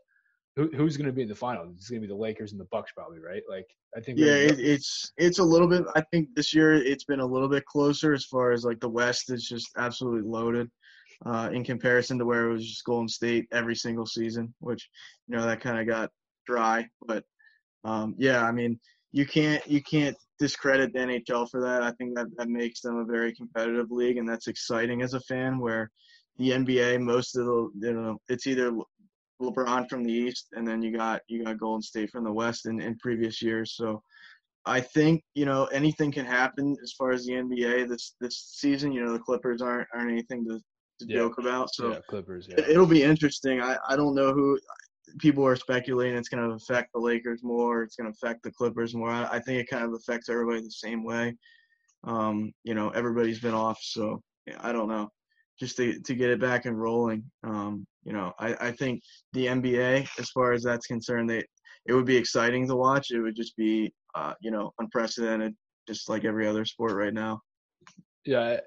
who, 0.56 0.70
who's 0.76 0.96
going 0.96 1.08
to 1.08 1.14
be 1.14 1.24
in 1.24 1.28
the 1.28 1.36
finals? 1.36 1.74
It's 1.76 1.90
going 1.90 2.02
to 2.02 2.08
be 2.08 2.14
the 2.14 2.20
Lakers 2.20 2.52
and 2.52 2.62
the 2.62 2.68
Bucks, 2.72 2.92
probably, 2.94 3.20
right? 3.20 3.42
Like, 3.50 3.68
I 3.98 4.00
think. 4.00 4.20
Yeah, 4.20 4.36
it, 4.36 4.60
it's 4.60 5.12
it's 5.18 5.40
a 5.40 5.44
little 5.44 5.68
bit. 5.68 5.84
I 5.96 6.02
think 6.12 6.30
this 6.36 6.54
year 6.54 6.74
it's 6.74 7.04
been 7.04 7.20
a 7.20 7.26
little 7.26 7.50
bit 7.50 7.66
closer 7.66 8.14
as 8.14 8.26
far 8.26 8.52
as 8.52 8.64
like 8.64 8.80
the 8.80 8.90
West 8.90 9.32
is 9.32 9.48
just 9.48 9.70
absolutely 9.78 10.30
loaded, 10.30 10.70
uh, 11.26 11.50
in 11.52 11.64
comparison 11.64 12.18
to 12.20 12.26
where 12.26 12.50
it 12.50 12.54
was 12.54 12.68
just 12.68 12.86
Golden 12.86 13.08
State 13.08 13.48
every 13.52 13.76
single 13.76 14.06
season, 14.06 14.54
which 14.60 14.88
you 15.28 15.36
know 15.36 15.46
that 15.46 15.62
kind 15.62 15.80
of 15.80 15.88
got 15.88 16.12
dry. 16.46 16.88
But 17.06 17.24
um, 17.84 18.16
yeah, 18.18 18.44
I 18.44 18.52
mean, 18.52 18.80
you 19.12 19.26
can't 19.26 19.66
you 19.68 19.82
can't 19.82 20.16
discredit 20.40 20.94
the 20.94 21.00
NHL 21.00 21.50
for 21.50 21.62
that. 21.62 21.84
I 21.84 21.92
think 21.92 22.16
that 22.16 22.28
that 22.38 22.50
makes 22.50 22.82
them 22.82 22.98
a 22.98 23.06
very 23.06 23.34
competitive 23.34 23.92
league, 23.92 24.18
and 24.18 24.28
that's 24.28 24.48
exciting 24.48 25.02
as 25.02 25.14
a 25.14 25.20
fan. 25.22 25.60
Where 25.60 25.90
the 26.38 26.52
NBA, 26.52 27.02
most 27.02 27.36
of 27.36 27.46
the 27.46 27.70
you 27.80 27.94
know, 27.94 28.18
it's 28.30 28.48
either 28.48 28.72
LeBron 29.42 29.90
from 29.90 30.04
the 30.04 30.12
East, 30.12 30.48
and 30.54 30.68
then 30.68 30.82
you 30.82 30.96
got 30.96 31.22
you 31.28 31.44
got 31.44 31.60
Golden 31.60 31.82
State 31.82 32.10
from 32.10 32.24
the 32.24 32.32
West 32.32 32.66
in, 32.66 32.82
in 32.82 32.98
previous 32.98 33.42
years. 33.42 33.76
So 33.76 34.02
I 34.66 34.82
think 34.82 35.24
you 35.34 35.46
know 35.46 35.66
anything 35.66 36.12
can 36.12 36.26
happen 36.26 36.76
as 36.84 36.94
far 36.94 37.12
as 37.12 37.26
the 37.26 37.34
NBA 37.34 37.88
this 37.88 38.16
this 38.20 38.52
season. 38.56 38.92
You 38.92 39.06
know 39.06 39.14
the 39.14 39.20
Clippers 39.20 39.62
aren't 39.62 39.88
aren't 39.94 40.12
anything 40.12 40.46
to, 40.46 40.60
to 41.00 41.06
yeah. 41.08 41.18
joke 41.18 41.38
about. 41.38 41.74
So 41.74 41.92
yeah, 41.92 42.00
Clippers. 42.10 42.48
Yeah. 42.50 42.64
It, 42.68 42.78
will 42.78 42.88
be 42.88 43.04
interesting. 43.04 43.62
I 43.62 43.78
I 43.88 43.96
don't 43.96 44.16
know 44.16 44.34
who 44.34 44.60
people 45.20 45.46
are 45.46 45.56
speculating 45.56 46.18
it's 46.18 46.30
going 46.30 46.48
to 46.48 46.56
affect 46.56 46.92
the 46.94 47.00
Lakers 47.00 47.44
more. 47.44 47.84
It's 47.84 47.96
going 47.96 48.12
to 48.12 48.18
affect 48.18 48.44
the 48.44 48.52
Clippers 48.52 48.94
more. 48.96 49.10
I, 49.10 49.28
I, 49.32 49.40
think 49.40 49.60
it 49.60 49.70
kind 49.70 49.84
of 49.84 49.94
affects 49.94 50.30
everybody 50.30 50.62
the 50.62 50.72
same 50.72 51.04
way. 51.04 51.36
Um, 52.04 52.52
you 52.64 52.76
know, 52.76 52.90
everybody's 52.90 53.40
been 53.40 53.54
off, 53.54 53.80
so 53.82 54.22
I 54.60 54.72
don't 54.72 54.90
know. 54.90 55.10
Just 55.60 55.78
to 55.78 56.00
to 56.00 56.16
get 56.16 56.30
it 56.30 56.42
back 56.42 56.66
and 56.66 56.80
rolling. 56.80 57.24
Um, 57.44 57.88
you 58.04 58.14
know, 58.14 58.34
I, 58.40 58.56
I 58.60 58.72
think 58.72 59.02
the 59.34 59.48
NBA, 59.48 60.08
as 60.20 60.30
far 60.32 60.52
as 60.52 60.64
that's 60.64 60.86
concerned, 60.86 61.30
they 61.30 61.44
it 61.86 61.94
would 61.94 62.06
be 62.06 62.18
exciting 62.18 62.68
to 62.68 62.76
watch. 62.76 63.12
It 63.12 63.22
would 63.22 63.36
just 63.36 63.56
be, 63.56 63.94
uh, 64.16 64.34
you 64.42 64.52
know, 64.52 64.72
unprecedented, 64.80 65.56
just 65.88 66.10
like 66.10 66.26
every 66.26 66.48
other 66.48 66.66
sport 66.66 66.94
right 66.94 67.14
now. 67.14 67.40
Yeah, 68.26 68.60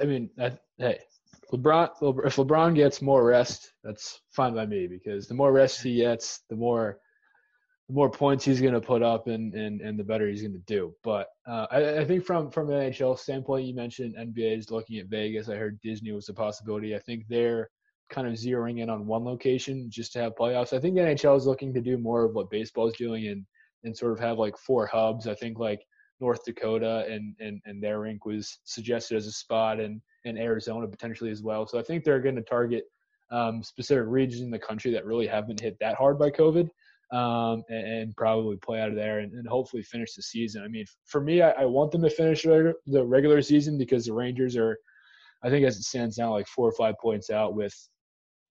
I 0.00 0.04
mean, 0.04 0.30
I, 0.38 0.52
hey, 0.78 1.00
LeBron, 1.52 1.90
if 2.26 2.36
LeBron 2.36 2.74
gets 2.74 3.02
more 3.02 3.24
rest, 3.24 3.72
that's 3.84 4.20
fine 4.30 4.54
by 4.54 4.66
me 4.66 4.86
because 4.86 5.28
the 5.28 5.34
more 5.34 5.52
rest 5.52 5.82
he 5.82 5.96
gets, 5.96 6.40
the 6.48 6.56
more 6.56 6.98
the 7.88 7.94
more 7.94 8.10
points 8.10 8.44
he's 8.44 8.60
going 8.60 8.74
to 8.74 8.80
put 8.80 9.02
up 9.02 9.26
and, 9.26 9.54
and, 9.54 9.80
and 9.80 9.98
the 9.98 10.04
better 10.04 10.28
he's 10.28 10.40
going 10.40 10.52
to 10.52 10.58
do. 10.60 10.94
But 11.02 11.28
uh, 11.46 11.66
I, 11.70 11.98
I, 11.98 12.04
think 12.04 12.24
from 12.24 12.50
from 12.50 12.70
an 12.70 12.90
NHL 12.90 13.18
standpoint, 13.18 13.66
you 13.66 13.74
mentioned 13.74 14.14
NBA 14.16 14.58
is 14.58 14.70
looking 14.70 14.98
at 14.98 15.06
Vegas. 15.06 15.48
I 15.48 15.56
heard 15.56 15.80
Disney 15.80 16.12
was 16.12 16.28
a 16.28 16.34
possibility. 16.34 16.94
I 16.94 17.00
think 17.00 17.24
they're 17.28 17.68
kind 18.08 18.26
of 18.26 18.34
zeroing 18.34 18.80
in 18.80 18.88
on 18.88 19.06
one 19.06 19.24
location 19.24 19.90
just 19.90 20.12
to 20.12 20.20
have 20.20 20.36
playoffs. 20.36 20.72
I 20.72 20.78
think 20.78 20.94
the 20.94 21.02
NHL 21.02 21.36
is 21.36 21.46
looking 21.46 21.74
to 21.74 21.80
do 21.80 21.98
more 21.98 22.24
of 22.24 22.34
what 22.34 22.50
baseball 22.50 22.88
is 22.88 22.96
doing 22.96 23.26
and 23.28 23.44
and 23.84 23.96
sort 23.96 24.12
of 24.12 24.20
have 24.20 24.38
like 24.38 24.56
four 24.56 24.86
hubs. 24.86 25.26
I 25.26 25.34
think 25.34 25.58
like 25.58 25.80
North 26.22 26.44
Dakota 26.44 27.04
and 27.10 27.34
and 27.40 27.60
and 27.66 27.82
their 27.82 28.00
rink 28.00 28.24
was 28.24 28.60
suggested 28.64 29.16
as 29.16 29.26
a 29.26 29.32
spot 29.32 29.80
and 29.80 30.00
and 30.24 30.38
Arizona 30.38 30.86
potentially 30.86 31.30
as 31.30 31.42
well. 31.42 31.66
So 31.66 31.78
I 31.78 31.82
think 31.82 32.04
they're 32.04 32.20
going 32.20 32.36
to 32.36 32.42
target 32.42 32.84
um, 33.32 33.62
specific 33.62 34.04
regions 34.06 34.42
in 34.42 34.50
the 34.50 34.58
country 34.58 34.92
that 34.92 35.04
really 35.04 35.26
haven't 35.26 35.60
hit 35.60 35.76
that 35.80 35.96
hard 35.96 36.18
by 36.18 36.30
COVID. 36.30 36.70
Um, 37.10 37.62
and, 37.68 37.86
and, 37.86 38.16
probably 38.16 38.56
play 38.56 38.80
out 38.80 38.88
of 38.88 38.94
there 38.94 39.18
and, 39.18 39.34
and, 39.34 39.46
hopefully 39.46 39.82
finish 39.82 40.14
the 40.14 40.22
season. 40.22 40.62
I 40.62 40.68
mean, 40.68 40.86
for 41.04 41.20
me, 41.20 41.42
I, 41.42 41.50
I 41.50 41.64
want 41.66 41.92
them 41.92 42.00
to 42.00 42.08
finish 42.08 42.42
the 42.44 42.74
regular 42.86 43.42
season 43.42 43.76
because 43.76 44.06
the 44.06 44.14
Rangers 44.14 44.56
are, 44.56 44.78
I 45.44 45.50
think 45.50 45.66
as 45.66 45.76
it 45.76 45.82
stands 45.82 46.16
now, 46.16 46.32
like 46.32 46.46
four 46.46 46.66
or 46.66 46.72
five 46.72 46.94
points 46.98 47.28
out 47.28 47.54
with 47.54 47.76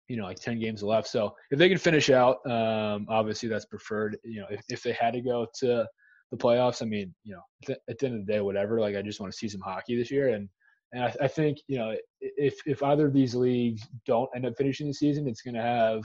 you 0.08 0.18
know 0.18 0.26
like 0.26 0.38
10 0.38 0.60
games 0.60 0.84
left 0.84 1.08
so 1.08 1.34
if 1.50 1.58
they 1.58 1.70
can 1.70 1.78
finish 1.78 2.10
out 2.10 2.46
um, 2.46 3.06
obviously 3.10 3.48
that's 3.48 3.66
preferred 3.66 4.18
you 4.24 4.42
know 4.42 4.48
if, 4.50 4.62
if 4.70 4.84
they 4.84 4.92
had 4.92 5.14
to 5.14 5.22
go 5.22 5.48
to 5.56 5.88
the 6.34 6.44
playoffs 6.44 6.82
i 6.82 6.86
mean 6.86 7.14
you 7.24 7.34
know 7.34 7.42
th- 7.66 7.78
at 7.88 8.00
the 8.00 8.08
end 8.08 8.20
of 8.20 8.26
the 8.26 8.34
day 8.34 8.42
whatever 8.42 8.80
like 8.80 8.96
i 8.96 9.02
just 9.02 9.20
want 9.20 9.32
to 9.32 9.38
see 9.38 9.48
some 9.48 9.62
hockey 9.62 9.96
this 9.96 10.10
year 10.10 10.30
and 10.30 10.50
and 10.92 11.04
I, 11.04 11.16
I 11.22 11.28
think 11.28 11.60
you 11.68 11.78
know 11.78 11.96
if 12.22 12.56
if 12.66 12.82
either 12.82 13.06
of 13.06 13.14
these 13.14 13.36
leagues 13.36 13.88
don't 14.08 14.30
end 14.36 14.46
up 14.46 14.54
finishing 14.58 14.88
the 14.88 14.94
season 14.94 15.28
it's 15.28 15.42
going 15.44 15.54
to 15.54 15.62
have 15.62 16.04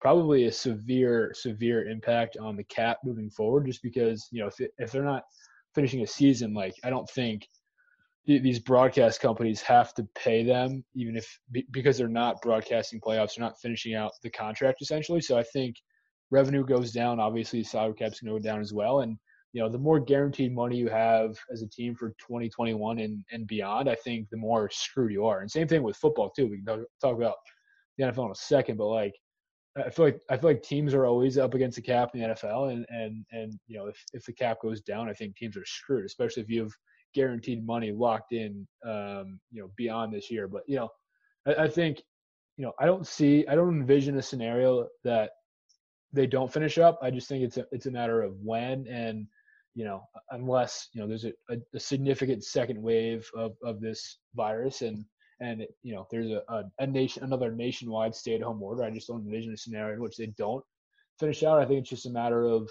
probably 0.00 0.46
a 0.46 0.52
severe 0.52 1.32
severe 1.34 1.86
impact 1.86 2.38
on 2.38 2.56
the 2.56 2.64
cap 2.64 2.98
moving 3.04 3.28
forward 3.28 3.66
just 3.66 3.82
because 3.82 4.26
you 4.30 4.40
know 4.40 4.48
if, 4.48 4.58
it, 4.58 4.72
if 4.78 4.90
they're 4.90 5.02
not 5.02 5.24
finishing 5.74 6.02
a 6.02 6.06
season 6.06 6.54
like 6.54 6.74
i 6.82 6.88
don't 6.88 7.08
think 7.10 7.46
these 8.26 8.58
broadcast 8.58 9.20
companies 9.20 9.62
have 9.62 9.94
to 9.94 10.06
pay 10.14 10.42
them 10.42 10.84
even 10.94 11.16
if 11.16 11.40
because 11.70 11.96
they're 11.96 12.08
not 12.08 12.40
broadcasting 12.42 13.00
playoffs 13.00 13.36
they're 13.36 13.44
not 13.44 13.58
finishing 13.60 13.94
out 13.94 14.12
the 14.22 14.30
contract 14.30 14.82
essentially. 14.82 15.20
So 15.20 15.38
i 15.38 15.42
think 15.42 15.76
revenue 16.30 16.64
goes 16.64 16.92
down 16.92 17.20
obviously 17.20 17.62
salary 17.62 17.94
cap's 17.94 18.20
go 18.20 18.38
down 18.38 18.60
as 18.60 18.72
well 18.74 19.00
and 19.00 19.18
you 19.52 19.62
know 19.62 19.68
the 19.68 19.78
more 19.78 19.98
guaranteed 19.98 20.54
money 20.54 20.76
you 20.76 20.88
have 20.88 21.36
as 21.52 21.62
a 21.62 21.68
team 21.68 21.94
for 21.94 22.10
2021 22.18 22.98
and, 22.98 23.24
and 23.32 23.46
beyond 23.46 23.88
i 23.88 23.94
think 23.94 24.28
the 24.30 24.36
more 24.36 24.68
screwed 24.70 25.12
you 25.12 25.26
are 25.26 25.40
and 25.40 25.50
same 25.50 25.68
thing 25.68 25.82
with 25.82 25.96
football 25.96 26.30
too 26.30 26.46
we 26.46 26.62
can 26.62 26.84
talk 27.00 27.16
about 27.16 27.36
the 27.96 28.04
nfl 28.04 28.26
in 28.26 28.30
a 28.30 28.34
second 28.34 28.76
but 28.76 28.88
like 28.88 29.14
I 29.76 29.90
feel 29.90 30.06
like 30.06 30.20
I 30.28 30.36
feel 30.36 30.50
like 30.50 30.62
teams 30.62 30.92
are 30.92 31.06
always 31.06 31.38
up 31.38 31.54
against 31.54 31.76
the 31.76 31.82
cap 31.82 32.10
in 32.14 32.20
the 32.20 32.26
NFL, 32.28 32.72
and 32.72 32.84
and 32.88 33.24
and 33.30 33.52
you 33.68 33.78
know 33.78 33.86
if, 33.86 34.02
if 34.12 34.24
the 34.24 34.32
cap 34.32 34.58
goes 34.60 34.80
down, 34.80 35.08
I 35.08 35.12
think 35.12 35.36
teams 35.36 35.56
are 35.56 35.64
screwed, 35.64 36.04
especially 36.04 36.42
if 36.42 36.48
you 36.48 36.62
have 36.62 36.72
guaranteed 37.14 37.66
money 37.66 37.92
locked 37.92 38.32
in, 38.32 38.66
um, 38.84 39.40
you 39.50 39.62
know, 39.62 39.70
beyond 39.76 40.12
this 40.12 40.30
year. 40.30 40.48
But 40.48 40.62
you 40.66 40.76
know, 40.76 40.88
I, 41.46 41.64
I 41.64 41.68
think, 41.68 42.02
you 42.56 42.64
know, 42.64 42.72
I 42.78 42.86
don't 42.86 43.06
see, 43.06 43.46
I 43.46 43.54
don't 43.54 43.80
envision 43.80 44.18
a 44.18 44.22
scenario 44.22 44.88
that 45.04 45.30
they 46.12 46.26
don't 46.26 46.52
finish 46.52 46.78
up. 46.78 46.98
I 47.02 47.10
just 47.10 47.28
think 47.28 47.44
it's 47.44 47.56
a 47.56 47.66
it's 47.72 47.86
a 47.86 47.90
matter 47.90 48.22
of 48.22 48.34
when 48.42 48.86
and 48.88 49.26
you 49.78 49.84
know 49.84 50.02
unless 50.32 50.88
you 50.92 51.00
know 51.00 51.06
there's 51.06 51.24
a, 51.24 51.32
a, 51.50 51.56
a 51.72 51.78
significant 51.78 52.42
second 52.42 52.82
wave 52.82 53.30
of, 53.36 53.52
of 53.62 53.80
this 53.80 54.18
virus 54.34 54.82
and 54.82 55.04
and 55.40 55.64
you 55.84 55.94
know 55.94 56.04
there's 56.10 56.32
a, 56.32 56.42
a, 56.48 56.64
a 56.80 56.86
nation 56.86 57.22
another 57.22 57.52
nationwide 57.52 58.12
stay 58.12 58.34
at 58.34 58.42
home 58.42 58.60
order. 58.60 58.82
I 58.82 58.90
just 58.90 59.06
don't 59.06 59.24
envision 59.24 59.52
a 59.52 59.56
scenario 59.56 59.94
in 59.94 60.02
which 60.02 60.16
they 60.16 60.32
don't 60.36 60.64
finish 61.20 61.44
out. 61.44 61.60
I 61.60 61.64
think 61.64 61.78
it's 61.78 61.90
just 61.90 62.06
a 62.06 62.10
matter 62.10 62.44
of 62.44 62.68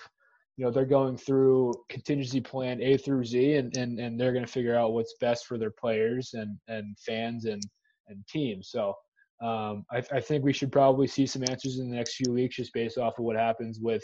you 0.57 0.65
know 0.65 0.71
they're 0.71 0.83
going 0.83 1.15
through 1.15 1.73
contingency 1.87 2.41
plan 2.41 2.81
A 2.81 2.97
through 2.97 3.23
Z, 3.23 3.55
and 3.55 3.77
and, 3.77 3.97
and 4.01 4.19
they're 4.19 4.33
going 4.33 4.45
to 4.45 4.51
figure 4.51 4.75
out 4.75 4.91
what's 4.91 5.15
best 5.21 5.45
for 5.45 5.57
their 5.57 5.71
players 5.71 6.31
and 6.33 6.57
and 6.67 6.97
fans 6.99 7.45
and 7.45 7.63
and 8.09 8.21
teams. 8.27 8.69
So 8.69 8.93
um, 9.41 9.85
I, 9.93 10.03
I 10.11 10.19
think 10.19 10.43
we 10.43 10.51
should 10.51 10.73
probably 10.73 11.07
see 11.07 11.25
some 11.25 11.43
answers 11.43 11.79
in 11.79 11.89
the 11.89 11.95
next 11.95 12.15
few 12.15 12.33
weeks, 12.33 12.57
just 12.57 12.73
based 12.73 12.97
off 12.97 13.17
of 13.17 13.23
what 13.23 13.37
happens 13.37 13.79
with 13.79 14.03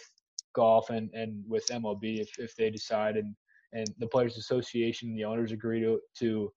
golf 0.54 0.90
and 0.90 1.10
and 1.14 1.44
with 1.48 1.66
MLB 1.68 2.20
if 2.20 2.30
if 2.38 2.56
they 2.56 2.70
decide 2.70 3.18
and 3.18 3.36
and 3.74 3.88
the 3.98 4.08
players 4.08 4.38
association 4.38 5.10
and 5.10 5.18
the 5.18 5.26
owners 5.26 5.52
agree 5.52 5.82
to 5.82 6.00
to 6.20 6.52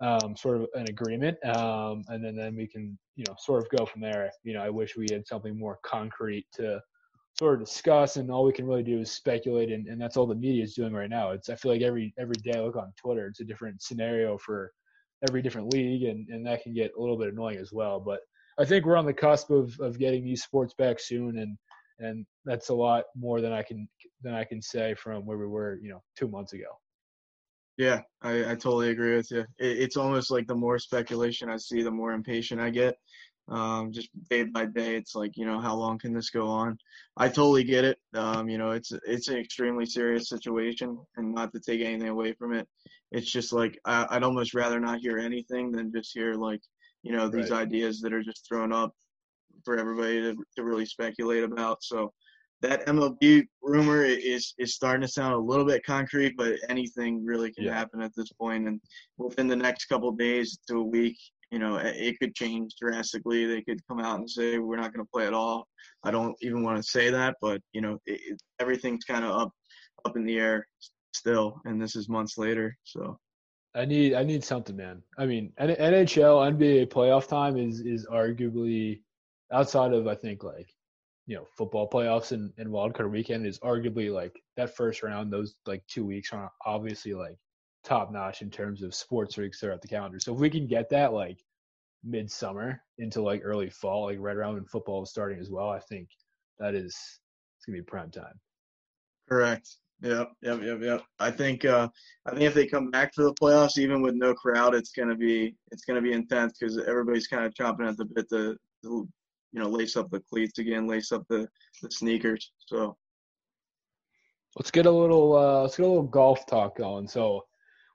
um, 0.00 0.36
sort 0.36 0.60
of 0.60 0.68
an 0.74 0.88
agreement, 0.88 1.38
um, 1.46 2.02
and 2.08 2.24
then 2.24 2.36
then 2.36 2.56
we 2.56 2.66
can 2.66 2.98
you 3.16 3.24
know 3.28 3.34
sort 3.38 3.62
of 3.62 3.78
go 3.78 3.86
from 3.86 4.00
there. 4.00 4.30
You 4.42 4.54
know, 4.54 4.62
I 4.62 4.70
wish 4.70 4.96
we 4.96 5.06
had 5.10 5.26
something 5.26 5.58
more 5.58 5.78
concrete 5.84 6.46
to 6.54 6.80
sort 7.38 7.54
of 7.54 7.66
discuss 7.66 8.16
and 8.16 8.30
all 8.30 8.44
we 8.44 8.52
can 8.52 8.66
really 8.66 8.82
do 8.82 9.00
is 9.00 9.10
speculate 9.10 9.70
and, 9.70 9.88
and 9.88 10.00
that's 10.00 10.16
all 10.16 10.26
the 10.26 10.34
media 10.34 10.62
is 10.62 10.74
doing 10.74 10.92
right 10.92 11.10
now 11.10 11.32
it's 11.32 11.48
i 11.48 11.54
feel 11.56 11.72
like 11.72 11.82
every 11.82 12.14
every 12.16 12.36
day 12.44 12.52
i 12.54 12.60
look 12.60 12.76
on 12.76 12.92
twitter 12.96 13.26
it's 13.26 13.40
a 13.40 13.44
different 13.44 13.82
scenario 13.82 14.38
for 14.38 14.72
every 15.28 15.42
different 15.42 15.72
league 15.72 16.04
and, 16.04 16.28
and 16.28 16.46
that 16.46 16.62
can 16.62 16.72
get 16.72 16.92
a 16.96 17.00
little 17.00 17.18
bit 17.18 17.32
annoying 17.32 17.58
as 17.58 17.72
well 17.72 17.98
but 17.98 18.20
i 18.58 18.64
think 18.64 18.84
we're 18.84 18.96
on 18.96 19.06
the 19.06 19.12
cusp 19.12 19.50
of, 19.50 19.78
of 19.80 19.98
getting 19.98 20.24
these 20.24 20.44
sports 20.44 20.74
back 20.78 21.00
soon 21.00 21.38
and 21.38 21.56
and 21.98 22.26
that's 22.44 22.68
a 22.68 22.74
lot 22.74 23.04
more 23.16 23.40
than 23.40 23.52
i 23.52 23.62
can 23.62 23.88
than 24.22 24.34
i 24.34 24.44
can 24.44 24.60
say 24.60 24.94
from 24.94 25.24
where 25.26 25.38
we 25.38 25.46
were 25.46 25.78
you 25.82 25.90
know 25.90 26.02
two 26.16 26.28
months 26.28 26.52
ago 26.52 26.68
yeah 27.76 28.00
i, 28.22 28.52
I 28.52 28.54
totally 28.54 28.90
agree 28.90 29.16
with 29.16 29.30
you 29.30 29.40
it, 29.58 29.78
it's 29.78 29.96
almost 29.96 30.30
like 30.30 30.46
the 30.46 30.54
more 30.54 30.78
speculation 30.78 31.48
i 31.48 31.56
see 31.56 31.82
the 31.82 31.90
more 31.90 32.12
impatient 32.12 32.60
i 32.60 32.70
get 32.70 32.96
um, 33.48 33.92
just 33.92 34.08
day 34.30 34.44
by 34.44 34.66
day. 34.66 34.96
It's 34.96 35.14
like, 35.14 35.36
you 35.36 35.44
know, 35.44 35.60
how 35.60 35.74
long 35.74 35.98
can 35.98 36.14
this 36.14 36.30
go 36.30 36.48
on? 36.48 36.78
I 37.16 37.28
totally 37.28 37.64
get 37.64 37.84
it. 37.84 37.98
Um, 38.14 38.48
you 38.48 38.58
know, 38.58 38.70
it's 38.70 38.92
it's 39.06 39.28
an 39.28 39.36
extremely 39.36 39.86
serious 39.86 40.28
situation, 40.28 40.98
and 41.16 41.34
not 41.34 41.52
to 41.52 41.60
take 41.60 41.80
anything 41.80 42.08
away 42.08 42.32
from 42.32 42.54
it, 42.54 42.66
it's 43.12 43.30
just 43.30 43.52
like 43.52 43.78
I, 43.84 44.06
would 44.14 44.22
almost 44.22 44.54
rather 44.54 44.80
not 44.80 45.00
hear 45.00 45.18
anything 45.18 45.72
than 45.72 45.92
just 45.92 46.12
hear 46.14 46.34
like, 46.34 46.60
you 47.02 47.12
know, 47.12 47.28
these 47.28 47.50
right. 47.50 47.60
ideas 47.60 48.00
that 48.00 48.12
are 48.12 48.22
just 48.22 48.46
thrown 48.48 48.72
up 48.72 48.94
for 49.64 49.78
everybody 49.78 50.20
to 50.20 50.36
to 50.56 50.64
really 50.64 50.86
speculate 50.86 51.44
about. 51.44 51.82
So 51.82 52.12
that 52.62 52.86
MLB 52.86 53.46
rumor 53.62 54.04
is 54.04 54.54
is 54.58 54.74
starting 54.74 55.02
to 55.02 55.08
sound 55.08 55.34
a 55.34 55.38
little 55.38 55.64
bit 55.64 55.84
concrete, 55.84 56.34
but 56.36 56.54
anything 56.68 57.24
really 57.24 57.52
can 57.52 57.64
yeah. 57.64 57.74
happen 57.74 58.00
at 58.00 58.12
this 58.16 58.32
point. 58.32 58.68
And 58.68 58.80
within 59.18 59.48
the 59.48 59.56
next 59.56 59.86
couple 59.86 60.10
days 60.12 60.58
to 60.68 60.78
a 60.78 60.82
week, 60.82 61.18
you 61.50 61.58
know, 61.58 61.76
it 61.76 62.18
could 62.20 62.34
change 62.34 62.74
drastically. 62.80 63.46
They 63.46 63.62
could 63.62 63.86
come 63.86 64.00
out 64.00 64.18
and 64.18 64.30
say 64.30 64.58
we're 64.58 64.76
not 64.76 64.92
going 64.92 65.04
to 65.04 65.10
play 65.12 65.26
at 65.26 65.34
all. 65.34 65.66
I 66.02 66.10
don't 66.10 66.34
even 66.40 66.62
want 66.62 66.78
to 66.78 66.82
say 66.82 67.10
that, 67.10 67.36
but 67.40 67.60
you 67.72 67.80
know, 67.80 67.98
it, 68.06 68.20
it, 68.26 68.42
everything's 68.58 69.04
kind 69.04 69.24
of 69.24 69.32
up 69.32 69.52
up 70.04 70.16
in 70.16 70.24
the 70.24 70.38
air 70.38 70.66
still, 71.12 71.60
and 71.64 71.80
this 71.80 71.96
is 71.96 72.08
months 72.08 72.38
later. 72.38 72.76
So 72.84 73.18
I 73.74 73.84
need 73.84 74.14
I 74.14 74.22
need 74.22 74.44
something, 74.44 74.76
man. 74.76 75.02
I 75.18 75.26
mean, 75.26 75.52
NHL, 75.60 76.56
NBA 76.56 76.88
playoff 76.88 77.28
time 77.28 77.56
is 77.56 77.80
is 77.80 78.06
arguably 78.06 79.00
outside 79.54 79.92
of 79.92 80.06
I 80.06 80.14
think 80.14 80.44
like 80.44 80.74
you 81.26 81.36
know 81.36 81.46
football 81.56 81.88
playoffs 81.88 82.32
and, 82.32 82.52
and 82.58 82.70
wild 82.70 82.94
card 82.94 83.10
weekend 83.10 83.46
is 83.46 83.58
arguably 83.60 84.12
like 84.12 84.42
that 84.56 84.76
first 84.76 85.02
round. 85.02 85.32
Those 85.32 85.54
like 85.66 85.86
two 85.86 86.04
weeks 86.04 86.32
are 86.32 86.50
obviously 86.66 87.14
like 87.14 87.38
top 87.84 88.12
notch 88.12 88.42
in 88.42 88.50
terms 88.50 88.82
of 88.82 88.94
sports 88.94 89.36
weeks 89.36 89.60
throughout 89.60 89.80
the 89.80 89.88
calendar. 89.88 90.18
So 90.18 90.34
if 90.34 90.40
we 90.40 90.50
can 90.50 90.66
get 90.66 90.90
that 90.90 91.12
like 91.12 91.38
midsummer 92.02 92.82
into 92.98 93.22
like 93.22 93.42
early 93.44 93.70
fall, 93.70 94.06
like 94.06 94.18
right 94.20 94.36
around 94.36 94.54
when 94.54 94.64
football 94.64 95.02
is 95.02 95.10
starting 95.10 95.38
as 95.38 95.50
well, 95.50 95.70
I 95.70 95.80
think 95.80 96.08
that 96.58 96.74
is 96.74 96.94
it's 97.56 97.66
gonna 97.66 97.78
be 97.78 97.82
prime 97.82 98.10
time. 98.10 98.38
Correct. 99.28 99.76
Yep, 100.02 100.32
yep, 100.42 100.60
yep, 100.62 100.78
yep. 100.82 101.02
I 101.18 101.30
think 101.30 101.64
uh, 101.64 101.88
I 102.26 102.30
think 102.30 102.42
if 102.42 102.52
they 102.52 102.66
come 102.66 102.90
back 102.90 103.14
for 103.14 103.22
the 103.22 103.34
playoffs, 103.34 103.78
even 103.78 104.02
with 104.02 104.14
no 104.14 104.34
crowd, 104.34 104.74
it's 104.74 104.92
gonna 104.92 105.14
be 105.14 105.54
it's 105.70 105.84
gonna 105.84 106.02
be 106.02 106.12
intense 106.12 106.58
because 106.58 106.78
everybody's 106.78 107.26
kind 107.26 107.46
of 107.46 107.54
chomping 107.54 107.88
at 107.88 107.96
the 107.96 108.04
bit 108.04 108.28
to, 108.30 108.56
to 108.82 109.08
you 109.54 109.60
know 109.60 109.68
lace 109.68 109.96
up 109.96 110.10
the 110.10 110.20
cleats 110.20 110.58
again, 110.58 110.86
lace 110.86 111.12
up 111.12 111.24
the, 111.28 111.48
the 111.80 111.90
sneakers. 111.90 112.52
So 112.66 112.96
let's 114.56 114.72
get 114.72 114.86
a 114.86 114.90
little 114.90 115.36
uh, 115.36 115.62
let's 115.62 115.76
get 115.76 115.86
a 115.86 115.88
little 115.88 116.02
golf 116.02 116.44
talk 116.46 116.76
going. 116.76 117.06
So 117.06 117.44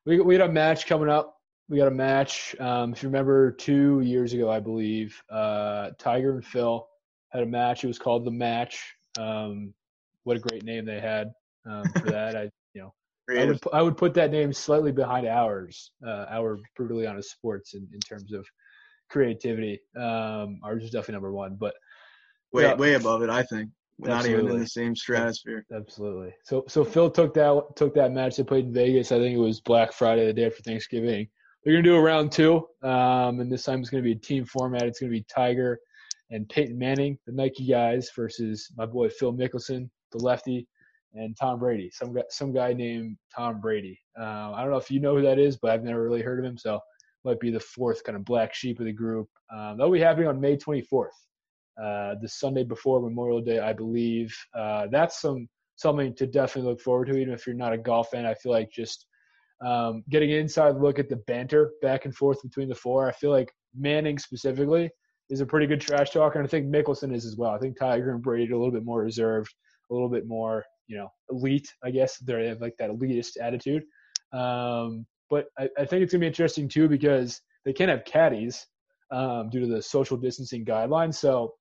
we 0.06 0.22
we 0.22 0.38
got 0.38 0.50
a 0.50 0.54
match 0.54 0.88
coming 0.88 1.10
up. 1.10 1.36
We 1.68 1.78
got 1.78 1.90
a 1.90 1.92
match. 1.92 2.56
Um, 2.60 2.94
if 2.94 3.04
you 3.04 3.10
remember, 3.10 3.52
two 3.52 4.00
years 4.00 4.34
ago, 4.34 4.50
I 4.50 4.60
believe, 4.60 5.22
uh, 5.30 5.92
Tiger 6.00 6.32
and 6.32 6.46
Phil 6.46 6.88
had 7.32 7.44
a 7.44 7.46
match. 7.46 7.84
It 7.84 7.88
was 7.88 8.00
called 8.00 8.26
the 8.26 8.32
match. 8.32 8.82
Um, 9.20 9.74
what 10.24 10.38
a 10.38 10.40
great 10.40 10.64
name 10.64 10.86
they 10.86 11.00
had 11.00 11.32
um, 11.70 11.84
for 12.00 12.10
that. 12.12 12.38
I 12.38 12.50
you 12.74 12.82
know 12.82 12.94
I 13.38 13.44
would 13.44 13.60
I 13.74 13.82
would 13.82 13.98
put 13.98 14.14
that 14.14 14.32
name 14.32 14.54
slightly 14.54 14.94
behind 14.94 15.28
ours. 15.28 15.92
Uh, 16.06 16.26
our 16.30 16.58
brutally 16.78 17.06
honest 17.06 17.32
sports 17.32 17.74
in, 17.74 17.86
in 17.94 18.00
terms 18.00 18.32
of 18.32 18.48
creativity. 19.10 19.80
Um, 19.96 20.60
ours 20.64 20.84
is 20.84 20.92
definitely 20.92 21.14
number 21.14 21.34
one, 21.34 21.56
but 21.60 21.74
way 22.54 22.64
yeah, 22.64 22.76
way 22.76 22.94
above 22.94 23.22
it, 23.22 23.30
I 23.30 23.44
think. 23.44 23.70
We're 23.98 24.10
not 24.10 24.26
even 24.26 24.48
in 24.48 24.60
the 24.60 24.68
same 24.68 24.96
stratosphere. 24.96 25.66
Absolutely. 25.76 26.34
So 26.46 26.64
so 26.70 26.86
Phil 26.86 27.12
took 27.12 27.34
that 27.34 27.64
took 27.76 27.94
that 27.96 28.14
match 28.14 28.38
they 28.38 28.44
played 28.44 28.66
in 28.66 28.74
Vegas. 28.74 29.12
I 29.12 29.20
think 29.20 29.36
it 29.36 29.40
was 29.40 29.60
Black 29.60 29.92
Friday, 29.92 30.26
the 30.26 30.34
day 30.34 30.46
after 30.46 30.64
Thanksgiving. 30.64 31.28
They're 31.64 31.74
gonna 31.74 31.84
do 31.84 31.96
a 31.96 32.02
round 32.02 32.32
two, 32.32 32.66
um, 32.82 33.42
and 33.42 33.52
this 33.52 33.64
time 33.64 33.82
it's 33.82 33.90
gonna 33.90 34.04
be 34.04 34.14
a 34.14 34.16
team 34.16 34.46
format. 34.46 34.84
It's 34.84 35.02
gonna 35.02 35.12
be 35.12 35.24
Tiger 35.24 35.80
and 36.32 36.48
Peyton 36.48 36.78
Manning, 36.78 37.18
the 37.26 37.34
Nike 37.34 37.68
guys, 37.68 38.10
versus 38.16 38.72
my 38.78 38.86
boy 38.86 39.10
Phil 39.10 39.34
Mickelson, 39.34 39.90
the 40.14 40.20
lefty, 40.20 40.66
and 41.14 41.36
Tom 41.38 41.60
Brady. 41.60 41.92
Some 41.94 42.14
guy 42.14 42.24
some 42.30 42.54
guy 42.54 42.72
named 42.72 43.18
Tom 43.36 43.60
Brady. 43.60 44.00
Uh, 44.18 44.54
I 44.54 44.62
don't 44.62 44.72
know 44.72 44.78
if 44.78 44.90
you 44.90 45.02
know 45.02 45.18
who 45.18 45.24
that 45.24 45.40
is, 45.40 45.58
but 45.58 45.72
I've 45.72 45.84
never 45.84 46.02
really 46.02 46.22
heard 46.22 46.40
of 46.40 46.46
him. 46.46 46.58
So 46.58 46.80
might 47.26 47.40
be 47.40 47.52
the 47.52 47.60
fourth 47.60 48.04
kind 48.04 48.16
of 48.16 48.26
black 48.26 48.54
sheep 48.54 48.80
of 48.80 48.86
the 48.86 48.94
group. 48.94 49.28
Um, 49.54 49.78
that'll 49.78 49.92
be 49.92 50.00
happening 50.00 50.28
on 50.28 50.40
May 50.40 50.58
24th, 50.58 51.08
uh, 51.82 52.16
the 52.22 52.28
Sunday 52.28 52.64
before 52.64 53.02
Memorial 53.02 53.42
Day, 53.42 53.60
I 53.60 53.74
believe. 53.74 54.36
Uh, 54.54 54.88
that's 54.92 55.22
some 55.22 55.48
something 55.76 56.14
to 56.16 56.28
definitely 56.28 56.70
look 56.70 56.82
forward 56.82 57.08
to, 57.08 57.18
even 57.18 57.34
if 57.34 57.48
you're 57.48 57.56
not 57.56 57.74
a 57.74 57.78
golf 57.78 58.10
fan. 58.10 58.26
I 58.26 58.34
feel 58.34 58.52
like 58.52 58.70
just 58.70 59.06
um, 59.66 60.04
getting 60.10 60.32
an 60.32 60.40
inside 60.40 60.76
look 60.76 61.00
at 61.00 61.10
the 61.10 61.18
banter 61.28 61.72
back 61.82 62.06
and 62.06 62.16
forth 62.16 62.42
between 62.42 62.70
the 62.70 62.76
four. 62.76 63.08
I 63.08 63.12
feel 63.14 63.32
like 63.32 63.52
Manning 63.76 64.18
specifically 64.18 64.90
is 65.30 65.42
a 65.42 65.46
pretty 65.46 65.68
good 65.68 65.82
trash 65.82 66.12
talker, 66.12 66.40
and 66.40 66.48
I 66.48 66.50
think 66.50 66.68
Mickelson 66.68 67.14
is 67.14 67.26
as 67.26 67.38
well. 67.38 67.52
I 67.52 67.60
think 67.60 67.78
Tiger 67.78 68.12
and 68.12 68.22
Brady 68.22 68.52
are 68.52 68.56
a 68.56 68.58
little 68.58 68.74
bit 68.74 68.86
more 68.86 69.02
reserved, 69.02 69.54
a 69.90 69.94
little 69.94 70.10
bit 70.10 70.28
more, 70.28 70.66
you 70.88 70.98
know, 70.98 71.10
elite. 71.30 71.72
I 71.84 71.92
guess 71.92 72.18
they 72.18 72.48
have 72.48 72.62
like 72.62 72.76
that 72.80 72.90
elitist 72.90 73.38
attitude. 73.42 73.84
Um, 74.34 75.06
but 75.30 75.48
I, 75.58 75.70
I 75.78 75.86
think 75.86 76.04
it's 76.04 76.12
gonna 76.12 76.22
be 76.22 76.28
interesting 76.28 76.68
too 76.68 76.88
because 76.88 77.42
they 77.66 77.74
can't 77.74 77.90
have 77.90 78.06
caddies 78.06 78.66
um, 79.12 79.50
due 79.50 79.60
to 79.60 79.68
the 79.68 79.82
social 79.82 80.18
distancing 80.18 80.66
guidelines. 80.66 81.16
So 81.16 81.54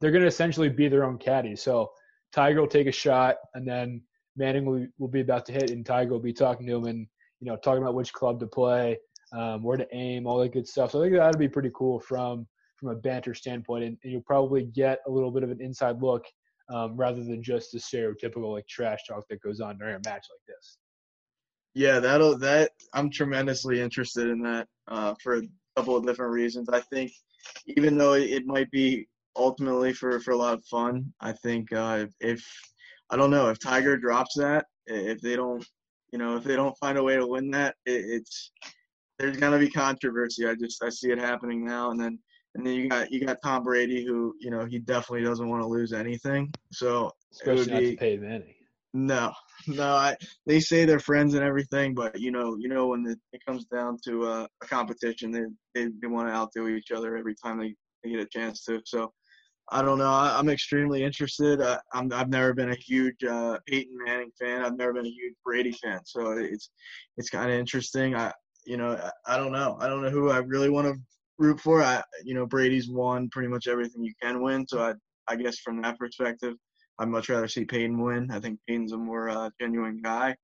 they're 0.00 0.12
gonna 0.12 0.26
essentially 0.26 0.68
be 0.68 0.88
their 0.88 1.04
own 1.04 1.18
caddy. 1.18 1.56
So 1.56 1.90
Tiger 2.32 2.60
will 2.60 2.68
take 2.68 2.86
a 2.86 2.92
shot, 2.92 3.36
and 3.54 3.66
then 3.66 4.02
Manning 4.36 4.64
will, 4.64 4.86
will 4.98 5.08
be 5.08 5.20
about 5.20 5.46
to 5.46 5.52
hit, 5.52 5.70
and 5.70 5.86
Tiger 5.86 6.10
will 6.10 6.20
be 6.20 6.32
talking 6.32 6.66
to 6.66 6.76
him 6.76 6.84
and 6.84 7.06
you 7.40 7.46
know 7.46 7.56
talking 7.56 7.82
about 7.82 7.94
which 7.94 8.12
club 8.12 8.40
to 8.40 8.46
play, 8.46 8.98
um, 9.32 9.62
where 9.62 9.76
to 9.76 9.86
aim, 9.94 10.26
all 10.26 10.38
that 10.38 10.52
good 10.52 10.66
stuff. 10.66 10.90
So 10.90 11.00
I 11.00 11.04
think 11.04 11.16
that'd 11.16 11.38
be 11.38 11.48
pretty 11.48 11.70
cool 11.74 12.00
from 12.00 12.46
from 12.76 12.90
a 12.90 12.96
banter 12.96 13.34
standpoint, 13.34 13.84
and, 13.84 13.96
and 14.02 14.12
you'll 14.12 14.22
probably 14.22 14.64
get 14.64 14.98
a 15.06 15.10
little 15.10 15.30
bit 15.30 15.42
of 15.42 15.50
an 15.50 15.60
inside 15.60 16.02
look 16.02 16.24
um, 16.72 16.96
rather 16.96 17.22
than 17.22 17.42
just 17.42 17.72
the 17.72 17.78
stereotypical 17.78 18.52
like 18.52 18.66
trash 18.66 19.00
talk 19.08 19.24
that 19.28 19.40
goes 19.42 19.60
on 19.60 19.78
during 19.78 19.94
a 19.94 20.08
match 20.08 20.26
like 20.30 20.44
this. 20.48 20.78
Yeah, 21.74 21.98
that'll 21.98 22.38
that 22.38 22.70
I'm 22.92 23.10
tremendously 23.10 23.80
interested 23.80 24.28
in 24.28 24.40
that 24.42 24.68
uh, 24.88 25.14
for 25.22 25.38
a 25.38 25.42
couple 25.76 25.96
of 25.96 26.06
different 26.06 26.32
reasons. 26.32 26.68
I 26.68 26.80
think 26.80 27.12
even 27.66 27.98
though 27.98 28.14
it 28.14 28.46
might 28.46 28.70
be 28.70 29.08
ultimately 29.36 29.92
for 29.92 30.20
for 30.20 30.30
a 30.30 30.36
lot 30.36 30.54
of 30.54 30.64
fun, 30.66 31.12
I 31.20 31.32
think 31.32 31.72
uh, 31.72 32.06
if 32.20 32.44
I 33.10 33.16
don't 33.16 33.30
know 33.30 33.48
if 33.48 33.58
Tiger 33.58 33.96
drops 33.96 34.36
that, 34.36 34.66
if 34.86 35.20
they 35.20 35.36
don't, 35.36 35.66
you 36.12 36.18
know, 36.18 36.36
if 36.36 36.44
they 36.44 36.56
don't 36.56 36.78
find 36.78 36.96
a 36.96 37.02
way 37.02 37.16
to 37.16 37.26
win 37.26 37.50
that, 37.50 37.74
it, 37.86 38.04
it's 38.06 38.52
there's 39.18 39.36
gonna 39.36 39.58
be 39.58 39.70
controversy. 39.70 40.46
I 40.46 40.54
just 40.54 40.82
I 40.82 40.90
see 40.90 41.10
it 41.10 41.18
happening 41.18 41.64
now, 41.64 41.90
and 41.90 42.00
then 42.00 42.18
and 42.54 42.66
then 42.66 42.74
you 42.74 42.88
got 42.88 43.10
you 43.10 43.24
got 43.24 43.42
Tom 43.42 43.64
Brady, 43.64 44.04
who 44.04 44.34
you 44.40 44.50
know 44.50 44.64
he 44.64 44.78
definitely 44.78 45.24
doesn't 45.24 45.48
want 45.48 45.62
to 45.62 45.68
lose 45.68 45.92
anything. 45.92 46.52
So 46.72 47.10
especially 47.32 47.52
it 47.52 47.58
would 47.58 47.66
be, 47.66 47.72
not 47.72 47.80
to 47.80 47.96
pay 47.96 48.16
Manning. 48.16 48.54
No, 48.94 49.32
no. 49.66 49.92
I 49.94 50.16
they 50.46 50.60
say 50.60 50.84
they're 50.84 51.00
friends 51.00 51.34
and 51.34 51.42
everything, 51.42 51.94
but 51.94 52.18
you 52.18 52.30
know, 52.30 52.56
you 52.56 52.68
know, 52.68 52.86
when 52.88 53.04
it 53.32 53.44
comes 53.44 53.64
down 53.66 53.98
to 54.04 54.24
uh, 54.24 54.46
a 54.62 54.66
competition, 54.66 55.32
they 55.32 55.42
they, 55.74 55.90
they 56.00 56.06
want 56.06 56.28
to 56.28 56.34
outdo 56.34 56.68
each 56.68 56.92
other 56.92 57.16
every 57.16 57.34
time 57.34 57.58
they, 57.58 57.74
they 58.02 58.10
get 58.10 58.20
a 58.20 58.26
chance 58.26 58.64
to. 58.64 58.80
So 58.86 59.12
I 59.70 59.82
don't 59.82 59.98
know. 59.98 60.12
I, 60.12 60.38
am 60.38 60.48
extremely 60.48 61.02
interested. 61.02 61.60
I, 61.60 61.78
I'm 61.92 62.12
I've 62.12 62.28
never 62.28 62.54
been 62.54 62.70
a 62.70 62.76
huge 62.76 63.24
uh, 63.24 63.58
Peyton 63.66 63.98
Manning 64.06 64.30
fan. 64.38 64.64
I've 64.64 64.76
never 64.76 64.92
been 64.92 65.06
a 65.06 65.10
huge 65.10 65.34
Brady 65.44 65.72
fan. 65.72 66.00
So 66.04 66.32
it's 66.38 66.70
it's 67.16 67.30
kind 67.30 67.50
of 67.50 67.58
interesting. 67.58 68.14
I 68.14 68.32
you 68.64 68.76
know 68.76 68.92
I, 69.26 69.34
I 69.34 69.36
don't 69.36 69.52
know. 69.52 69.76
I 69.80 69.88
don't 69.88 70.02
know 70.02 70.10
who 70.10 70.30
I 70.30 70.38
really 70.38 70.70
want 70.70 70.86
to 70.86 70.94
root 71.38 71.58
for. 71.58 71.82
I 71.82 72.00
you 72.22 72.34
know 72.34 72.46
Brady's 72.46 72.88
won 72.88 73.28
pretty 73.30 73.48
much 73.48 73.66
everything 73.66 74.04
you 74.04 74.14
can 74.22 74.40
win. 74.40 74.68
So 74.68 74.80
I 74.80 74.94
I 75.26 75.34
guess 75.34 75.58
from 75.58 75.82
that 75.82 75.98
perspective. 75.98 76.54
I'd 76.98 77.08
much 77.08 77.28
rather 77.28 77.48
see 77.48 77.64
Peyton 77.64 78.00
win. 78.00 78.30
I 78.30 78.40
think 78.40 78.60
Peyton's 78.66 78.92
a 78.92 78.96
more 78.96 79.28
uh, 79.28 79.50
genuine 79.60 80.00
guy. 80.02 80.36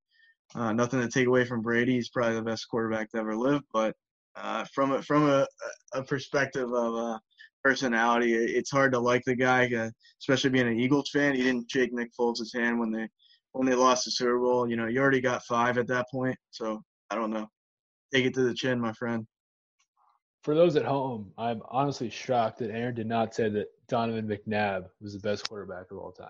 Uh, 0.55 0.72
nothing 0.72 1.01
to 1.01 1.09
take 1.09 1.26
away 1.26 1.44
from 1.44 1.62
Brady. 1.62 1.94
He's 1.94 2.09
probably 2.09 2.34
the 2.34 2.42
best 2.42 2.68
quarterback 2.68 3.11
to 3.11 3.18
ever 3.18 3.36
live. 3.36 3.62
But 3.72 3.94
uh, 4.36 4.64
from 4.74 4.92
a, 4.92 5.03
from 5.03 5.28
a, 5.28 5.46
a 5.94 6.03
perspective 6.03 6.72
of 6.72 6.94
uh, 6.94 7.18
personality, 7.62 8.34
it's 8.34 8.70
hard 8.70 8.92
to 8.92 8.98
like 8.98 9.22
the 9.24 9.36
guy, 9.36 9.70
uh, 9.72 9.90
especially 10.20 10.51
being 10.51 10.66
an 10.66 10.78
Eagles 10.78 11.11
fan. 11.11 11.34
He 11.34 11.42
didn't 11.42 11.70
shake 11.70 11.92
Nick 11.92 12.11
Foles' 12.18 12.55
hand 12.55 12.80
when 12.80 12.90
they 12.90 13.09
when 13.53 13.66
they 13.66 13.74
lost 13.74 14.05
the 14.05 14.11
Super 14.11 14.38
Bowl. 14.38 14.68
You 14.68 14.76
know, 14.76 14.86
you 14.86 15.01
already 15.01 15.20
got 15.20 15.44
five 15.44 15.78
at 15.78 15.86
that 15.88 16.07
point. 16.11 16.36
So 16.51 16.82
I 17.11 17.14
don't 17.14 17.30
know. 17.30 17.48
Take 18.12 18.26
it 18.26 18.34
to 18.34 18.42
the 18.42 18.55
chin, 18.55 18.80
my 18.80 18.92
friend. 18.92 19.26
For 20.43 20.55
those 20.55 20.76
at 20.76 20.84
home, 20.84 21.32
I'm 21.36 21.62
honestly 21.68 22.09
shocked 22.09 22.59
that 22.59 22.70
Aaron 22.70 22.95
did 22.95 23.07
not 23.07 23.34
say 23.34 23.49
that 23.51 23.66
Donovan 23.88 24.26
McNabb 24.26 24.86
was 25.01 25.12
the 25.12 25.20
best 25.20 25.49
quarterback 25.49 25.91
of 25.91 25.99
all 25.99 26.12
time. 26.12 26.28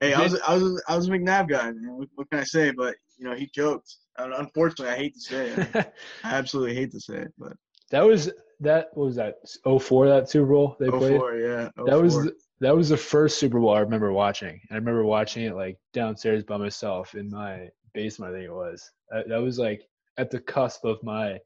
Hey, 0.00 0.14
I 0.14 0.22
was 0.22 0.40
I 0.40 0.54
was 0.54 0.82
I 0.88 0.96
was 0.96 1.08
a 1.08 1.10
McNabb 1.10 1.50
guy. 1.50 1.72
Man. 1.72 1.96
What, 1.96 2.08
what, 2.14 2.30
can 2.30 2.40
I 2.40 2.44
say? 2.44 2.70
But 2.70 2.96
you 3.18 3.28
know, 3.28 3.34
he 3.34 3.50
joked. 3.54 3.96
Unfortunately, 4.16 4.94
I 4.94 4.96
hate 4.96 5.14
to 5.14 5.20
say 5.20 5.46
it. 5.48 5.68
I 6.24 6.34
absolutely 6.34 6.74
hate 6.74 6.90
to 6.92 7.00
say 7.00 7.16
it, 7.16 7.32
but 7.38 7.52
that 7.90 8.06
was 8.06 8.30
that 8.60 8.88
what 8.94 9.06
was 9.06 9.16
that 9.16 9.36
04 9.64 10.08
that 10.08 10.30
Super 10.30 10.46
Bowl 10.46 10.76
they 10.80 10.88
04, 10.88 10.98
played. 10.98 11.42
Yeah, 11.42 11.68
04. 11.76 11.86
that 11.86 12.02
was 12.02 12.16
oh 12.16 12.30
that 12.60 12.76
was 12.76 12.90
the 12.90 12.96
first 12.96 13.38
Super 13.38 13.58
Bowl 13.58 13.74
I 13.74 13.80
remember 13.80 14.12
watching. 14.12 14.60
And 14.68 14.72
I 14.72 14.74
remember 14.76 15.04
watching 15.04 15.44
it 15.44 15.54
like 15.54 15.78
downstairs 15.92 16.44
by 16.44 16.58
myself 16.58 17.14
in 17.14 17.30
my 17.30 17.68
basement. 17.94 18.32
I 18.32 18.38
think 18.38 18.48
it 18.48 18.54
was. 18.54 18.90
Uh, 19.14 19.22
that 19.26 19.40
was 19.40 19.58
like 19.58 19.82
at 20.18 20.30
the 20.30 20.40
cusp 20.40 20.84
of 20.84 21.02
my 21.02 21.38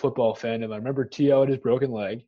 football 0.00 0.34
fandom. 0.34 0.72
I 0.72 0.76
remember 0.76 1.04
T.O. 1.04 1.40
had 1.40 1.48
his 1.48 1.58
broken 1.58 1.92
leg. 1.92 2.24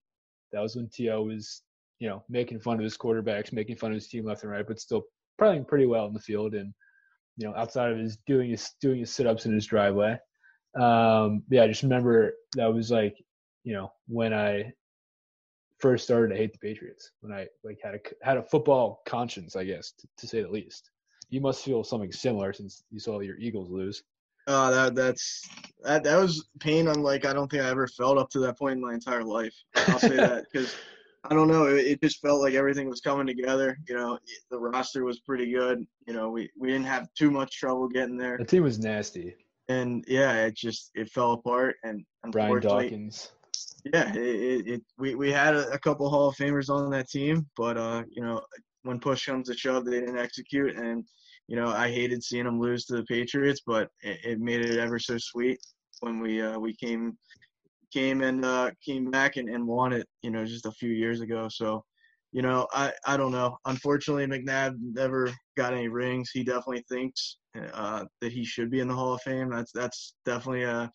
That 0.52 0.60
was 0.60 0.76
when 0.76 0.88
T.O. 0.88 1.22
was 1.22 1.62
you 2.02 2.08
know, 2.08 2.24
making 2.28 2.58
fun 2.58 2.78
of 2.78 2.82
his 2.82 2.98
quarterbacks, 2.98 3.52
making 3.52 3.76
fun 3.76 3.92
of 3.92 3.94
his 3.94 4.08
team 4.08 4.24
left 4.24 4.42
and 4.42 4.50
right, 4.50 4.66
but 4.66 4.80
still 4.80 5.04
playing 5.38 5.64
pretty 5.64 5.86
well 5.86 6.06
in 6.06 6.12
the 6.12 6.18
field 6.18 6.52
and 6.52 6.74
you 7.36 7.46
know, 7.46 7.54
outside 7.54 7.92
of 7.92 7.98
his 7.98 8.18
doing 8.26 8.50
his 8.50 8.70
doing 8.80 8.98
his 8.98 9.14
sit 9.14 9.24
ups 9.24 9.46
in 9.46 9.54
his 9.54 9.66
driveway. 9.66 10.18
Um, 10.78 11.44
yeah, 11.48 11.62
I 11.62 11.68
just 11.68 11.84
remember 11.84 12.34
that 12.56 12.74
was 12.74 12.90
like, 12.90 13.14
you 13.62 13.72
know, 13.72 13.92
when 14.08 14.34
I 14.34 14.72
first 15.78 16.02
started 16.02 16.34
to 16.34 16.36
hate 16.36 16.52
the 16.52 16.58
Patriots, 16.58 17.12
when 17.20 17.32
I 17.32 17.46
like 17.62 17.78
had 17.84 17.94
a 17.94 18.00
had 18.20 18.36
a 18.36 18.42
football 18.42 19.02
conscience, 19.06 19.54
I 19.54 19.62
guess, 19.62 19.92
to, 19.92 20.08
to 20.18 20.26
say 20.26 20.42
the 20.42 20.48
least. 20.48 20.90
You 21.30 21.40
must 21.40 21.64
feel 21.64 21.84
something 21.84 22.10
similar 22.10 22.52
since 22.52 22.82
you 22.90 22.98
saw 22.98 23.20
your 23.20 23.38
Eagles 23.38 23.70
lose. 23.70 24.02
Oh, 24.46 24.70
that 24.72 24.94
that's 24.94 25.48
that 25.82 26.02
that 26.04 26.16
was 26.18 26.48
pain 26.58 26.88
unlike 26.88 27.24
I 27.24 27.32
don't 27.32 27.50
think 27.50 27.62
I 27.62 27.68
ever 27.68 27.86
felt 27.86 28.18
up 28.18 28.30
to 28.30 28.40
that 28.40 28.58
point 28.58 28.74
in 28.74 28.80
my 28.80 28.94
entire 28.94 29.24
life. 29.24 29.54
I'll 29.76 29.98
say 29.98 30.16
that 30.16 30.44
because 30.52 30.74
I 31.24 31.34
don't 31.34 31.48
know. 31.48 31.66
It, 31.66 31.86
it, 31.86 32.02
just 32.02 32.20
felt 32.20 32.40
like 32.40 32.54
everything 32.54 32.88
was 32.88 33.00
coming 33.00 33.26
together. 33.26 33.78
You 33.88 33.94
know, 33.94 34.18
the 34.50 34.58
roster 34.58 35.04
was 35.04 35.20
pretty 35.20 35.52
good. 35.52 35.86
You 36.06 36.14
know, 36.14 36.30
we, 36.30 36.50
we 36.58 36.68
didn't 36.68 36.86
have 36.86 37.06
too 37.14 37.30
much 37.30 37.58
trouble 37.58 37.88
getting 37.88 38.16
there. 38.16 38.38
The 38.38 38.44
team 38.44 38.64
was 38.64 38.80
nasty. 38.80 39.36
And 39.68 40.04
yeah, 40.08 40.46
it 40.46 40.56
just 40.56 40.90
it 40.94 41.08
fell 41.10 41.32
apart. 41.32 41.76
And 41.84 42.04
Brian 42.30 42.60
Dawkins. 42.60 43.30
Yeah, 43.84 44.12
it, 44.12 44.18
it, 44.18 44.66
it 44.66 44.82
we 44.98 45.14
we 45.14 45.30
had 45.30 45.54
a, 45.54 45.70
a, 45.70 45.78
couple 45.78 46.08
Hall 46.08 46.28
of 46.28 46.36
Famers 46.36 46.68
on 46.68 46.90
that 46.90 47.08
team, 47.08 47.46
but 47.56 47.76
uh, 47.76 48.02
you 48.08 48.22
know, 48.22 48.40
when 48.82 48.98
push 48.98 49.26
comes 49.26 49.48
to 49.48 49.56
shove, 49.56 49.84
they 49.84 50.00
didn't 50.00 50.18
execute. 50.18 50.76
And 50.76 51.04
you 51.48 51.56
know, 51.56 51.68
I 51.68 51.90
hated 51.90 52.22
seeing 52.22 52.44
them 52.44 52.60
lose 52.60 52.84
to 52.86 52.96
the 52.96 53.04
Patriots, 53.04 53.60
but 53.66 53.88
it, 54.02 54.18
it 54.24 54.40
made 54.40 54.64
it 54.64 54.78
ever 54.78 54.98
so 54.98 55.18
sweet 55.18 55.58
when 56.00 56.20
we 56.20 56.40
uh, 56.40 56.58
we 56.58 56.74
came 56.74 57.16
came 57.92 58.22
and 58.22 58.44
uh, 58.44 58.70
came 58.84 59.10
back 59.10 59.36
and, 59.36 59.48
and 59.48 59.66
won 59.66 59.92
it, 59.92 60.06
you 60.22 60.30
know, 60.30 60.44
just 60.44 60.66
a 60.66 60.72
few 60.72 60.90
years 60.90 61.20
ago. 61.20 61.48
So, 61.50 61.84
you 62.32 62.42
know, 62.42 62.66
I, 62.72 62.92
I 63.06 63.16
don't 63.16 63.32
know. 63.32 63.58
Unfortunately, 63.66 64.26
McNabb 64.26 64.76
never 64.80 65.30
got 65.56 65.74
any 65.74 65.88
rings. 65.88 66.30
He 66.32 66.42
definitely 66.42 66.84
thinks 66.90 67.36
uh, 67.74 68.04
that 68.20 68.32
he 68.32 68.44
should 68.44 68.70
be 68.70 68.80
in 68.80 68.88
the 68.88 68.94
Hall 68.94 69.14
of 69.14 69.20
Fame. 69.22 69.50
That's 69.50 69.72
that's 69.72 70.14
definitely 70.24 70.62
a, 70.62 70.90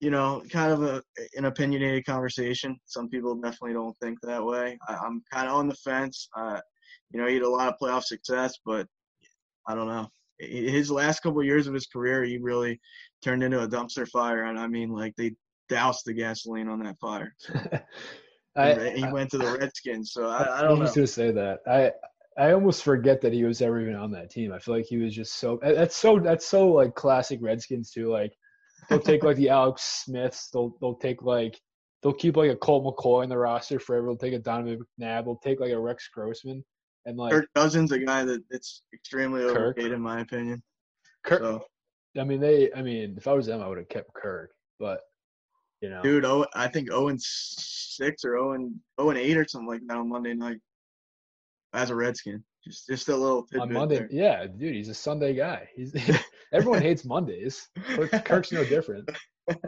you 0.00 0.10
know, 0.10 0.42
kind 0.50 0.72
of 0.72 0.82
a 0.84 1.02
an 1.34 1.46
opinionated 1.46 2.06
conversation. 2.06 2.76
Some 2.86 3.08
people 3.08 3.34
definitely 3.34 3.72
don't 3.72 3.96
think 4.00 4.18
that 4.22 4.44
way. 4.44 4.78
I, 4.88 4.94
am 5.04 5.22
kind 5.32 5.48
of 5.48 5.54
on 5.54 5.68
the 5.68 5.74
fence. 5.74 6.28
Uh, 6.36 6.60
you 7.10 7.20
know, 7.20 7.26
he 7.26 7.34
had 7.34 7.42
a 7.42 7.50
lot 7.50 7.68
of 7.68 7.74
playoff 7.82 8.04
success, 8.04 8.54
but 8.64 8.86
I 9.66 9.74
don't 9.74 9.88
know. 9.88 10.08
His 10.38 10.90
last 10.90 11.20
couple 11.20 11.40
of 11.40 11.46
years 11.46 11.66
of 11.66 11.74
his 11.74 11.86
career, 11.86 12.22
he 12.22 12.38
really 12.38 12.80
turned 13.22 13.42
into 13.42 13.62
a 13.62 13.68
dumpster 13.68 14.06
fire. 14.06 14.44
And 14.44 14.58
I 14.58 14.66
mean, 14.66 14.90
like 14.90 15.14
they 15.16 15.34
doused 15.68 16.02
the 16.04 16.12
gasoline 16.12 16.68
on 16.68 16.80
that 16.80 16.98
fire. 17.00 17.34
I, 18.56 18.90
he 18.90 19.06
went 19.08 19.30
to 19.30 19.38
the 19.38 19.58
Redskins. 19.58 20.12
So 20.12 20.28
I, 20.28 20.58
I 20.58 20.62
don't 20.62 20.78
I 20.78 20.80
was 20.80 20.94
going 20.94 21.06
to 21.06 21.12
say 21.12 21.30
that. 21.30 21.60
I 21.66 21.92
I 22.38 22.52
almost 22.52 22.82
forget 22.82 23.20
that 23.22 23.32
he 23.32 23.44
was 23.44 23.62
ever 23.62 23.80
even 23.80 23.96
on 23.96 24.10
that 24.12 24.30
team. 24.30 24.52
I 24.52 24.58
feel 24.58 24.74
like 24.74 24.86
he 24.86 24.98
was 24.98 25.14
just 25.14 25.38
so. 25.38 25.58
That's 25.62 25.96
so. 25.96 26.18
That's 26.18 26.46
so 26.46 26.68
like 26.68 26.94
classic 26.94 27.40
Redskins 27.42 27.90
too. 27.90 28.10
Like 28.10 28.32
they'll 28.88 29.00
take 29.00 29.24
like 29.24 29.36
the 29.36 29.48
Alex 29.48 30.02
Smiths. 30.04 30.50
They'll 30.52 30.76
they'll 30.80 30.96
take 30.96 31.22
like 31.22 31.58
they'll 32.02 32.12
keep 32.12 32.36
like 32.36 32.50
a 32.50 32.56
Colt 32.56 32.84
McCoy 32.84 33.24
in 33.24 33.30
the 33.30 33.38
roster 33.38 33.80
forever. 33.80 34.08
They'll 34.08 34.16
take 34.16 34.34
a 34.34 34.38
Donovan 34.38 34.80
McNabb. 35.00 35.24
They'll 35.24 35.40
take 35.42 35.60
like 35.60 35.72
a 35.72 35.80
Rex 35.80 36.08
Grossman. 36.08 36.62
And 37.06 37.16
like 37.16 37.32
Kirk 37.32 37.48
Cousins, 37.54 37.92
a 37.92 37.98
guy 37.98 38.24
that 38.24 38.42
it's 38.50 38.82
extremely 38.92 39.44
overpaid 39.44 39.92
in 39.92 40.00
my 40.02 40.20
opinion. 40.20 40.62
Kirk. 41.24 41.40
So. 41.40 41.64
I 42.18 42.24
mean, 42.24 42.40
they. 42.40 42.72
I 42.74 42.82
mean, 42.82 43.14
if 43.16 43.28
I 43.28 43.32
was 43.32 43.46
them, 43.46 43.62
I 43.62 43.68
would 43.68 43.78
have 43.78 43.88
kept 43.88 44.12
Kirk. 44.12 44.50
But 44.78 45.00
you 45.80 45.88
know, 45.88 46.02
dude, 46.02 46.24
oh, 46.24 46.46
I 46.54 46.66
think 46.66 46.88
zero 46.88 47.08
and 47.08 47.22
six 47.22 48.24
or 48.24 48.32
zero 48.32 48.52
and 48.52 48.74
zero 49.00 49.10
and 49.10 49.18
eight 49.18 49.36
or 49.36 49.46
something 49.46 49.68
like 49.68 49.82
that 49.86 49.96
on 49.96 50.08
Monday 50.08 50.34
night 50.34 50.58
as 51.72 51.90
a 51.90 51.94
Redskin. 51.94 52.42
Just 52.64 52.88
just 52.88 53.08
a 53.08 53.16
little 53.16 53.46
on 53.60 53.72
Monday. 53.72 53.98
There. 53.98 54.08
Yeah, 54.10 54.46
dude, 54.46 54.74
he's 54.74 54.88
a 54.88 54.94
Sunday 54.94 55.34
guy. 55.34 55.68
He's 55.76 55.94
everyone 56.52 56.82
hates 56.82 57.04
Mondays. 57.04 57.68
Kirk's 58.24 58.50
no 58.50 58.64
different. 58.64 59.08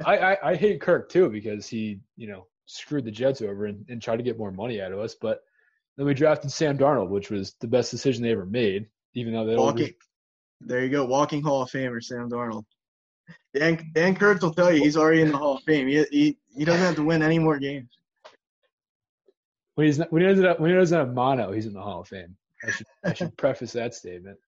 I, 0.05 0.18
I, 0.18 0.51
I 0.51 0.55
hate 0.57 0.80
Kirk 0.80 1.09
too 1.09 1.28
because 1.28 1.68
he 1.68 2.01
you 2.16 2.26
know 2.26 2.47
screwed 2.66 3.05
the 3.05 3.11
Jets 3.11 3.43
over 3.43 3.66
and, 3.66 3.84
and 3.89 4.03
tried 4.03 4.16
to 4.16 4.22
get 4.22 4.39
more 4.39 4.51
money 4.51 4.80
out 4.80 4.93
of 4.93 4.99
us. 4.99 5.14
But 5.14 5.43
then 5.99 6.07
we 6.07 6.14
drafted 6.14 6.53
Sam 6.53 6.78
Darnold, 6.78 7.09
which 7.09 7.28
was 7.28 7.55
the 7.61 7.66
best 7.66 7.90
decision 7.90 8.22
they 8.22 8.30
ever 8.30 8.46
made, 8.46 8.86
even 9.14 9.34
though 9.34 9.44
they 9.44 9.57
walking. 9.57 9.92
There 10.61 10.82
you 10.82 10.90
go, 10.90 11.05
walking 11.05 11.42
Hall 11.42 11.62
of 11.62 11.70
Famer 11.70 12.03
Sam 12.03 12.30
Darnold. 12.30 12.64
Dan 13.53 13.90
Dan 13.92 14.14
Kurtz 14.14 14.42
will 14.42 14.55
tell 14.55 14.72
you 14.72 14.80
he's 14.80 14.96
already 14.96 15.22
in 15.22 15.32
the 15.32 15.36
Hall 15.36 15.57
of 15.57 15.62
Fame. 15.64 15.88
He 15.88 16.05
he, 16.11 16.38
he 16.57 16.64
doesn't 16.64 16.80
have 16.80 16.94
to 16.94 17.03
win 17.03 17.22
any 17.22 17.40
more 17.40 17.59
games. 17.59 17.90
When 19.74 19.86
he's 19.86 19.99
not, 19.99 20.12
when 20.12 20.22
he 20.22 20.28
doesn't 20.28 20.61
when 20.61 20.70
he 20.70 20.76
doesn't 20.76 20.96
have 20.96 21.12
mono, 21.12 21.51
he's 21.51 21.66
in 21.66 21.72
the 21.72 21.82
Hall 21.82 22.03
of 22.03 22.09
Fame. 22.09 22.36
I 22.64 22.70
should 22.70 22.86
I 23.05 23.12
should 23.12 23.36
preface 23.36 23.72
that 23.72 23.92
statement. 23.92 24.38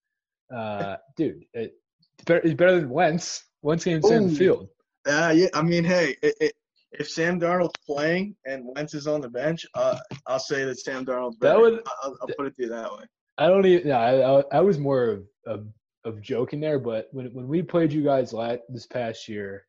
Uh, 0.54 0.96
dude, 1.16 1.44
it, 1.52 1.74
it's 2.14 2.24
better, 2.26 2.40
it's 2.44 2.54
better 2.54 2.80
than 2.80 2.90
Wentz. 2.90 3.44
Wentz 3.62 3.82
stay 3.82 3.92
in 3.92 4.00
the 4.00 4.34
field. 4.34 4.68
Uh, 5.04 5.32
yeah, 5.34 5.48
I 5.54 5.62
mean, 5.62 5.82
hey, 5.82 6.16
it, 6.22 6.34
it, 6.40 6.52
if 6.92 7.08
Sam 7.08 7.38
Darnold's 7.38 7.78
playing 7.86 8.34
and 8.46 8.64
Wentz 8.74 8.94
is 8.94 9.06
on 9.06 9.20
the 9.20 9.28
bench, 9.28 9.64
uh, 9.74 9.98
I'll 10.26 10.38
say 10.38 10.64
that 10.64 10.78
Sam 10.78 11.04
Darnold's 11.04 11.36
better. 11.36 11.54
That 11.54 11.60
would, 11.60 11.82
I'll, 12.02 12.16
I'll 12.20 12.28
put 12.36 12.46
it 12.46 12.56
to 12.56 12.62
you 12.62 12.68
that 12.70 12.92
way. 12.92 13.04
I 13.38 13.46
don't 13.46 13.64
even. 13.64 13.88
Yeah, 13.88 13.98
I, 13.98 14.42
I, 14.52 14.60
was 14.60 14.78
more 14.78 15.08
of, 15.08 15.24
of, 15.46 15.66
of 16.04 16.20
joking 16.20 16.60
there, 16.60 16.78
but 16.78 17.08
when 17.12 17.26
when 17.32 17.48
we 17.48 17.62
played 17.62 17.92
you 17.92 18.02
guys 18.02 18.32
last 18.32 18.60
this 18.68 18.86
past 18.86 19.28
year, 19.28 19.64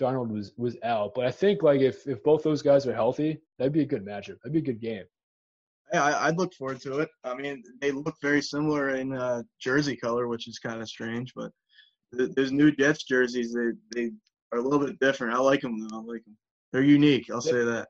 Darnold 0.00 0.30
was 0.30 0.52
was 0.56 0.76
out. 0.82 1.12
But 1.14 1.26
I 1.26 1.30
think 1.30 1.62
like 1.62 1.80
if 1.80 2.06
if 2.06 2.22
both 2.24 2.42
those 2.42 2.62
guys 2.62 2.86
are 2.86 2.94
healthy, 2.94 3.40
that'd 3.58 3.72
be 3.72 3.82
a 3.82 3.86
good 3.86 4.04
matchup. 4.04 4.38
That'd 4.40 4.52
be 4.52 4.58
a 4.58 4.62
good 4.62 4.80
game. 4.80 5.04
Yeah, 5.92 6.02
I, 6.02 6.30
would 6.30 6.38
look 6.38 6.54
forward 6.54 6.80
to 6.80 7.00
it. 7.00 7.10
I 7.22 7.34
mean, 7.34 7.62
they 7.80 7.92
look 7.92 8.16
very 8.20 8.42
similar 8.42 8.96
in 8.96 9.14
uh, 9.14 9.42
jersey 9.60 9.96
color, 9.96 10.26
which 10.26 10.48
is 10.48 10.58
kind 10.58 10.80
of 10.80 10.88
strange. 10.88 11.32
But 11.36 11.52
th- 12.16 12.30
there's 12.34 12.50
new 12.50 12.72
Jets 12.72 13.04
jerseys. 13.04 13.54
They 13.54 13.70
they 13.94 14.10
are 14.54 14.58
a 14.58 14.62
little 14.62 14.84
bit 14.84 14.98
different. 14.98 15.34
I 15.34 15.38
like 15.38 15.60
them 15.60 15.78
though. 15.78 15.98
I 15.98 16.00
like 16.00 16.24
them. 16.24 16.36
They're 16.72 16.82
unique. 16.82 17.30
I'll 17.30 17.40
say 17.40 17.64
that. 17.64 17.88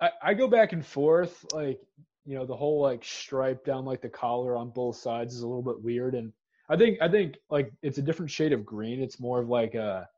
I, 0.00 0.10
I 0.22 0.34
go 0.34 0.48
back 0.48 0.72
and 0.72 0.84
forth. 0.84 1.44
Like 1.52 1.80
you 2.24 2.36
know, 2.36 2.46
the 2.46 2.56
whole 2.56 2.80
like 2.80 3.04
stripe 3.04 3.64
down 3.64 3.84
like 3.84 4.00
the 4.00 4.08
collar 4.08 4.56
on 4.56 4.70
both 4.70 4.96
sides 4.96 5.34
is 5.34 5.42
a 5.42 5.46
little 5.46 5.62
bit 5.62 5.82
weird, 5.82 6.14
and 6.14 6.32
I 6.68 6.76
think 6.76 6.98
I 7.00 7.08
think 7.08 7.36
like 7.50 7.72
it's 7.82 7.98
a 7.98 8.02
different 8.02 8.30
shade 8.30 8.52
of 8.52 8.64
green. 8.64 9.02
It's 9.02 9.20
more 9.20 9.40
of 9.40 9.48
like 9.48 9.74
a 9.74 10.08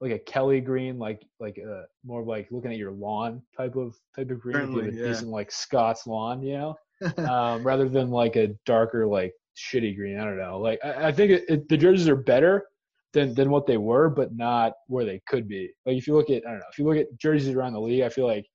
like 0.00 0.12
a 0.12 0.18
Kelly 0.18 0.60
green, 0.60 0.98
like 0.98 1.24
like 1.38 1.58
a 1.58 1.72
uh, 1.72 1.82
more 2.04 2.24
like 2.24 2.48
looking 2.50 2.72
at 2.72 2.78
your 2.78 2.90
lawn 2.90 3.42
type 3.56 3.76
of 3.76 3.96
type 4.16 4.30
of 4.30 4.40
green. 4.40 4.54
Certainly, 4.54 4.84
have 4.86 4.94
a 4.94 4.96
yeah. 4.96 5.06
decent 5.06 5.30
like 5.30 5.52
Scott's 5.52 6.06
lawn, 6.06 6.42
you 6.42 6.54
know, 6.54 6.76
um, 7.28 7.62
rather 7.62 7.88
than 7.88 8.10
like 8.10 8.36
a 8.36 8.48
darker 8.66 9.06
like 9.06 9.34
shitty 9.56 9.96
green. 9.96 10.18
I 10.18 10.24
don't 10.24 10.38
know. 10.38 10.58
Like 10.58 10.80
I, 10.84 11.08
I 11.08 11.12
think 11.12 11.30
it, 11.30 11.44
it, 11.48 11.68
the 11.68 11.76
jerseys 11.76 12.08
are 12.08 12.16
better 12.16 12.66
than 13.12 13.34
than 13.34 13.50
what 13.50 13.66
they 13.66 13.76
were, 13.76 14.08
but 14.08 14.34
not 14.34 14.74
where 14.86 15.04
they 15.04 15.20
could 15.26 15.48
be. 15.48 15.70
Like 15.86 15.96
if 15.96 16.06
you 16.06 16.14
look 16.14 16.30
at 16.30 16.46
I 16.46 16.50
don't 16.50 16.58
know 16.58 16.66
if 16.70 16.78
you 16.78 16.84
look 16.84 16.96
at 16.96 17.16
jerseys 17.18 17.54
around 17.54 17.74
the 17.74 17.80
league, 17.80 18.02
I 18.02 18.08
feel 18.08 18.26
like 18.26 18.46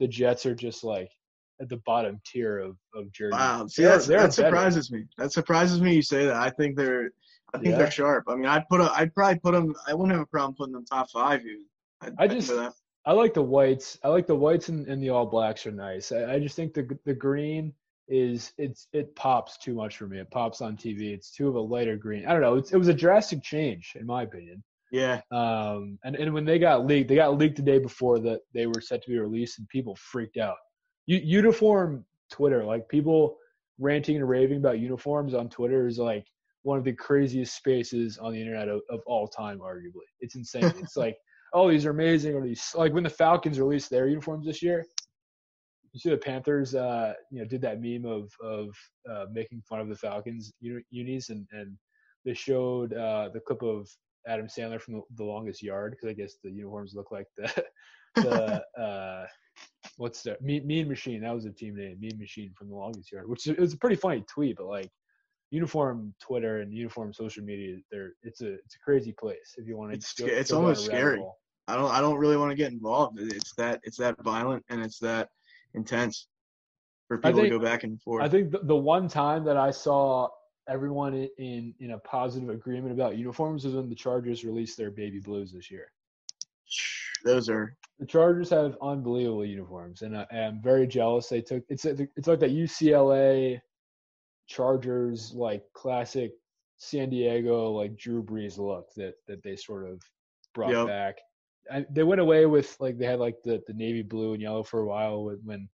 the 0.00 0.08
Jets 0.08 0.46
are 0.46 0.54
just 0.54 0.84
like 0.84 1.10
at 1.60 1.68
the 1.68 1.78
bottom 1.86 2.20
tier 2.24 2.58
of 2.58 2.76
of 2.94 3.10
jerseys. 3.12 3.38
Wow, 3.38 3.66
see 3.66 3.82
they're, 3.82 3.98
they're 3.98 4.20
that 4.22 4.34
surprises 4.34 4.90
me. 4.90 5.04
That 5.18 5.32
surprises 5.32 5.80
me. 5.80 5.94
You 5.94 6.02
say 6.02 6.26
that. 6.26 6.36
I 6.36 6.50
think 6.50 6.76
they're 6.76 7.10
I 7.54 7.58
think 7.58 7.70
yeah. 7.72 7.78
they're 7.78 7.90
sharp. 7.90 8.24
I 8.28 8.34
mean, 8.34 8.46
I'd 8.46 8.68
put 8.68 8.80
a, 8.80 8.90
I'd 8.92 9.14
probably 9.14 9.38
put 9.38 9.52
them. 9.52 9.74
I 9.86 9.94
wouldn't 9.94 10.12
have 10.12 10.22
a 10.22 10.26
problem 10.26 10.54
putting 10.54 10.74
them 10.74 10.84
top 10.84 11.10
five. 11.10 11.40
Even. 11.40 11.64
I'd, 12.02 12.14
i 12.18 12.26
just, 12.26 12.52
I 13.06 13.12
like 13.12 13.34
the 13.34 13.42
whites. 13.42 13.98
I 14.02 14.08
like 14.08 14.26
the 14.26 14.34
whites 14.34 14.68
and, 14.68 14.86
and 14.88 15.02
the 15.02 15.10
all 15.10 15.26
blacks 15.26 15.66
are 15.66 15.72
nice. 15.72 16.12
I, 16.12 16.34
I, 16.34 16.38
just 16.38 16.56
think 16.56 16.74
the 16.74 16.98
the 17.04 17.14
green 17.14 17.72
is 18.08 18.52
it's 18.58 18.88
it 18.92 19.14
pops 19.16 19.58
too 19.58 19.74
much 19.74 19.96
for 19.96 20.06
me. 20.06 20.18
It 20.18 20.30
pops 20.30 20.60
on 20.60 20.76
TV. 20.76 21.12
It's 21.12 21.30
too 21.30 21.48
of 21.48 21.54
a 21.56 21.60
lighter 21.60 21.96
green. 21.96 22.26
I 22.26 22.32
don't 22.32 22.42
know. 22.42 22.56
It's, 22.56 22.72
it 22.72 22.78
was 22.78 22.88
a 22.88 22.94
drastic 22.94 23.42
change 23.42 23.94
in 23.98 24.06
my 24.06 24.22
opinion. 24.22 24.62
Yeah. 24.92 25.20
Um. 25.30 25.98
And 26.04 26.16
and 26.16 26.32
when 26.32 26.44
they 26.44 26.58
got 26.58 26.86
leaked, 26.86 27.08
they 27.08 27.16
got 27.16 27.36
leaked 27.36 27.56
the 27.56 27.62
day 27.62 27.78
before 27.78 28.18
that 28.20 28.40
they 28.54 28.66
were 28.66 28.80
set 28.80 29.02
to 29.02 29.10
be 29.10 29.18
released, 29.18 29.58
and 29.58 29.68
people 29.68 29.96
freaked 29.96 30.36
out. 30.36 30.56
U- 31.06 31.20
uniform 31.22 32.04
Twitter, 32.30 32.64
like 32.64 32.88
people 32.88 33.36
ranting 33.78 34.16
and 34.16 34.28
raving 34.28 34.58
about 34.58 34.78
uniforms 34.78 35.34
on 35.34 35.48
Twitter 35.48 35.86
is 35.86 35.98
like 35.98 36.26
one 36.62 36.78
of 36.78 36.84
the 36.84 36.92
craziest 36.92 37.54
spaces 37.54 38.18
on 38.18 38.32
the 38.32 38.40
internet 38.40 38.68
of, 38.68 38.80
of 38.90 39.00
all 39.06 39.28
time, 39.28 39.58
arguably. 39.60 40.06
It's 40.20 40.34
insane. 40.34 40.72
it's 40.78 40.96
like, 40.96 41.16
oh, 41.52 41.70
these 41.70 41.86
are 41.86 41.90
amazing. 41.90 42.34
Or 42.34 42.44
these 42.44 42.72
like 42.74 42.92
when 42.92 43.04
the 43.04 43.10
Falcons 43.10 43.58
released 43.58 43.90
their 43.90 44.08
uniforms 44.08 44.46
this 44.46 44.62
year. 44.62 44.84
You 45.96 46.00
see 46.00 46.10
the 46.10 46.18
Panthers, 46.18 46.74
uh, 46.74 47.14
you 47.30 47.38
know, 47.38 47.46
did 47.46 47.62
that 47.62 47.80
meme 47.80 48.04
of 48.04 48.30
of 48.42 48.76
uh, 49.10 49.24
making 49.32 49.62
fun 49.66 49.80
of 49.80 49.88
the 49.88 49.96
Falcons 49.96 50.52
unis, 50.90 51.30
and 51.30 51.46
and 51.52 51.74
they 52.26 52.34
showed 52.34 52.92
uh, 52.92 53.30
the 53.32 53.40
clip 53.40 53.62
of 53.62 53.88
Adam 54.28 54.46
Sandler 54.46 54.78
from 54.78 54.94
the, 54.94 55.02
the 55.16 55.24
Longest 55.24 55.62
Yard 55.62 55.92
because 55.92 56.10
I 56.10 56.12
guess 56.12 56.34
the 56.44 56.50
uniforms 56.50 56.92
look 56.94 57.10
like 57.10 57.26
the 57.38 57.64
the 58.16 58.62
uh, 58.78 59.26
what's 59.96 60.22
the 60.22 60.36
mean, 60.42 60.66
mean 60.66 60.86
Machine. 60.86 61.22
That 61.22 61.34
was 61.34 61.46
a 61.46 61.50
team 61.50 61.76
name, 61.76 61.98
Mean 61.98 62.18
Machine 62.18 62.52
from 62.54 62.68
the 62.68 62.76
Longest 62.76 63.10
Yard, 63.10 63.26
which 63.26 63.46
it 63.46 63.58
was 63.58 63.72
a 63.72 63.78
pretty 63.78 63.96
funny 63.96 64.22
tweet, 64.28 64.58
but 64.58 64.66
like 64.66 64.90
uniform 65.50 66.12
Twitter 66.20 66.60
and 66.60 66.74
uniform 66.74 67.14
social 67.14 67.42
media, 67.42 67.78
there 67.90 68.10
it's 68.22 68.42
a 68.42 68.52
it's 68.52 68.74
a 68.74 68.80
crazy 68.84 69.12
place 69.12 69.54
if 69.56 69.66
you 69.66 69.78
want 69.78 69.92
to. 69.92 69.96
It's 69.96 70.12
go, 70.12 70.26
it's 70.26 70.50
go 70.50 70.58
almost 70.58 70.84
scary. 70.84 71.24
I 71.68 71.74
don't 71.74 71.90
I 71.90 72.02
don't 72.02 72.18
really 72.18 72.36
want 72.36 72.50
to 72.50 72.54
get 72.54 72.70
involved. 72.70 73.18
It's 73.18 73.54
that 73.54 73.80
it's 73.82 73.96
that 73.96 74.22
violent 74.22 74.62
and 74.68 74.82
it's 74.82 74.98
that 74.98 75.30
intense 75.76 76.26
for 77.08 77.18
people 77.18 77.40
think, 77.40 77.52
to 77.52 77.58
go 77.58 77.64
back 77.64 77.84
and 77.84 78.00
forth. 78.02 78.24
I 78.24 78.28
think 78.28 78.50
the, 78.50 78.58
the 78.58 78.76
one 78.76 79.08
time 79.08 79.44
that 79.44 79.56
I 79.56 79.70
saw 79.70 80.28
everyone 80.68 81.28
in 81.38 81.74
in 81.78 81.92
a 81.92 81.98
positive 81.98 82.50
agreement 82.50 82.92
about 82.92 83.16
uniforms 83.16 83.64
was 83.64 83.74
when 83.74 83.88
the 83.88 83.94
Chargers 83.94 84.44
released 84.44 84.76
their 84.76 84.90
baby 84.90 85.20
blues 85.20 85.52
this 85.52 85.70
year. 85.70 85.92
Those 87.24 87.48
are 87.48 87.76
the 87.98 88.06
Chargers 88.06 88.50
have 88.50 88.76
unbelievable 88.82 89.44
uniforms, 89.44 90.02
and 90.02 90.16
I 90.16 90.26
am 90.30 90.60
very 90.62 90.86
jealous. 90.86 91.28
They 91.28 91.40
took 91.40 91.64
it's 91.68 91.84
it's 91.84 92.26
like 92.26 92.40
that 92.40 92.50
UCLA 92.50 93.60
Chargers 94.48 95.32
like 95.32 95.64
classic 95.72 96.32
San 96.78 97.08
Diego 97.10 97.70
like 97.70 97.96
Drew 97.96 98.22
Brees 98.22 98.58
look 98.58 98.92
that 98.94 99.14
that 99.26 99.42
they 99.42 99.56
sort 99.56 99.88
of 99.88 100.02
brought 100.54 100.72
yep. 100.72 100.86
back. 100.86 101.18
I, 101.72 101.86
they 101.90 102.02
went 102.02 102.20
away 102.20 102.46
with 102.46 102.76
like 102.80 102.98
they 102.98 103.06
had 103.06 103.18
like 103.18 103.42
the 103.42 103.62
the 103.66 103.74
navy 103.74 104.02
blue 104.02 104.32
and 104.34 104.42
yellow 104.42 104.62
for 104.62 104.80
a 104.80 104.86
while 104.86 105.24
when, 105.24 105.40
when 105.44 105.68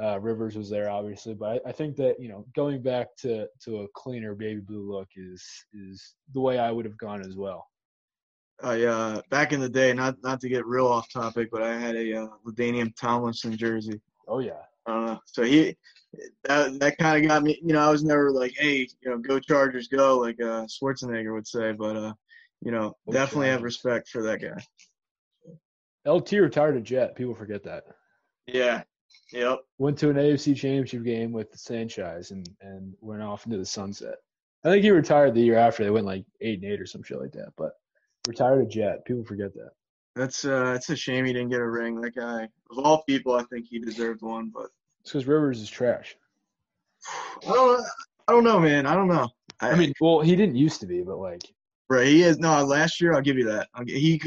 uh, 0.00 0.18
Rivers 0.20 0.56
was 0.56 0.70
there, 0.70 0.90
obviously. 0.90 1.34
But 1.34 1.62
I, 1.66 1.68
I, 1.68 1.72
think 1.72 1.96
that 1.96 2.18
you 2.18 2.28
know 2.28 2.46
going 2.54 2.82
back 2.82 3.14
to 3.18 3.46
to 3.64 3.82
a 3.82 3.88
cleaner 3.94 4.34
baby 4.34 4.60
blue 4.60 4.90
look 4.90 5.08
is 5.16 5.44
is 5.74 6.14
the 6.32 6.40
way 6.40 6.58
I 6.58 6.70
would 6.70 6.84
have 6.84 6.98
gone 6.98 7.20
as 7.20 7.36
well. 7.36 7.68
I 8.62 8.82
uh, 8.84 9.22
back 9.30 9.52
in 9.52 9.60
the 9.60 9.68
day, 9.68 9.92
not 9.92 10.16
not 10.22 10.40
to 10.40 10.48
get 10.48 10.66
real 10.66 10.86
off 10.86 11.12
topic, 11.12 11.48
but 11.50 11.62
I 11.62 11.78
had 11.78 11.96
a 11.96 12.22
uh, 12.22 12.28
LaDainian 12.46 12.94
Tomlinson 12.96 13.56
jersey. 13.56 14.00
Oh 14.28 14.38
yeah. 14.38 14.62
Uh, 14.86 15.16
so 15.26 15.42
he 15.42 15.76
that 16.44 16.78
that 16.80 16.98
kind 16.98 17.22
of 17.22 17.28
got 17.28 17.42
me. 17.42 17.60
You 17.62 17.74
know, 17.74 17.80
I 17.80 17.90
was 17.90 18.04
never 18.04 18.30
like, 18.30 18.54
hey, 18.56 18.88
you 19.00 19.10
know, 19.10 19.18
go 19.18 19.38
Chargers, 19.38 19.88
go, 19.88 20.18
like 20.18 20.40
uh, 20.40 20.66
Schwarzenegger 20.66 21.32
would 21.32 21.46
say. 21.46 21.72
But 21.72 21.96
uh, 21.96 22.14
you 22.60 22.70
know, 22.70 22.96
okay. 23.08 23.18
definitely 23.18 23.48
have 23.48 23.62
respect 23.62 24.08
for 24.08 24.22
that 24.22 24.40
guy. 24.40 24.62
LT 26.06 26.32
retired 26.32 26.76
a 26.76 26.80
Jet. 26.80 27.14
People 27.14 27.34
forget 27.34 27.62
that. 27.64 27.84
Yeah. 28.46 28.82
Yep. 29.32 29.60
Went 29.78 29.98
to 29.98 30.10
an 30.10 30.16
AFC 30.16 30.56
Championship 30.56 31.04
game 31.04 31.32
with 31.32 31.50
the 31.52 31.58
Sanchez 31.58 32.30
and 32.30 32.48
and 32.60 32.94
went 33.00 33.22
off 33.22 33.46
into 33.46 33.58
the 33.58 33.66
sunset. 33.66 34.16
I 34.64 34.68
think 34.68 34.84
he 34.84 34.90
retired 34.90 35.34
the 35.34 35.40
year 35.40 35.58
after. 35.58 35.82
They 35.82 35.90
went 35.90 36.06
like 36.06 36.24
eight 36.40 36.62
and 36.62 36.70
eight 36.70 36.80
or 36.80 36.86
some 36.86 37.02
shit 37.02 37.20
like 37.20 37.32
that. 37.32 37.52
But 37.56 37.72
retired 38.26 38.62
a 38.62 38.66
Jet. 38.66 39.04
People 39.04 39.24
forget 39.24 39.54
that. 39.54 39.70
That's 40.14 40.44
uh, 40.44 40.74
it's 40.76 40.90
a 40.90 40.96
shame 40.96 41.24
he 41.24 41.32
didn't 41.32 41.50
get 41.50 41.60
a 41.60 41.68
ring. 41.68 42.00
That 42.00 42.14
guy, 42.14 42.48
of 42.70 42.78
all 42.78 43.02
people, 43.04 43.34
I 43.34 43.44
think 43.44 43.66
he 43.68 43.78
deserved 43.78 44.20
one, 44.22 44.50
but 44.54 44.68
it's 45.00 45.10
because 45.10 45.26
Rivers 45.26 45.60
is 45.60 45.70
trash. 45.70 46.16
I 47.46 47.52
don't. 47.52 47.84
I 48.28 48.32
don't 48.32 48.44
know, 48.44 48.60
man. 48.60 48.86
I 48.86 48.94
don't 48.94 49.08
know. 49.08 49.28
I, 49.60 49.70
I 49.70 49.76
mean, 49.76 49.92
well, 50.00 50.20
he 50.20 50.36
didn't 50.36 50.56
used 50.56 50.80
to 50.80 50.86
be, 50.86 51.02
but 51.02 51.18
like, 51.18 51.42
right? 51.88 52.06
He 52.06 52.22
is. 52.22 52.38
No, 52.38 52.62
last 52.64 53.00
year 53.00 53.14
I'll 53.14 53.22
give 53.22 53.38
you 53.38 53.46
that. 53.46 53.68
He 53.86 54.20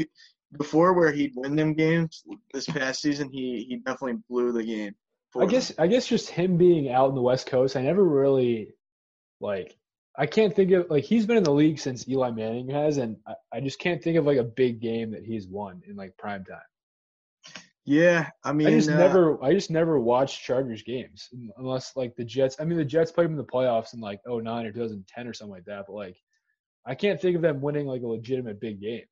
before 0.58 0.92
where 0.92 1.12
he'd 1.12 1.32
win 1.34 1.56
them 1.56 1.74
games. 1.74 2.24
This 2.52 2.66
past 2.66 3.02
season, 3.02 3.30
he 3.30 3.64
he 3.68 3.76
definitely 3.76 4.20
blew 4.28 4.52
the 4.52 4.64
game. 4.64 4.94
I 5.38 5.46
guess 5.46 5.72
I 5.78 5.86
guess 5.86 6.06
just 6.06 6.30
him 6.30 6.56
being 6.56 6.90
out 6.90 7.10
in 7.10 7.14
the 7.14 7.22
West 7.22 7.46
Coast, 7.46 7.76
I 7.76 7.82
never 7.82 8.02
really 8.02 8.74
like. 9.40 9.76
I 10.18 10.24
can't 10.26 10.54
think 10.54 10.72
of 10.72 10.88
like 10.88 11.04
he's 11.04 11.26
been 11.26 11.36
in 11.36 11.42
the 11.42 11.52
league 11.52 11.78
since 11.78 12.08
Eli 12.08 12.30
Manning 12.30 12.70
has, 12.70 12.96
and 12.96 13.18
I, 13.26 13.34
I 13.52 13.60
just 13.60 13.78
can't 13.78 14.02
think 14.02 14.16
of 14.16 14.24
like 14.24 14.38
a 14.38 14.44
big 14.44 14.80
game 14.80 15.10
that 15.10 15.24
he's 15.24 15.46
won 15.46 15.82
in 15.86 15.96
like 15.96 16.16
prime 16.16 16.44
time. 16.44 16.60
Yeah, 17.84 18.30
I 18.42 18.52
mean, 18.52 18.66
I 18.66 18.70
just 18.72 18.90
uh, 18.90 18.96
never, 18.96 19.42
I 19.44 19.52
just 19.52 19.70
never 19.70 20.00
watched 20.00 20.42
Chargers 20.42 20.82
games 20.82 21.28
unless 21.56 21.94
like 21.94 22.16
the 22.16 22.24
Jets. 22.24 22.56
I 22.58 22.64
mean, 22.64 22.78
the 22.78 22.84
Jets 22.84 23.12
played 23.12 23.26
them 23.26 23.32
in 23.32 23.38
the 23.38 23.44
playoffs 23.44 23.94
in 23.94 24.00
like 24.00 24.20
09 24.26 24.66
or 24.66 24.72
2010 24.72 25.28
or 25.28 25.32
something 25.32 25.52
like 25.52 25.66
that. 25.66 25.84
But 25.86 25.94
like, 25.94 26.16
I 26.84 26.96
can't 26.96 27.20
think 27.20 27.36
of 27.36 27.42
them 27.42 27.60
winning 27.60 27.86
like 27.86 28.02
a 28.02 28.08
legitimate 28.08 28.60
big 28.60 28.80
game. 28.80 29.04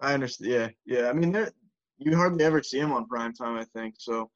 I 0.00 0.14
understand. 0.14 0.50
Yeah, 0.50 1.00
yeah. 1.02 1.08
I 1.08 1.12
mean, 1.12 1.32
they're 1.32 1.50
you 1.98 2.16
hardly 2.16 2.44
ever 2.44 2.62
see 2.62 2.80
them 2.80 2.92
on 2.92 3.06
prime 3.06 3.32
time. 3.32 3.56
I 3.58 3.64
think 3.78 3.94
so. 3.98 4.30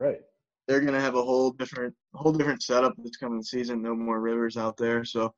Right. 0.00 0.18
They're 0.66 0.80
gonna 0.80 1.00
have 1.00 1.14
a 1.14 1.22
whole 1.22 1.52
different, 1.52 1.94
whole 2.14 2.32
different 2.32 2.62
setup 2.62 2.94
this 2.98 3.16
coming 3.16 3.42
season. 3.42 3.82
No 3.82 3.94
more 3.94 4.20
Rivers 4.20 4.56
out 4.56 4.76
there, 4.76 5.04
so 5.04 5.32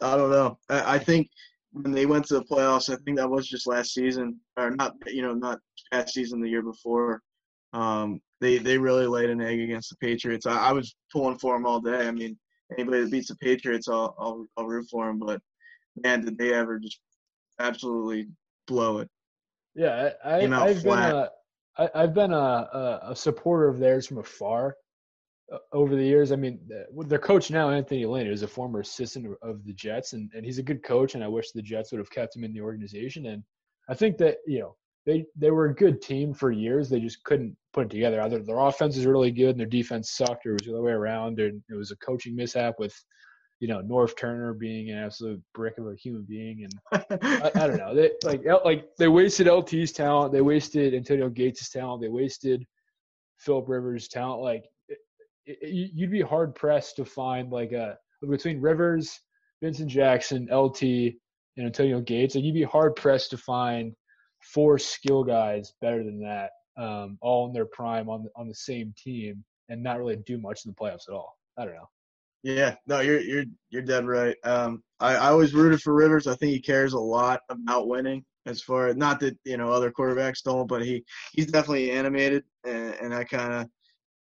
I 0.00 0.16
don't 0.16 0.30
know. 0.30 0.58
I, 0.68 0.96
I 0.96 0.98
think 0.98 1.30
when 1.72 1.92
they 1.92 2.06
went 2.06 2.26
to 2.26 2.34
the 2.34 2.44
playoffs, 2.44 2.92
I 2.92 2.96
think 3.04 3.16
that 3.16 3.30
was 3.30 3.48
just 3.48 3.66
last 3.66 3.94
season, 3.94 4.40
or 4.56 4.70
not, 4.70 4.94
you 5.06 5.22
know, 5.22 5.34
not 5.34 5.60
past 5.92 6.14
season, 6.14 6.40
the 6.40 6.48
year 6.48 6.62
before. 6.62 7.22
Um, 7.72 8.20
they 8.40 8.58
they 8.58 8.76
really 8.76 9.06
laid 9.06 9.30
an 9.30 9.40
egg 9.40 9.60
against 9.60 9.90
the 9.90 9.96
Patriots. 9.96 10.46
I, 10.46 10.68
I 10.68 10.72
was 10.72 10.96
pulling 11.12 11.38
for 11.38 11.54
them 11.54 11.66
all 11.66 11.80
day. 11.80 12.06
I 12.08 12.10
mean, 12.10 12.36
anybody 12.76 13.02
that 13.02 13.10
beats 13.10 13.28
the 13.28 13.36
Patriots, 13.36 13.88
I'll 13.88 14.14
I'll, 14.18 14.46
I'll 14.56 14.66
root 14.66 14.88
for 14.90 15.06
them. 15.06 15.18
But 15.18 15.40
man, 16.02 16.24
did 16.24 16.36
they 16.36 16.52
ever 16.52 16.78
just 16.78 17.00
absolutely 17.58 18.28
blow 18.66 18.98
it? 18.98 19.08
Yeah, 19.74 20.10
I, 20.24 20.46
out 20.46 20.68
I've 20.68 20.82
been 20.82 20.98
a, 20.98 21.30
I, 21.78 21.90
I've 21.94 22.14
been 22.14 22.32
a, 22.32 22.36
a, 22.36 23.00
a 23.10 23.16
supporter 23.16 23.68
of 23.68 23.78
theirs 23.78 24.06
from 24.06 24.18
afar 24.18 24.76
uh, 25.52 25.58
over 25.72 25.94
the 25.94 26.04
years. 26.04 26.32
I 26.32 26.36
mean, 26.36 26.58
their 27.06 27.18
coach 27.18 27.50
now, 27.50 27.70
Anthony 27.70 28.06
Lynn, 28.06 28.26
is 28.26 28.42
a 28.42 28.48
former 28.48 28.80
assistant 28.80 29.26
of- 29.26 29.36
of 29.42 29.64
the 29.64 29.74
Jets, 29.74 30.12
and, 30.12 30.30
and 30.34 30.44
he's 30.44 30.58
a 30.58 30.62
good 30.62 30.82
coach. 30.82 31.14
And 31.14 31.22
I 31.22 31.28
wish 31.28 31.50
the 31.50 31.62
Jets 31.62 31.92
would 31.92 31.98
have 31.98 32.10
kept 32.10 32.34
him 32.34 32.44
in 32.44 32.52
the 32.52 32.60
organization. 32.62 33.26
And 33.26 33.42
I 33.88 33.94
think 33.94 34.16
that 34.18 34.38
you 34.46 34.60
know 34.60 34.76
they 35.04 35.26
they 35.36 35.50
were 35.50 35.66
a 35.66 35.74
good 35.74 36.00
team 36.00 36.32
for 36.34 36.50
years. 36.50 36.88
They 36.88 37.00
just 37.00 37.22
couldn't 37.24 37.56
put 37.72 37.86
it 37.86 37.90
together. 37.90 38.20
Either 38.22 38.42
their 38.42 38.58
offense 38.58 38.96
is 38.96 39.06
really 39.06 39.30
good 39.30 39.50
and 39.50 39.60
their 39.60 39.66
defense 39.66 40.12
sucked, 40.12 40.46
or 40.46 40.50
it 40.50 40.60
was 40.60 40.66
the 40.66 40.72
other 40.72 40.82
way 40.82 40.92
around. 40.92 41.38
And 41.38 41.62
it 41.68 41.74
was 41.74 41.90
a 41.90 41.96
coaching 41.96 42.34
mishap 42.34 42.76
with 42.78 42.94
you 43.60 43.68
know 43.68 43.80
Norv 43.82 44.16
Turner 44.16 44.52
being 44.52 44.90
an 44.90 44.98
absolute 44.98 45.42
brick 45.54 45.78
of 45.78 45.86
a 45.86 45.94
human 45.94 46.22
being, 46.28 46.64
and 46.64 47.20
I, 47.22 47.50
I 47.54 47.66
don't 47.66 47.78
know. 47.78 47.94
They 47.94 48.10
like 48.24 48.42
like 48.64 48.84
they 48.98 49.08
wasted 49.08 49.46
LT's 49.48 49.92
talent. 49.92 50.32
They 50.32 50.42
wasted 50.42 50.94
Antonio 50.94 51.28
Gates' 51.28 51.70
talent. 51.70 52.02
They 52.02 52.08
wasted 52.08 52.66
Philip 53.38 53.68
Rivers' 53.68 54.08
talent. 54.08 54.42
Like 54.42 54.64
it, 54.88 54.98
it, 55.46 55.68
you- 55.72 55.88
you'd 55.94 56.10
be 56.10 56.20
hard 56.22 56.54
pressed 56.54 56.96
to 56.96 57.04
find 57.04 57.50
like 57.50 57.72
a 57.72 57.96
between 58.28 58.60
Rivers, 58.60 59.20
Vincent 59.62 59.90
Jackson, 59.90 60.48
LT, 60.52 60.82
and 60.82 61.66
Antonio 61.66 62.00
Gates. 62.00 62.34
Like 62.34 62.44
you'd 62.44 62.54
be 62.54 62.62
hard 62.62 62.96
pressed 62.96 63.30
to 63.30 63.36
find 63.38 63.92
four 64.42 64.78
skill 64.78 65.24
guys 65.24 65.72
better 65.80 66.04
than 66.04 66.20
that, 66.20 66.50
um, 66.76 67.18
all 67.22 67.46
in 67.46 67.52
their 67.52 67.66
prime 67.66 68.08
on 68.08 68.22
the, 68.24 68.30
on 68.36 68.48
the 68.48 68.54
same 68.54 68.92
team, 68.96 69.44
and 69.70 69.82
not 69.82 69.98
really 69.98 70.16
do 70.26 70.38
much 70.38 70.64
in 70.64 70.70
the 70.70 70.74
playoffs 70.76 71.08
at 71.08 71.14
all. 71.14 71.36
I 71.58 71.64
don't 71.64 71.74
know. 71.74 71.88
Yeah, 72.46 72.76
no, 72.86 73.00
you're 73.00 73.18
you're 73.20 73.44
you're 73.70 73.82
dead 73.82 74.06
right. 74.06 74.36
Um, 74.44 74.80
I, 75.00 75.16
I 75.16 75.28
always 75.30 75.52
rooted 75.52 75.82
for 75.82 75.92
Rivers. 75.92 76.28
I 76.28 76.36
think 76.36 76.52
he 76.52 76.60
cares 76.60 76.92
a 76.92 76.98
lot 76.98 77.40
about 77.48 77.88
winning. 77.88 78.24
As 78.46 78.62
far 78.62 78.86
as 78.86 78.94
not 78.94 79.18
that 79.18 79.36
you 79.44 79.56
know 79.56 79.70
other 79.70 79.90
quarterbacks 79.90 80.44
don't, 80.44 80.68
but 80.68 80.84
he 80.84 81.04
he's 81.32 81.50
definitely 81.50 81.90
animated, 81.90 82.44
and, 82.64 82.94
and 83.02 83.12
I 83.12 83.24
kind 83.24 83.52
of, 83.52 83.66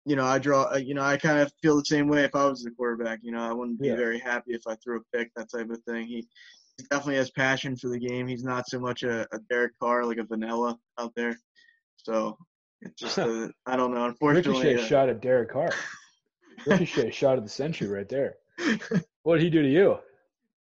you 0.05 0.16
know, 0.16 0.26
I 0.26 0.39
draw, 0.39 0.64
uh, 0.74 0.78
you 0.78 0.95
know, 0.95 1.03
I 1.03 1.18
kind 1.18 1.38
of 1.38 1.53
feel 1.62 1.78
the 1.78 1.86
same 1.86 2.07
way 2.07 2.24
if 2.24 2.34
I 2.34 2.47
was 2.47 2.64
the 2.64 2.72
quarterback. 2.72 3.20
You 3.22 3.32
know, 3.32 3.47
I 3.47 3.53
wouldn't 3.53 3.80
be 3.80 3.89
Yeah. 3.89 3.95
very 3.95 4.18
happy 4.18 4.53
if 4.53 4.64
I 4.66 4.74
threw 4.84 4.97
a 4.97 5.16
pick, 5.16 5.30
that 5.36 5.51
type 5.51 5.70
of 5.70 5.80
thing. 5.84 6.07
He, 6.07 6.28
he 6.78 6.84
definitely 6.89 7.18
has 7.18 7.30
passion 7.30 7.76
for 7.76 7.89
the 7.89 7.99
game. 7.99 8.28
He's 8.28 8.43
not 8.43 8.68
so 8.68 8.80
much 8.80 9.03
a, 9.03 9.28
a 9.32 9.38
Derek 9.51 9.74
Carr 9.80 10.03
like 10.05 10.18
a 10.18 10.24
vanilla 10.24 10.80
out 10.99 11.14
there. 11.16 11.38
So 11.97 12.39
it's 12.82 12.99
just 12.99 13.20
I 13.68 13.76
don't 13.76 13.93
know. 13.93 14.05
Unfortunately, 14.05 14.66
Ricochet 14.66 14.84
uh, 14.84 14.88
shot 14.88 15.10
at 15.10 15.22
Derek 15.22 15.51
Carr. 15.51 15.70
Ricochet 16.66 17.12
shot 17.12 17.38
of 17.38 17.43
the 17.43 17.49
century 17.49 17.88
right 17.88 18.07
there. 18.10 18.36
What 19.24 19.36
did 19.36 19.43
he 19.43 19.49
do 19.49 19.62
to 19.62 19.70
you? 19.70 19.97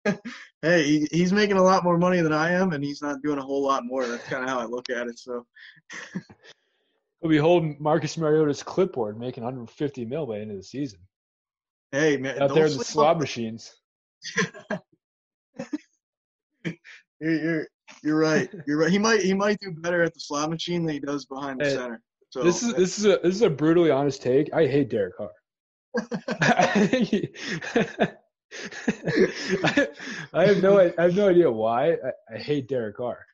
hey, 0.61 0.83
he, 0.83 1.07
he's 1.11 1.33
making 1.33 1.57
a 1.57 1.63
lot 1.63 1.83
more 1.83 1.97
money 1.97 2.21
than 2.21 2.33
I 2.33 2.51
am, 2.51 2.73
and 2.73 2.83
he's 2.83 3.01
not 3.01 3.21
doing 3.21 3.37
a 3.37 3.41
whole 3.41 3.63
lot 3.63 3.85
more. 3.85 4.07
That's 4.07 4.23
kind 4.27 4.43
of 4.43 4.49
how 4.49 4.59
I 4.59 4.65
look 4.65 4.89
at 4.89 5.07
it. 5.07 5.19
So, 5.19 5.45
He'll 7.21 7.29
be 7.29 7.37
holding 7.37 7.75
Marcus 7.79 8.17
Mariota's 8.17 8.63
clipboard, 8.63 9.19
making 9.19 9.43
150 9.43 10.05
mil 10.05 10.25
by 10.25 10.35
the 10.35 10.41
end 10.41 10.51
of 10.51 10.57
the 10.57 10.63
season. 10.63 10.99
hey, 11.91 12.15
man, 12.17 12.41
Out 12.41 12.53
there 12.53 12.65
in 12.65 12.77
the 12.77 12.83
slot 12.83 13.19
machines. 13.19 13.75
You're, 17.21 17.35
you're 17.43 17.67
you're 18.03 18.17
right. 18.17 18.49
You're 18.65 18.77
right. 18.77 18.91
He 18.91 18.97
might 18.97 19.21
he 19.21 19.33
might 19.33 19.59
do 19.59 19.71
better 19.71 20.03
at 20.03 20.13
the 20.13 20.19
slot 20.19 20.49
machine 20.49 20.85
than 20.85 20.93
he 20.93 20.99
does 20.99 21.25
behind 21.25 21.59
the 21.59 21.65
Hey, 21.65 21.75
center. 21.75 22.01
So 22.29 22.43
This 22.43 22.63
is 22.63 22.73
this 22.75 22.97
is 22.99 23.05
a 23.05 23.19
this 23.21 23.35
is 23.35 23.41
a 23.41 23.49
brutally 23.49 23.91
honest 23.91 24.21
take. 24.21 24.53
I 24.53 24.67
hate 24.67 24.89
Derek 24.89 25.17
Carr. 25.17 25.31
I, 26.41 26.87
think 26.87 27.07
he- 27.07 27.29
I, 29.63 29.87
I 30.33 30.45
have 30.47 30.61
no 30.61 30.79
I 30.79 31.01
have 31.01 31.15
no 31.15 31.29
idea 31.29 31.49
why. 31.51 31.93
I, 31.93 32.11
I 32.33 32.37
hate 32.37 32.67
Derek 32.67 32.97
Carr. 32.97 33.25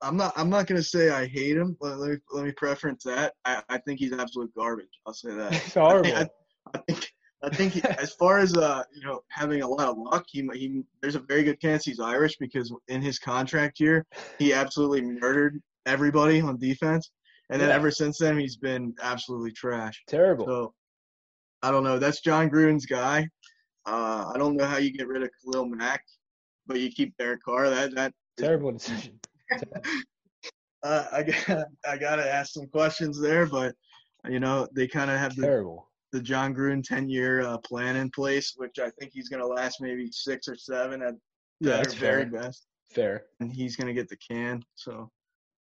I'm 0.00 0.16
not 0.16 0.32
I'm 0.36 0.50
not 0.50 0.66
gonna 0.66 0.82
say 0.82 1.10
I 1.10 1.26
hate 1.26 1.56
him. 1.56 1.76
Let, 1.80 1.98
let 1.98 2.10
me 2.10 2.16
let 2.32 2.44
me 2.44 2.52
preference 2.52 3.04
that. 3.04 3.34
I, 3.44 3.62
I 3.68 3.78
think 3.78 4.00
he's 4.00 4.12
absolute 4.12 4.52
garbage. 4.54 4.88
I'll 5.06 5.14
say 5.14 5.34
that. 5.34 5.52
It's 5.52 5.74
horrible. 5.74 6.14
I, 6.14 6.28
I 6.74 6.78
think 6.88 7.12
I 7.44 7.50
think 7.50 7.72
he, 7.74 7.82
as 7.98 8.12
far 8.14 8.38
as 8.38 8.56
uh 8.56 8.82
you 8.94 9.02
know 9.06 9.20
having 9.28 9.62
a 9.62 9.68
lot 9.68 9.88
of 9.88 9.96
luck, 9.98 10.24
he 10.28 10.48
he 10.54 10.82
there's 11.00 11.16
a 11.16 11.20
very 11.20 11.42
good 11.44 11.60
chance 11.60 11.84
he's 11.84 12.00
Irish 12.00 12.36
because 12.38 12.72
in 12.88 13.02
his 13.02 13.18
contract 13.18 13.78
year 13.80 14.06
he 14.38 14.52
absolutely 14.52 15.02
murdered 15.02 15.60
everybody 15.86 16.40
on 16.40 16.56
defense, 16.58 17.10
and 17.50 17.60
then 17.60 17.68
Yeah. 17.68 17.74
ever 17.76 17.90
since 17.90 18.18
then 18.18 18.38
he's 18.38 18.56
been 18.56 18.94
absolutely 19.02 19.52
trash. 19.52 20.02
Terrible. 20.08 20.46
So 20.46 20.74
I 21.62 21.70
don't 21.70 21.84
know. 21.84 21.98
That's 21.98 22.20
John 22.20 22.50
Gruden's 22.50 22.86
guy. 22.86 23.28
Uh, 23.86 24.30
I 24.34 24.38
don't 24.38 24.56
know 24.56 24.64
how 24.66 24.78
you 24.78 24.92
get 24.92 25.08
rid 25.08 25.22
of 25.22 25.30
Khalil 25.44 25.66
Mack, 25.66 26.02
but 26.66 26.80
you 26.80 26.90
keep 26.90 27.16
Derek 27.18 27.42
Carr. 27.42 27.70
That 27.70 27.94
that 27.94 28.12
Terrible 28.38 28.72
decision. 28.72 29.18
uh, 30.82 31.04
I 31.12 31.22
got 31.22 31.66
I 31.88 31.96
gotta 31.96 32.32
ask 32.32 32.52
some 32.52 32.66
questions 32.66 33.20
there, 33.20 33.46
but 33.46 33.74
you 34.28 34.40
know 34.40 34.66
they 34.74 34.86
kind 34.88 35.10
of 35.10 35.18
have 35.18 35.34
the 35.36 35.42
Terrible. 35.42 35.88
the 36.12 36.20
John 36.20 36.54
Gruden 36.54 36.82
10 36.82 37.08
year 37.08 37.42
uh, 37.42 37.58
plan 37.58 37.96
in 37.96 38.10
place, 38.10 38.54
which 38.56 38.78
I 38.78 38.90
think 38.98 39.12
he's 39.12 39.28
going 39.28 39.40
to 39.42 39.46
last 39.46 39.80
maybe 39.80 40.08
six 40.12 40.48
or 40.48 40.56
seven 40.56 41.02
at 41.02 41.14
Yeah, 41.60 41.72
at 41.74 41.82
that's 41.84 41.94
very 41.94 42.22
fair. 42.28 42.40
best. 42.42 42.66
Fair. 42.94 43.24
And 43.40 43.52
he's 43.52 43.76
going 43.76 43.86
to 43.88 43.94
get 43.94 44.08
the 44.08 44.16
can. 44.16 44.62
So 44.74 45.10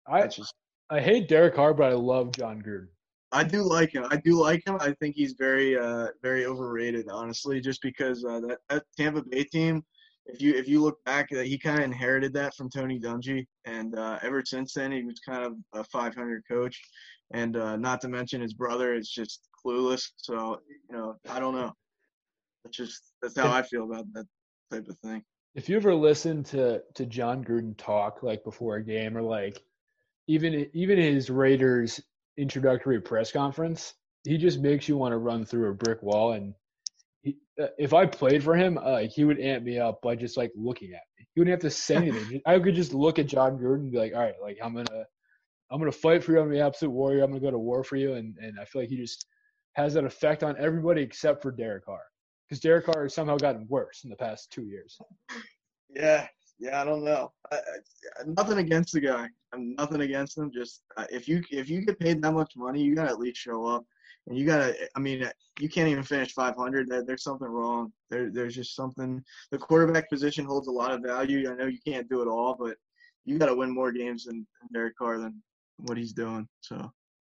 I 0.08 0.28
just, 0.28 0.54
I 0.90 1.00
hate 1.02 1.28
Derek 1.28 1.56
Carr, 1.56 1.74
but 1.74 1.92
I 1.92 1.96
love 1.96 2.32
John 2.32 2.62
Gruden. 2.62 2.88
I 3.32 3.44
do 3.44 3.64
like 3.64 3.94
him. 3.94 4.06
I 4.10 4.18
do 4.18 4.40
like 4.40 4.66
him. 4.66 4.78
I 4.80 4.94
think 5.00 5.16
he's 5.16 5.34
very, 5.34 5.78
uh, 5.78 6.08
very 6.22 6.46
overrated, 6.46 7.08
honestly, 7.12 7.60
just 7.60 7.82
because 7.82 8.24
uh, 8.24 8.40
that, 8.42 8.60
that 8.70 8.84
Tampa 8.98 9.22
Bay 9.22 9.44
team, 9.44 9.84
if 10.26 10.42
you 10.42 10.54
if 10.56 10.68
you 10.68 10.82
look 10.82 11.04
back, 11.06 11.30
uh, 11.32 11.40
he 11.40 11.58
kind 11.58 11.80
of 11.80 11.86
inherited 11.86 12.34
that 12.34 12.56
from 12.56 12.70
Tony 12.70 13.00
Dungy, 13.00 13.46
and 13.66 13.98
uh, 13.98 14.20
ever 14.22 14.44
since 14.46 14.74
then 14.74 14.92
he 14.92 15.04
was 15.04 15.20
kind 15.20 15.44
of 15.44 15.54
a 15.74 15.84
500 15.86 16.44
coach, 16.50 16.82
and 17.34 17.56
uh, 17.56 17.76
not 17.78 18.02
to 18.02 18.10
mention 18.10 18.42
his 18.42 18.54
brother 18.54 18.94
is 18.94 19.10
just 19.10 19.48
clueless. 19.66 20.10
So 20.18 20.60
you 20.90 20.96
know, 20.96 21.16
I 21.30 21.40
don't 21.40 21.56
know. 21.56 21.74
That's 22.64 22.78
just 22.78 23.14
that's 23.22 23.38
how 23.38 23.52
I 23.52 23.62
feel 23.62 23.84
about 23.84 24.06
that 24.14 24.26
type 24.72 24.88
of 24.88 24.98
thing. 25.00 25.24
if 25.56 25.70
you 25.70 25.76
ever 25.76 25.96
listen 25.96 26.44
to 26.46 26.82
to 26.96 27.06
John 27.06 27.44
Gruden 27.44 27.76
talk 27.78 28.24
like 28.24 28.44
before 28.44 28.78
a 28.78 28.84
game 28.84 29.18
or 29.18 29.22
like 29.22 29.62
even 30.28 30.70
even 30.74 30.98
his 30.98 31.30
Raiders 31.30 32.02
introductory 32.38 33.02
press 33.02 33.32
conference, 33.32 33.94
he 34.24 34.38
just 34.38 34.60
makes 34.60 34.88
you 34.88 34.98
want 34.98 35.14
to 35.14 35.18
run 35.18 35.46
through 35.46 35.70
a 35.70 35.74
brick 35.74 36.02
wall. 36.02 36.34
And 36.34 36.54
he, 37.22 37.38
uh, 37.62 37.68
if 37.78 37.94
I 37.94 38.06
played 38.06 38.44
for 38.44 38.56
him, 38.56 38.78
uh, 38.82 39.00
he 39.00 39.24
would 39.24 39.40
amp 39.40 39.64
me 39.64 39.80
up 39.80 40.02
by 40.02 40.16
just 40.16 40.38
like 40.38 40.52
looking 40.56 40.90
at 40.90 41.02
me. 41.18 41.28
He 41.34 41.42
wouldn't 41.42 41.54
have 41.54 41.72
to 41.72 41.76
say 41.76 41.96
anything. 42.08 42.42
I 42.46 42.60
could 42.60 42.76
just 42.76 42.94
look 42.94 43.20
at 43.20 43.28
John 43.28 43.58
Gruden 43.58 43.82
and 43.82 43.92
be 43.92 43.98
like, 43.98 44.14
all 44.14 44.22
right, 44.22 44.36
like 44.42 44.58
I'm 44.64 44.76
gonna 44.76 45.06
I'm 45.72 45.80
gonna 45.80 45.92
fight 45.92 46.24
for 46.24 46.32
you. 46.32 46.40
I'm 46.40 46.46
gonna 46.46 46.56
be 46.56 46.62
absolute 46.62 46.92
warrior. 46.92 47.24
I'm 47.24 47.32
gonna 47.32 47.42
go 47.42 47.52
to 47.52 47.60
war 47.60 47.84
for 47.84 47.96
you. 47.96 48.14
And 48.14 48.36
and 48.38 48.60
I 48.60 48.66
feel 48.66 48.82
like 48.82 48.90
he 48.90 48.98
just 48.98 49.26
has 49.74 49.94
that 49.94 50.06
effect 50.06 50.44
on 50.44 50.56
everybody 50.60 51.02
except 51.02 51.42
for 51.42 51.52
Derek 51.52 51.86
Carr. 51.86 52.02
Because 52.48 52.62
Derek 52.62 52.86
Carr 52.86 53.04
has 53.04 53.14
somehow 53.14 53.38
gotten 53.38 53.68
worse 53.68 54.04
in 54.04 54.10
the 54.10 54.16
past 54.16 54.52
two 54.52 54.64
years. 54.64 54.98
Yeah, 55.90 56.28
yeah, 56.60 56.82
I 56.82 56.84
don't 56.84 57.04
know. 57.04 57.32
I, 57.52 57.56
I, 57.56 57.62
nothing 58.26 58.58
against 58.58 58.94
the 58.94 59.00
guy. 59.00 59.30
I'm 59.54 59.76
nothing 59.76 60.02
against 60.02 60.36
them. 60.36 60.52
Just 60.52 60.84
uh, 60.98 61.06
if 61.10 61.28
you 61.28 61.44
if 61.52 61.70
you 61.70 61.86
get 61.86 62.00
paid 62.00 62.22
that 62.22 62.34
much 62.34 62.54
money, 62.56 62.82
you 62.82 62.96
gotta 62.96 63.12
at 63.12 63.20
least 63.20 63.40
show 63.40 63.66
up. 63.66 63.86
And 64.28 64.38
you 64.38 64.46
gotta. 64.46 64.76
I 64.96 65.00
mean, 65.00 65.24
uh, 65.24 65.32
you 65.60 65.70
can't 65.70 65.88
even 65.88 66.04
finish 66.04 66.34
500. 66.34 66.90
There, 66.90 67.04
there's 67.04 67.24
something 67.24 67.48
wrong. 67.48 67.94
There, 68.10 68.30
there's 68.30 68.56
just 68.56 68.76
something. 68.76 69.24
The 69.52 69.58
quarterback 69.58 70.10
position 70.10 70.46
holds 70.46 70.68
a 70.68 70.72
lot 70.72 70.92
of 70.92 71.02
value. 71.02 71.50
I 71.50 71.56
know 71.56 71.68
you 71.68 71.80
can't 71.86 72.10
do 72.10 72.22
it 72.22 72.28
all, 72.28 72.56
but 72.60 72.76
you 73.26 73.38
got 73.38 73.48
to 73.48 73.56
win 73.56 73.74
more 73.74 73.92
games 73.92 74.26
than 74.26 74.46
Derek 74.74 74.98
Carr 74.98 75.20
than 75.20 75.42
what 75.78 75.98
he's 75.98 76.14
doing. 76.14 76.48
So 76.62 76.92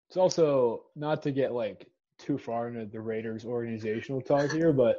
it's 0.09 0.17
also 0.17 0.83
not 0.95 1.21
to 1.23 1.31
get 1.31 1.53
like 1.53 1.87
too 2.17 2.37
far 2.37 2.67
into 2.67 2.85
the 2.85 2.99
Raiders 2.99 3.45
organizational 3.45 4.21
talk 4.21 4.51
here, 4.51 4.73
but 4.73 4.97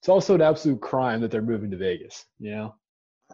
it's 0.00 0.08
also 0.08 0.36
an 0.36 0.42
absolute 0.42 0.80
crime 0.80 1.20
that 1.20 1.30
they're 1.32 1.42
moving 1.42 1.70
to 1.72 1.76
Vegas. 1.76 2.26
You 2.38 2.52
know. 2.52 2.74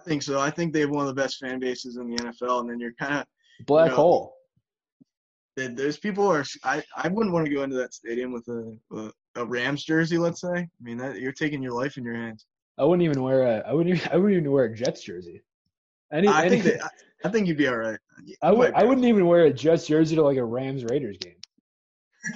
Think 0.05 0.23
so. 0.23 0.39
I 0.39 0.51
think 0.51 0.73
they 0.73 0.81
have 0.81 0.91
one 0.91 1.07
of 1.07 1.15
the 1.15 1.21
best 1.21 1.39
fan 1.39 1.59
bases 1.59 1.97
in 1.97 2.11
the 2.11 2.17
NFL, 2.17 2.61
and 2.61 2.71
then 2.71 2.79
you're 2.79 2.93
kind 2.93 3.15
of 3.15 3.27
black 3.67 3.87
you 3.87 3.91
know, 3.91 3.97
hole. 3.97 4.37
There's 5.57 5.97
people 5.97 6.27
are. 6.31 6.45
I 6.65 6.83
I 6.97 7.09
wouldn't 7.09 7.33
want 7.33 7.47
to 7.47 7.55
go 7.55 7.63
into 7.63 7.77
that 7.77 7.95
stadium 7.95 8.33
with 8.33 8.47
a 8.49 8.77
a, 8.93 9.11
a 9.37 9.45
Rams 9.45 9.85
jersey. 9.85 10.19
Let's 10.19 10.41
say. 10.41 10.49
I 10.49 10.69
mean, 10.83 10.99
that 10.99 11.21
you're 11.21 11.33
taking 11.33 11.63
your 11.63 11.73
life 11.73 11.97
in 11.97 12.05
your 12.05 12.15
hands. 12.15 12.47
I 12.77 12.85
wouldn't 12.85 13.05
even 13.05 13.23
wear 13.23 13.43
a. 13.43 13.69
I 13.69 13.73
wouldn't. 13.73 13.97
Even, 13.97 14.11
I 14.13 14.17
wouldn't 14.17 14.41
even 14.41 14.51
wear 14.51 14.65
a 14.65 14.75
Jets 14.75 15.03
jersey. 15.03 15.43
Any, 16.13 16.29
I 16.29 16.47
any, 16.47 16.61
think 16.61 16.81
that, 16.81 16.91
I 17.25 17.29
think 17.29 17.47
you'd 17.47 17.57
be 17.57 17.69
all 17.69 17.77
right. 17.77 17.99
You 18.25 18.35
I 18.43 18.53
would. 18.53 18.75
I 18.75 18.85
wouldn't 18.85 19.07
even 19.07 19.27
wear 19.27 19.45
a 19.45 19.53
Jets 19.53 19.87
jersey 19.87 20.17
to 20.17 20.23
like 20.23 20.37
a 20.37 20.45
Rams 20.45 20.85
Raiders 20.85 21.19
game. 21.19 21.37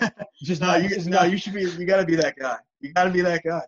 just 0.43 0.61
no, 0.61 0.69
not, 0.69 0.83
you, 0.83 0.89
just 0.89 1.07
no, 1.07 1.19
not. 1.19 1.31
you 1.31 1.39
should 1.39 1.55
be. 1.55 1.63
You 1.63 1.85
got 1.85 1.99
to 1.99 2.07
be 2.07 2.17
that 2.17 2.37
guy. 2.37 2.57
You 2.81 2.93
got 2.93 3.05
to 3.05 3.11
be 3.11 3.21
that 3.23 3.43
guy. 3.45 3.63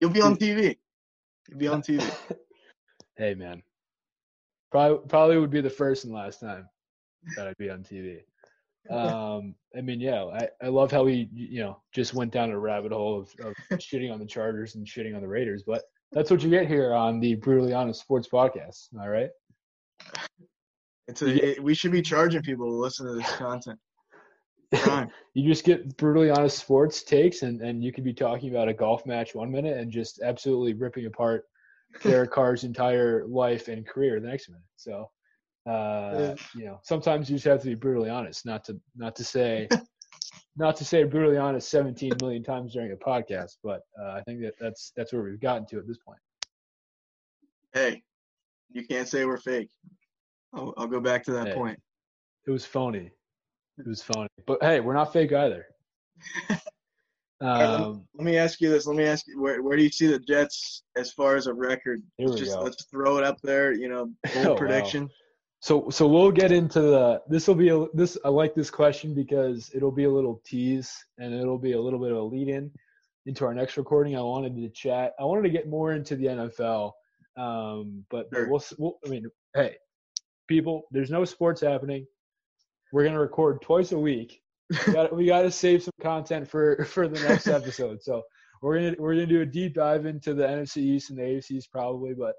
You'll 0.00 0.10
be 0.10 0.20
on 0.20 0.36
TV. 0.36 0.76
You'll 1.48 1.58
be 1.58 1.68
on 1.68 1.82
TV. 1.82 2.08
hey 3.16 3.34
man, 3.34 3.62
probably 4.70 5.08
probably 5.08 5.38
would 5.38 5.50
be 5.50 5.60
the 5.60 5.70
first 5.70 6.04
and 6.04 6.14
last 6.14 6.40
time 6.40 6.68
that 7.36 7.46
I'd 7.46 7.56
be 7.58 7.70
on 7.70 7.82
TV. 7.82 8.20
Um, 8.88 9.56
I 9.76 9.80
mean, 9.80 10.00
yeah, 10.00 10.24
I, 10.24 10.48
I 10.62 10.68
love 10.68 10.92
how 10.92 11.06
he 11.06 11.28
you 11.32 11.60
know 11.60 11.80
just 11.92 12.14
went 12.14 12.32
down 12.32 12.50
a 12.50 12.58
rabbit 12.58 12.92
hole 12.92 13.20
of, 13.20 13.34
of 13.44 13.54
shitting 13.78 14.12
on 14.12 14.18
the 14.18 14.26
Chargers 14.26 14.74
and 14.74 14.86
shitting 14.86 15.14
on 15.14 15.22
the 15.22 15.28
Raiders, 15.28 15.62
but 15.66 15.82
that's 16.12 16.30
what 16.30 16.42
you 16.42 16.50
get 16.50 16.68
here 16.68 16.94
on 16.94 17.20
the 17.20 17.34
Brutally 17.34 17.72
Honest 17.72 18.00
Sports 18.00 18.28
Podcast. 18.28 18.88
All 18.98 19.08
right. 19.08 19.30
It's 21.08 21.22
a, 21.22 21.50
it, 21.52 21.62
we 21.62 21.74
should 21.74 21.92
be 21.92 22.02
charging 22.02 22.42
people 22.42 22.66
to 22.66 22.76
listen 22.76 23.06
to 23.06 23.14
this 23.14 23.32
content. 23.36 23.78
you 25.34 25.48
just 25.48 25.64
get 25.64 25.96
brutally 25.96 26.30
honest 26.30 26.58
sports 26.58 27.02
takes, 27.04 27.42
and, 27.42 27.60
and 27.60 27.82
you 27.82 27.92
could 27.92 28.04
be 28.04 28.12
talking 28.12 28.50
about 28.50 28.68
a 28.68 28.74
golf 28.74 29.06
match 29.06 29.34
one 29.34 29.50
minute 29.50 29.76
and 29.78 29.90
just 29.90 30.20
absolutely 30.22 30.74
ripping 30.74 31.06
apart 31.06 31.44
Derek 32.02 32.30
Carr's 32.30 32.64
entire 32.64 33.24
life 33.26 33.68
and 33.68 33.86
career 33.86 34.20
the 34.20 34.28
next 34.28 34.48
minute. 34.48 34.62
So, 34.76 35.10
uh, 35.68 36.34
you 36.54 36.64
know, 36.64 36.80
sometimes 36.82 37.28
you 37.28 37.36
just 37.36 37.46
have 37.46 37.60
to 37.62 37.66
be 37.66 37.74
brutally 37.74 38.10
honest, 38.10 38.46
not 38.46 38.64
to 38.64 38.80
not 38.96 39.16
to 39.16 39.24
say 39.24 39.68
not 40.56 40.76
to 40.76 40.84
say 40.84 41.04
brutally 41.04 41.36
honest 41.36 41.68
17 41.68 42.12
million 42.20 42.42
times 42.42 42.72
during 42.72 42.92
a 42.92 42.96
podcast, 42.96 43.56
but 43.62 43.82
uh, 44.00 44.12
I 44.12 44.22
think 44.22 44.40
that 44.40 44.54
that's 44.58 44.92
that's 44.96 45.12
where 45.12 45.22
we've 45.22 45.40
gotten 45.40 45.66
to 45.66 45.78
at 45.78 45.86
this 45.86 45.98
point. 45.98 46.18
Hey, 47.72 48.02
you 48.70 48.86
can't 48.86 49.08
say 49.08 49.24
we're 49.24 49.38
fake. 49.38 49.70
I'll, 50.54 50.72
I'll 50.76 50.86
go 50.86 51.00
back 51.00 51.24
to 51.24 51.32
that 51.32 51.48
hey, 51.48 51.54
point. 51.54 51.78
It 52.46 52.50
was 52.50 52.64
phony. 52.64 53.10
It 53.78 53.86
was 53.86 54.02
phony. 54.02 54.28
But 54.46 54.62
hey, 54.62 54.80
we're 54.80 54.94
not 54.94 55.12
fake 55.12 55.32
either. 55.32 55.66
um, 57.40 58.06
let 58.14 58.24
me 58.24 58.36
ask 58.36 58.60
you 58.60 58.70
this. 58.70 58.86
Let 58.86 58.96
me 58.96 59.04
ask 59.04 59.26
you 59.26 59.40
where 59.40 59.62
where 59.62 59.76
do 59.76 59.82
you 59.82 59.90
see 59.90 60.06
the 60.06 60.18
Jets 60.18 60.84
as 60.96 61.12
far 61.12 61.36
as 61.36 61.46
a 61.46 61.54
record? 61.54 62.02
Here 62.16 62.28
we 62.28 62.36
Just 62.36 62.54
go. 62.54 62.62
let's 62.62 62.84
throw 62.86 63.18
it 63.18 63.24
up 63.24 63.40
there. 63.42 63.72
You 63.72 63.88
know, 63.88 64.10
bold 64.34 64.46
oh, 64.46 64.54
prediction. 64.56 65.04
Wow. 65.04 65.10
So 65.60 65.90
so 65.90 66.06
we'll 66.06 66.30
get 66.30 66.52
into 66.52 66.80
the. 66.80 67.22
This 67.28 67.46
will 67.48 67.54
be 67.54 67.68
a 67.68 67.86
this. 67.94 68.16
I 68.24 68.28
like 68.28 68.54
this 68.54 68.70
question 68.70 69.14
because 69.14 69.70
it'll 69.74 69.92
be 69.92 70.04
a 70.04 70.10
little 70.10 70.40
tease 70.44 70.92
and 71.18 71.34
it'll 71.34 71.58
be 71.58 71.72
a 71.72 71.80
little 71.80 71.98
bit 71.98 72.12
of 72.12 72.18
a 72.18 72.22
lead 72.22 72.48
in 72.48 72.70
into 73.26 73.44
our 73.44 73.54
next 73.54 73.76
recording. 73.76 74.16
I 74.16 74.22
wanted 74.22 74.56
to 74.56 74.68
chat. 74.70 75.14
I 75.18 75.24
wanted 75.24 75.42
to 75.42 75.50
get 75.50 75.68
more 75.68 75.92
into 75.92 76.16
the 76.16 76.26
NFL. 76.26 76.92
Um, 77.36 78.04
but 78.10 78.28
sure. 78.32 78.48
we'll, 78.48 78.64
we'll. 78.78 78.98
I 79.04 79.10
mean, 79.10 79.26
hey, 79.54 79.76
people, 80.46 80.84
there's 80.90 81.10
no 81.10 81.24
sports 81.24 81.60
happening 81.60 82.06
we're 82.92 83.04
gonna 83.04 83.20
record 83.20 83.60
twice 83.62 83.92
a 83.92 83.98
week. 83.98 84.40
We 84.70 84.92
got 84.92 85.14
we 85.14 85.26
got 85.26 85.42
to 85.42 85.50
save 85.50 85.82
some 85.82 85.92
content 86.00 86.48
for 86.48 86.84
for 86.90 87.08
the 87.08 87.20
next 87.28 87.46
episode. 87.46 88.02
So 88.02 88.22
we're 88.62 88.76
gonna 88.76 88.96
we're 88.98 89.14
gonna 89.14 89.26
do 89.26 89.42
a 89.42 89.46
deep 89.46 89.74
dive 89.74 90.06
into 90.06 90.34
the 90.34 90.44
NFC 90.44 90.78
East 90.78 91.10
and 91.10 91.18
the 91.18 91.22
AFCs 91.22 91.64
probably, 91.70 92.14
but 92.14 92.34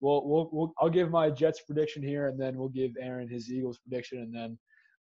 we'll 0.00 0.26
we'll, 0.28 0.50
we'll 0.52 0.72
I'll 0.78 0.90
give 0.90 1.10
my 1.10 1.30
Jets 1.30 1.62
prediction 1.62 2.02
here, 2.02 2.28
and 2.28 2.38
then 2.38 2.56
we'll 2.56 2.68
give 2.68 2.92
Aaron 3.00 3.28
his 3.28 3.50
Eagles 3.50 3.78
prediction, 3.78 4.18
and 4.18 4.34
then 4.34 4.58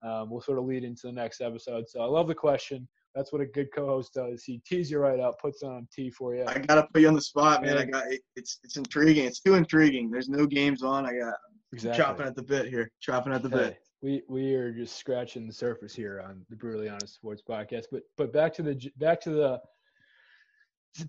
um, 0.10 0.30
we'll 0.30 0.42
sort 0.42 0.60
of 0.60 0.66
lead 0.66 0.84
into 0.84 1.08
the 1.08 1.12
next 1.12 1.42
episode. 1.42 1.90
So 1.90 2.02
I 2.02 2.06
love 2.06 2.28
the 2.28 2.36
question. 2.36 2.88
That's 3.16 3.34
what 3.34 3.42
a 3.42 3.46
good 3.46 3.70
co-host 3.74 4.14
does. 4.14 4.44
He 4.44 4.62
tees 4.66 4.92
you 4.92 5.00
right 5.00 5.20
up, 5.20 5.40
puts 5.40 5.64
on 5.64 5.88
T 5.92 6.12
for 6.12 6.36
you. 6.36 6.46
I 6.48 6.60
gotta 6.60 6.88
put 6.94 7.02
you 7.02 7.08
on 7.08 7.16
the 7.16 7.22
spot, 7.22 7.64
man. 7.64 7.78
I 7.78 7.86
got 7.86 8.12
it, 8.12 8.22
it's 8.36 8.60
it's 8.64 8.78
intriguing. 8.78 9.26
It's 9.26 9.42
too 9.42 9.56
intriguing. 9.56 10.12
There's 10.12 10.30
no 10.30 10.46
games 10.46 10.84
on. 10.84 11.06
I 11.06 11.18
got 11.18 11.34
exactly. 11.74 12.02
chopping 12.02 12.28
at 12.28 12.36
the 12.36 12.44
bit 12.44 12.68
here. 12.68 12.90
Chopping 13.02 13.34
at 13.34 13.44
the 13.44 13.50
hey, 13.50 13.56
bit 13.56 13.80
we 14.02 14.22
we 14.30 14.54
are 14.56 14.72
just 14.72 14.97
scratching 14.97 15.47
the 15.47 15.54
surface 15.54 15.93
here 15.93 16.22
on 16.26 16.45
the 16.50 16.56
brutally 16.56 16.89
honest 16.89 17.16
sports 17.16 17.41
podcast 17.47 17.86
but 17.91 18.04
but 18.18 18.32
back 18.32 18.54
to 18.54 18.64
the 18.64 18.91
back 18.97 19.20
to 19.22 19.30
the 19.32 19.60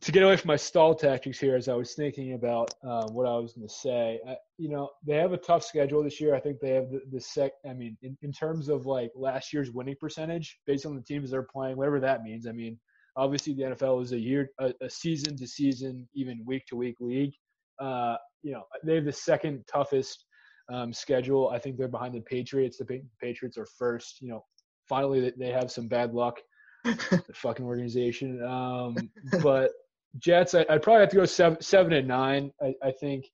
to 0.01 0.13
get 0.13 0.23
away 0.23 0.37
from 0.37 0.49
my 0.49 0.57
stall 0.57 0.95
tactics 0.95 1.39
here 1.39 1.57
as 1.57 1.69
i 1.69 1.75
was 1.75 1.95
thinking 1.95 2.35
about 2.35 2.73
um, 2.85 3.15
what 3.15 3.27
i 3.27 3.37
was 3.37 3.55
going 3.55 3.67
to 3.67 3.73
say 3.73 4.21
I, 4.29 4.37
you 4.59 4.69
know 4.69 4.91
they 5.07 5.17
have 5.17 5.33
a 5.33 5.39
tough 5.39 5.65
schedule 5.65 6.03
this 6.03 6.21
year. 6.21 6.35
I 6.35 6.41
think 6.41 6.61
they 6.61 6.71
have 6.71 6.91
the, 6.91 7.01
the 7.11 7.21
sec 7.21 7.53
i 7.69 7.73
mean 7.73 7.97
in, 8.03 8.17
in 8.23 8.33
terms 8.33 8.69
of 8.69 8.87
like 8.87 9.11
last 9.15 9.53
year's 9.53 9.71
winning 9.71 9.97
percentage 9.99 10.59
based 10.67 10.87
on 10.87 10.95
the 10.95 11.03
teams 11.03 11.31
they're 11.31 11.43
playing 11.43 11.77
whatever 11.77 12.01
that 12.01 12.23
means 12.23 12.47
i 12.47 12.53
mean 12.53 12.79
obviously 13.17 13.55
the 13.55 13.63
nfl 13.63 14.03
is 14.03 14.13
a 14.13 14.19
year 14.19 14.51
a, 14.61 14.73
a 14.83 14.91
season 14.91 15.37
to 15.37 15.47
season 15.47 16.09
even 16.15 16.43
week 16.45 16.67
to 16.67 16.77
week 16.77 16.97
league. 17.01 17.33
Uh, 17.81 18.17
you 18.43 18.53
know 18.53 18.65
they 18.85 18.97
have 18.97 19.05
the 19.05 19.13
second 19.13 19.65
toughest 19.67 20.27
um, 20.71 20.93
schedule. 20.93 21.51
I 21.51 21.59
think 21.59 21.77
they're 21.77 21.89
behind 21.89 22.15
the 22.15 22.21
Patriots. 22.21 22.79
The 22.79 23.03
Patriots 23.21 23.59
are 23.59 23.67
first. 23.67 24.21
You 24.21 24.29
know, 24.29 24.45
finally 24.89 25.33
they 25.37 25.51
have 25.51 25.71
some 25.71 25.89
bad 25.89 26.13
luck. 26.15 26.41
the 26.85 27.23
fucking 27.35 27.67
organization. 27.67 28.43
Um, 28.43 28.97
but 29.43 29.71
Jets, 30.19 30.55
I, 30.55 30.65
would 30.71 30.83
probably 30.83 31.01
have 31.01 31.11
to 31.11 31.17
go 31.17 31.25
seven, 31.25 31.61
seven 31.61 31.93
and 31.93 32.09
nine. 32.09 32.53
I, 32.63 32.75
I 32.83 32.91
think, 32.91 33.27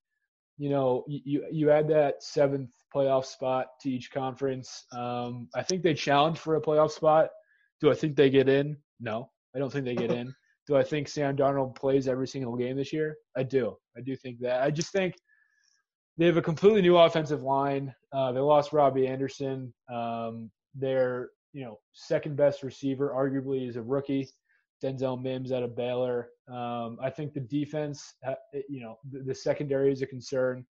you 0.58 0.68
know, 0.68 1.04
you 1.06 1.46
you 1.50 1.70
add 1.70 1.88
that 1.88 2.22
seventh 2.22 2.70
playoff 2.94 3.24
spot 3.24 3.66
to 3.82 3.90
each 3.90 4.10
conference. 4.10 4.84
Um, 4.92 5.48
I 5.54 5.62
think 5.62 5.82
they 5.82 5.94
challenge 5.94 6.38
for 6.38 6.56
a 6.56 6.60
playoff 6.60 6.90
spot. 6.90 7.28
Do 7.80 7.90
I 7.90 7.94
think 7.94 8.16
they 8.16 8.30
get 8.30 8.48
in? 8.48 8.76
No, 9.00 9.30
I 9.54 9.58
don't 9.58 9.70
think 9.70 9.84
they 9.84 9.94
get 9.94 10.10
in. 10.10 10.34
Do 10.66 10.74
I 10.74 10.82
think 10.82 11.06
Sam 11.06 11.36
Darnold 11.36 11.76
plays 11.76 12.08
every 12.08 12.26
single 12.26 12.56
game 12.56 12.76
this 12.76 12.92
year? 12.92 13.16
I 13.36 13.44
do. 13.44 13.76
I 13.96 14.00
do 14.00 14.16
think 14.16 14.40
that. 14.40 14.62
I 14.62 14.70
just 14.72 14.90
think 14.90 15.14
they 16.18 16.26
have 16.26 16.36
a 16.36 16.42
completely 16.42 16.82
new 16.82 16.96
offensive 16.96 17.42
line. 17.42 17.94
Uh, 18.12 18.32
they 18.32 18.40
lost 18.40 18.72
Robbie 18.72 19.06
Anderson. 19.06 19.72
Um, 19.92 20.50
their 20.74 21.30
you 21.52 21.64
know 21.64 21.78
second 21.92 22.36
best 22.36 22.62
receiver, 22.62 23.12
arguably, 23.14 23.68
is 23.68 23.76
a 23.76 23.82
rookie, 23.82 24.28
Denzel 24.82 25.20
Mims 25.20 25.52
out 25.52 25.62
of 25.62 25.76
Baylor. 25.76 26.28
Um, 26.48 26.98
I 27.02 27.10
think 27.10 27.32
the 27.32 27.40
defense, 27.40 28.14
you 28.68 28.80
know, 28.80 28.98
the, 29.10 29.20
the, 29.20 29.34
secondary 29.34 29.92
is 29.92 30.02
a 30.02 30.06
concern. 30.06 30.64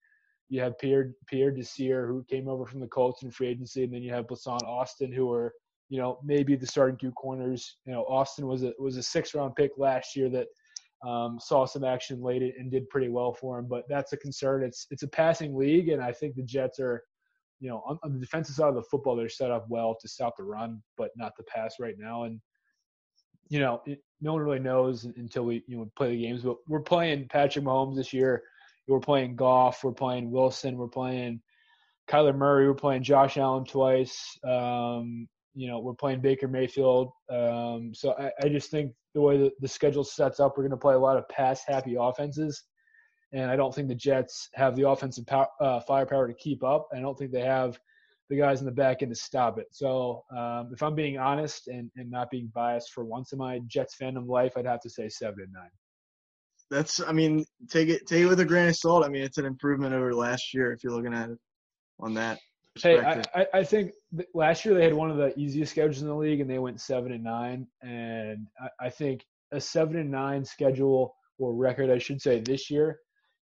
You 0.48 0.60
have 0.60 0.78
Pierre 0.78 1.12
Pierre 1.26 1.50
Desir, 1.50 2.06
who 2.06 2.24
came 2.24 2.48
over 2.48 2.64
from 2.64 2.80
the 2.80 2.86
Colts 2.86 3.22
in 3.22 3.30
free 3.30 3.48
agency, 3.48 3.84
and 3.84 3.92
then 3.92 4.02
you 4.02 4.12
have 4.12 4.26
Blessuan 4.26 4.62
Austin, 4.62 5.12
who 5.12 5.32
are 5.32 5.52
you 5.88 5.98
know 5.98 6.18
maybe 6.24 6.56
the 6.56 6.66
starting 6.66 6.96
two 6.96 7.12
corners. 7.12 7.76
You 7.86 7.92
know, 7.92 8.04
Austin 8.04 8.46
was 8.46 8.62
a 8.62 8.72
was 8.78 8.96
a 8.96 9.02
six 9.02 9.34
round 9.34 9.56
pick 9.56 9.72
last 9.76 10.16
year 10.16 10.30
that 10.30 10.46
um, 11.04 11.38
saw 11.40 11.66
some 11.66 11.84
action 11.84 12.22
late 12.22 12.42
and 12.42 12.70
did 12.70 12.88
pretty 12.88 13.08
well 13.08 13.32
for 13.32 13.58
him, 13.58 13.66
but 13.68 13.84
that's 13.88 14.12
a 14.12 14.16
concern. 14.16 14.62
It's 14.62 14.86
it's 14.90 15.02
a 15.02 15.08
passing 15.08 15.56
league, 15.56 15.88
and 15.88 16.02
I 16.02 16.12
think 16.12 16.34
the 16.34 16.42
Jets 16.42 16.80
are, 16.80 17.02
you 17.60 17.68
know, 17.68 17.82
on, 17.86 17.98
on 18.02 18.12
the 18.12 18.18
defensive 18.18 18.54
side 18.54 18.68
of 18.68 18.74
the 18.74 18.82
football, 18.82 19.16
they're 19.16 19.28
set 19.28 19.50
up 19.50 19.66
well 19.68 19.96
to 20.00 20.08
stop 20.08 20.36
the 20.36 20.44
run, 20.44 20.82
but 20.96 21.10
not 21.16 21.32
the 21.36 21.44
pass 21.44 21.74
right 21.78 21.96
now. 21.98 22.24
And 22.24 22.40
you 23.48 23.60
know, 23.60 23.82
it, 23.86 24.00
no 24.20 24.32
one 24.32 24.42
really 24.42 24.58
knows 24.58 25.04
until 25.04 25.44
we 25.44 25.62
you 25.66 25.76
know 25.76 25.90
play 25.96 26.10
the 26.10 26.22
games. 26.22 26.42
But 26.42 26.56
we're 26.66 26.80
playing 26.80 27.28
Patrick 27.28 27.64
Mahomes 27.64 27.96
this 27.96 28.12
year. 28.12 28.42
We're 28.88 29.00
playing 29.00 29.36
Goff. 29.36 29.84
We're 29.84 29.92
playing 29.92 30.30
Wilson. 30.30 30.76
We're 30.76 30.88
playing 30.88 31.40
Kyler 32.08 32.36
Murray. 32.36 32.66
We're 32.66 32.74
playing 32.74 33.02
Josh 33.02 33.36
Allen 33.36 33.64
twice. 33.64 34.38
Um, 34.44 35.28
you 35.54 35.68
know, 35.68 35.78
we're 35.78 35.94
playing 35.94 36.20
Baker 36.20 36.48
Mayfield. 36.48 37.12
Um, 37.30 37.92
so 37.94 38.14
I, 38.18 38.30
I, 38.42 38.48
just 38.48 38.70
think 38.70 38.92
the 39.14 39.20
way 39.20 39.38
that 39.38 39.60
the 39.60 39.68
schedule 39.68 40.04
sets 40.04 40.40
up, 40.40 40.54
we're 40.56 40.64
going 40.64 40.70
to 40.72 40.76
play 40.76 40.94
a 40.94 40.98
lot 40.98 41.16
of 41.16 41.28
pass 41.28 41.62
happy 41.66 41.96
offenses. 41.98 42.64
And 43.32 43.50
I 43.50 43.56
don't 43.56 43.74
think 43.74 43.88
the 43.88 43.94
Jets 43.94 44.48
have 44.54 44.76
the 44.76 44.88
offensive 44.88 45.26
power, 45.26 45.48
uh, 45.60 45.80
firepower 45.80 46.28
to 46.28 46.34
keep 46.34 46.62
up. 46.62 46.88
I 46.94 47.00
don't 47.00 47.18
think 47.18 47.32
they 47.32 47.40
have 47.40 47.78
the 48.30 48.36
guys 48.36 48.60
in 48.60 48.66
the 48.66 48.72
back 48.72 49.02
end 49.02 49.12
to 49.12 49.16
stop 49.16 49.58
it. 49.58 49.66
So 49.70 50.24
um, 50.36 50.70
if 50.72 50.82
I'm 50.82 50.94
being 50.94 51.18
honest 51.18 51.68
and, 51.68 51.90
and 51.96 52.10
not 52.10 52.30
being 52.30 52.50
biased 52.54 52.92
for 52.92 53.04
once 53.04 53.32
in 53.32 53.38
my 53.38 53.60
Jets 53.66 53.96
fandom 54.00 54.28
life, 54.28 54.52
I'd 54.56 54.66
have 54.66 54.80
to 54.80 54.90
say 54.90 55.08
seven 55.08 55.40
and 55.44 55.52
nine. 55.52 55.70
That's, 56.70 57.00
I 57.00 57.12
mean, 57.12 57.44
take 57.68 57.88
it 57.88 58.06
take 58.06 58.22
it 58.22 58.26
with 58.26 58.40
a 58.40 58.44
grain 58.44 58.68
of 58.68 58.76
salt. 58.76 59.04
I 59.04 59.08
mean, 59.08 59.22
it's 59.22 59.38
an 59.38 59.44
improvement 59.44 59.94
over 59.94 60.14
last 60.14 60.54
year 60.54 60.72
if 60.72 60.82
you're 60.82 60.94
looking 60.94 61.14
at 61.14 61.30
it 61.30 61.38
on 62.00 62.14
that. 62.14 62.38
Hey, 62.82 62.98
I, 63.00 63.46
I 63.54 63.64
think 63.64 63.92
last 64.34 64.64
year 64.64 64.74
they 64.74 64.82
had 64.82 64.94
one 64.94 65.10
of 65.10 65.16
the 65.16 65.38
easiest 65.38 65.72
schedules 65.72 66.02
in 66.02 66.08
the 66.08 66.14
league, 66.14 66.40
and 66.40 66.50
they 66.50 66.58
went 66.58 66.80
seven 66.80 67.12
and 67.12 67.22
nine. 67.22 67.66
And 67.82 68.48
I, 68.60 68.86
I 68.86 68.90
think 68.90 69.24
a 69.52 69.60
seven 69.60 69.96
and 69.96 70.10
nine 70.10 70.44
schedule 70.44 71.14
or 71.38 71.54
record, 71.54 71.90
I 71.90 71.98
should 71.98 72.20
say, 72.20 72.40
this 72.40 72.70
year 72.70 72.98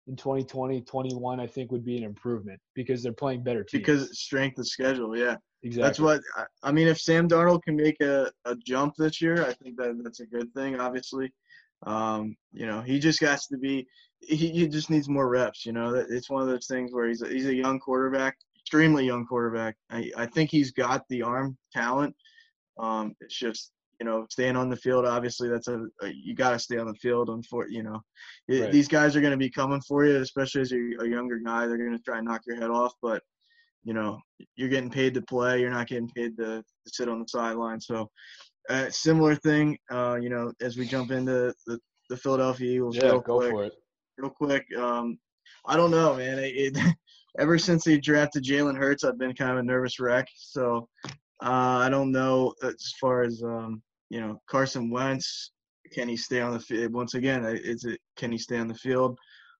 in 0.06 0.16
2020, 0.16 0.80
21, 0.82 1.40
I 1.40 1.46
think 1.46 1.70
would 1.70 1.84
be 1.84 1.96
an 1.96 2.02
improvement 2.02 2.60
because 2.74 3.02
they're 3.02 3.12
playing 3.12 3.44
better 3.44 3.62
teams. 3.62 3.80
Because 3.80 4.18
strength 4.18 4.58
of 4.58 4.66
schedule, 4.66 5.16
yeah. 5.16 5.36
Exactly. 5.62 5.82
That's 5.82 6.00
what 6.00 6.48
I 6.62 6.72
mean. 6.72 6.88
If 6.88 7.00
Sam 7.00 7.28
Darnold 7.28 7.62
can 7.62 7.76
make 7.76 8.00
a, 8.00 8.32
a 8.46 8.56
jump 8.56 8.94
this 8.96 9.20
year, 9.20 9.44
I 9.44 9.52
think 9.52 9.76
that 9.76 10.00
that's 10.02 10.20
a 10.20 10.26
good 10.26 10.52
thing. 10.54 10.80
Obviously, 10.80 11.30
um, 11.86 12.34
you 12.52 12.66
know, 12.66 12.80
he 12.80 12.98
just 12.98 13.20
has 13.20 13.46
to 13.48 13.58
be. 13.58 13.86
He, 14.20 14.48
he 14.48 14.68
just 14.68 14.88
needs 14.88 15.08
more 15.08 15.28
reps. 15.28 15.66
You 15.66 15.72
know, 15.72 15.94
it's 15.94 16.30
one 16.30 16.40
of 16.42 16.48
those 16.48 16.66
things 16.66 16.92
where 16.92 17.08
he's 17.08 17.20
a, 17.20 17.28
he's 17.28 17.46
a 17.46 17.54
young 17.54 17.78
quarterback, 17.78 18.38
extremely 18.70 19.04
young 19.04 19.26
quarterback. 19.26 19.74
I 19.90 20.10
I 20.16 20.26
think 20.26 20.50
he's 20.50 20.70
got 20.70 21.02
the 21.08 21.22
arm 21.22 21.56
talent. 21.72 22.14
Um, 22.78 23.14
it's 23.20 23.36
just 23.36 23.72
you 23.98 24.06
know 24.06 24.26
staying 24.30 24.56
on 24.56 24.70
the 24.70 24.76
field. 24.76 25.06
Obviously, 25.06 25.48
that's 25.48 25.68
a, 25.68 25.86
a 26.02 26.08
you 26.08 26.34
got 26.34 26.50
to 26.50 26.58
stay 26.58 26.78
on 26.78 26.86
the 26.86 26.94
field. 26.94 27.28
For 27.50 27.68
you 27.68 27.82
know, 27.82 28.00
it, 28.48 28.60
right. 28.60 28.72
these 28.72 28.88
guys 28.88 29.16
are 29.16 29.20
going 29.20 29.32
to 29.32 29.36
be 29.36 29.50
coming 29.50 29.80
for 29.80 30.06
you, 30.06 30.16
especially 30.18 30.60
as 30.60 30.70
you're 30.70 31.04
a 31.04 31.08
younger 31.08 31.38
guy. 31.38 31.66
They're 31.66 31.78
going 31.78 31.96
to 31.96 32.02
try 32.02 32.18
and 32.18 32.28
knock 32.28 32.42
your 32.46 32.56
head 32.56 32.70
off, 32.70 32.92
but 33.02 33.22
you 33.82 33.94
know 33.94 34.18
you're 34.56 34.68
getting 34.68 34.90
paid 34.90 35.14
to 35.14 35.22
play 35.22 35.58
you're 35.58 35.70
not 35.70 35.86
getting 35.86 36.10
paid 36.10 36.36
to, 36.36 36.58
to 36.58 36.64
sit 36.86 37.08
on 37.08 37.18
the 37.18 37.26
sideline 37.26 37.80
so 37.80 38.10
uh, 38.68 38.90
similar 38.90 39.34
thing 39.34 39.74
uh, 39.90 40.18
you 40.20 40.28
know 40.28 40.52
as 40.60 40.76
we 40.76 40.86
jump 40.86 41.10
into 41.10 41.54
the, 41.66 41.78
the 42.10 42.16
philadelphia 42.18 42.72
eagles 42.72 42.94
yeah 42.94 43.08
go 43.08 43.38
quick, 43.38 43.50
for 43.50 43.64
it 43.64 43.72
real 44.18 44.28
quick 44.28 44.66
um, 44.76 45.18
i 45.64 45.78
don't 45.78 45.90
know 45.90 46.14
man 46.14 46.38
it, 46.38 46.76
it, 46.76 46.76
ever 47.38 47.58
since 47.58 47.84
they 47.84 47.98
drafted 47.98 48.44
jalen 48.44 48.76
hurts 48.76 49.04
i've 49.04 49.18
been 49.18 49.34
kind 49.34 49.52
of 49.52 49.58
a 49.58 49.62
nervous 49.62 50.00
wreck 50.00 50.26
so 50.36 50.88
uh, 51.42 51.78
i 51.78 51.88
don't 51.88 52.12
know 52.12 52.54
as 52.62 52.92
far 53.00 53.22
as 53.22 53.42
um, 53.42 53.82
you 54.08 54.20
know 54.20 54.40
carson 54.48 54.90
wentz 54.90 55.52
can 55.92 56.08
he 56.08 56.16
stay 56.16 56.40
on 56.40 56.52
the 56.52 56.60
field 56.60 56.92
once 56.92 57.14
again 57.14 57.44
is 57.44 57.84
it 57.84 58.00
can 58.16 58.30
he 58.30 58.38
stay 58.38 58.58
on 58.58 58.68
the 58.68 58.74
field 58.74 59.18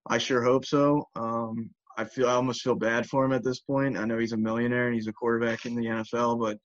i 0.09 0.19
sure 0.19 0.43
hope 0.43 0.65
so 0.65 1.05
um, 1.17 1.71
I 2.01 2.05
feel 2.05 2.29
I 2.29 2.33
almost 2.33 2.63
feel 2.63 2.77
bad 2.77 3.07
for 3.07 3.27
him 3.27 3.33
at 3.33 3.45
this 3.45 3.61
point. 3.61 3.99
I 3.99 4.07
know 4.07 4.17
he's 4.17 4.33
a 4.33 4.37
millionaire 4.37 4.87
and 4.87 4.95
he's 4.95 5.07
a 5.07 5.13
quarterback 5.13 5.67
in 5.67 5.75
the 5.75 5.85
NFL, 5.85 6.41
but 6.41 6.57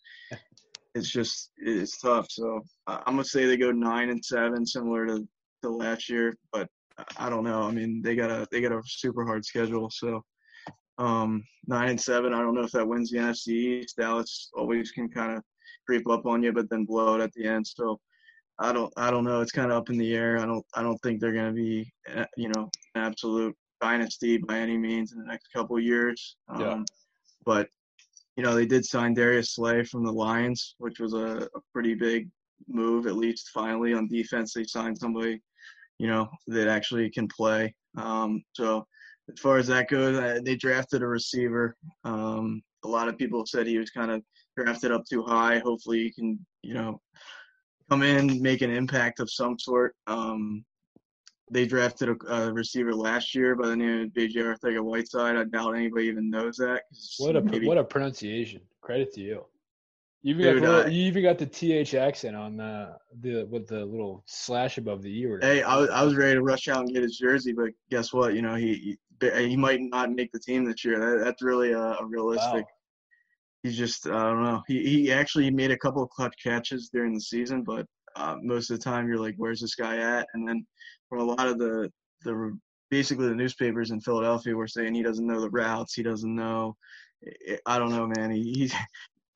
it's 0.96 1.10
just 1.10 1.52
it's 1.58 2.00
tough. 2.00 2.28
So 2.30 2.62
I'm 2.88 3.16
gonna 3.16 3.26
say 3.26 3.46
they 3.46 3.58
go 3.58 3.72
nine 3.72 4.10
and 4.10 4.24
seven, 4.24 4.66
similar 4.66 5.06
to 5.08 5.28
the 5.62 5.70
last 5.70 6.10
year. 6.10 6.38
But 6.54 6.70
I 7.18 7.30
don't 7.30 7.44
know. 7.44 7.64
I 7.64 7.72
mean, 7.72 8.02
they 8.02 8.16
got 8.16 8.32
a 8.32 8.48
they 8.50 8.62
got 8.62 8.72
a 8.72 8.82
super 8.86 9.26
hard 9.26 9.44
schedule. 9.44 9.90
So 9.92 10.24
um, 10.98 11.44
nine 11.68 11.90
and 11.90 12.02
seven. 12.02 12.34
I 12.34 12.40
don't 12.42 12.56
know 12.56 12.64
if 12.64 12.72
that 12.72 12.88
wins 12.88 13.12
the 13.12 13.18
NFC 13.18 13.48
East. 13.50 13.98
Dallas 13.98 14.50
always 14.56 14.92
can 14.92 15.10
kind 15.10 15.38
of 15.38 15.44
creep 15.86 16.10
up 16.10 16.26
on 16.26 16.44
you, 16.44 16.52
but 16.52 16.70
then 16.70 16.86
blow 16.86 17.16
it 17.16 17.22
at 17.22 17.34
the 17.34 17.46
end. 17.46 17.68
So 17.68 18.00
I 18.60 18.72
don't 18.72 18.94
I 18.98 19.12
don't 19.12 19.26
know. 19.26 19.42
It's 19.42 19.52
kind 19.52 19.72
of 19.72 19.78
up 19.78 19.90
in 19.90 19.98
the 19.98 20.16
air. 20.16 20.40
I 20.40 20.46
don't 20.46 20.66
I 20.74 20.82
don't 20.82 20.98
think 21.00 21.20
they're 21.20 21.34
gonna 21.34 21.54
be 21.54 21.92
eh, 22.08 22.26
you 22.38 22.50
know 22.50 22.70
an 22.96 23.02
absolute 23.02 23.56
dynasty 23.82 24.38
by 24.38 24.58
any 24.58 24.78
means 24.78 25.12
in 25.12 25.20
the 25.20 25.26
next 25.26 25.48
couple 25.54 25.80
years. 25.80 26.38
Um, 26.50 26.62
yeah. 26.62 26.82
But 27.46 27.70
you 28.36 28.44
know, 28.44 28.54
they 28.54 28.66
did 28.66 28.86
sign 28.86 29.14
Darius 29.14 29.56
Slay 29.56 29.84
from 29.84 30.04
the 30.04 30.12
Lions, 30.12 30.76
which 30.78 31.00
was 31.00 31.14
a, 31.14 31.48
a, 31.56 31.62
pretty 31.72 31.94
big 31.94 32.30
move. 32.68 33.08
At 33.08 33.16
least 33.16 33.52
finally 33.54 33.94
on 33.94 34.10
defense, 34.10 34.54
they 34.54 34.66
signed 34.66 34.98
somebody, 34.98 35.42
you 36.00 36.08
know, 36.08 36.28
that 36.48 36.68
actually 36.68 37.10
can 37.10 37.30
play. 37.30 37.74
Um, 37.98 38.44
so 38.52 38.86
as 39.32 39.40
far 39.40 39.58
as 39.58 39.68
that 39.68 39.90
goes, 39.90 40.18
uh, 40.18 40.40
they 40.44 40.56
drafted 40.56 41.02
a 41.02 41.08
receiver. 41.08 41.76
Um, 42.04 42.62
a 42.84 42.88
lot 42.88 43.08
of 43.08 43.18
people 43.18 43.46
said 43.46 43.66
he 43.66 43.80
was 43.80 43.90
kind 43.90 44.12
of 44.12 44.22
drafted 44.58 44.92
up 44.92 45.04
too 45.06 45.24
high. 45.24 45.60
Hopefully, 45.60 46.04
he 46.04 46.12
can, 46.12 46.46
you 46.62 46.74
know, 46.74 47.02
come 47.90 48.04
in, 48.04 48.42
make 48.42 48.62
an 48.62 48.72
impact 48.72 49.20
of 49.20 49.32
some 49.32 49.58
sort. 49.58 49.96
Um, 50.08 50.64
they 51.52 51.66
drafted 51.66 52.10
a, 52.10 52.34
a, 52.34 52.54
receiver 52.54 52.94
last 52.94 53.36
year 53.36 53.56
by 53.56 53.68
the 53.68 53.76
name 53.76 54.02
of 54.02 54.14
B.J. 54.14 54.40
Arcega-Whiteside. 54.40 55.36
I 55.36 55.44
doubt 55.44 55.76
anybody 55.76 56.08
even 56.08 56.30
knows 56.30 56.58
that. 56.58 56.84
What 57.20 57.36
a 57.36 57.42
maybe, 57.42 57.68
what 57.68 57.78
a 57.78 57.84
pronunciation! 57.84 58.62
Credit 58.82 59.14
to 59.14 59.22
you. 59.22 59.46
You 60.24 60.34
even, 60.34 60.56
Dude, 60.56 60.64
got 60.64 60.70
the, 60.70 60.86
uh, 60.86 60.88
you 60.88 61.04
even 61.06 61.22
got 61.22 61.38
the 61.38 61.46
th 61.46 61.94
accent 61.94 62.36
on 62.36 62.58
the 62.58 62.98
the 63.22 63.46
with 63.46 63.68
the 63.68 63.86
little 63.86 64.24
slash 64.26 64.80
above 64.80 65.04
the 65.04 65.10
e. 65.10 65.38
Hey, 65.40 65.62
I 65.62 65.78
was, 65.78 65.90
I 65.92 66.04
was 66.04 66.16
ready 66.16 66.34
to 66.34 66.42
rush 66.42 66.68
out 66.68 66.80
and 66.80 66.92
get 66.92 67.04
his 67.04 67.18
jersey, 67.18 67.54
but 67.54 67.70
guess 67.92 68.12
what? 68.12 68.34
You 68.34 68.42
know 68.42 68.56
he 68.56 68.98
he, 69.22 69.50
he 69.50 69.58
might 69.58 69.82
not 69.82 70.12
make 70.12 70.32
the 70.32 70.40
team 70.40 70.66
this 70.66 70.84
year. 70.84 71.00
That, 71.00 71.24
that's 71.24 71.42
really 71.42 71.72
a, 71.72 71.80
a 71.80 72.06
realistic. 72.06 72.54
Wow. 72.54 72.70
He's 73.64 73.78
just 73.78 74.08
I 74.08 74.24
don't 74.24 74.44
know. 74.44 74.62
He 74.68 74.88
he 74.88 75.12
actually 75.12 75.50
made 75.50 75.72
a 75.72 75.78
couple 75.78 76.04
of 76.04 76.10
clutch 76.10 76.36
catches 76.42 76.90
during 76.90 77.14
the 77.14 77.22
season, 77.22 77.64
but 77.64 77.88
uh, 78.16 78.38
most 78.42 78.70
of 78.70 78.78
the 78.78 78.84
time 78.84 79.08
you're 79.08 79.20
like, 79.20 79.36
where's 79.38 79.60
this 79.60 79.76
guy 79.76 79.98
at? 79.98 80.28
And 80.34 80.48
then 80.48 80.66
from 81.10 81.20
a 81.20 81.24
lot 81.24 81.48
of 81.48 81.58
the 81.58 81.92
the 82.24 82.58
basically 82.92 83.28
the 83.28 83.36
newspapers 83.36 83.92
in 83.92 84.00
Philadelphia 84.00 84.56
were 84.56 84.68
saying 84.68 84.94
he 84.94 85.04
doesn't 85.04 85.26
know 85.26 85.42
the 85.42 85.50
routes, 85.50 85.96
he 85.96 86.04
doesn't 86.04 86.36
know. 86.36 86.76
I 87.66 87.80
don't 87.80 87.90
know, 87.90 88.08
man. 88.16 88.30
He, 88.32 88.54
he's 88.56 88.74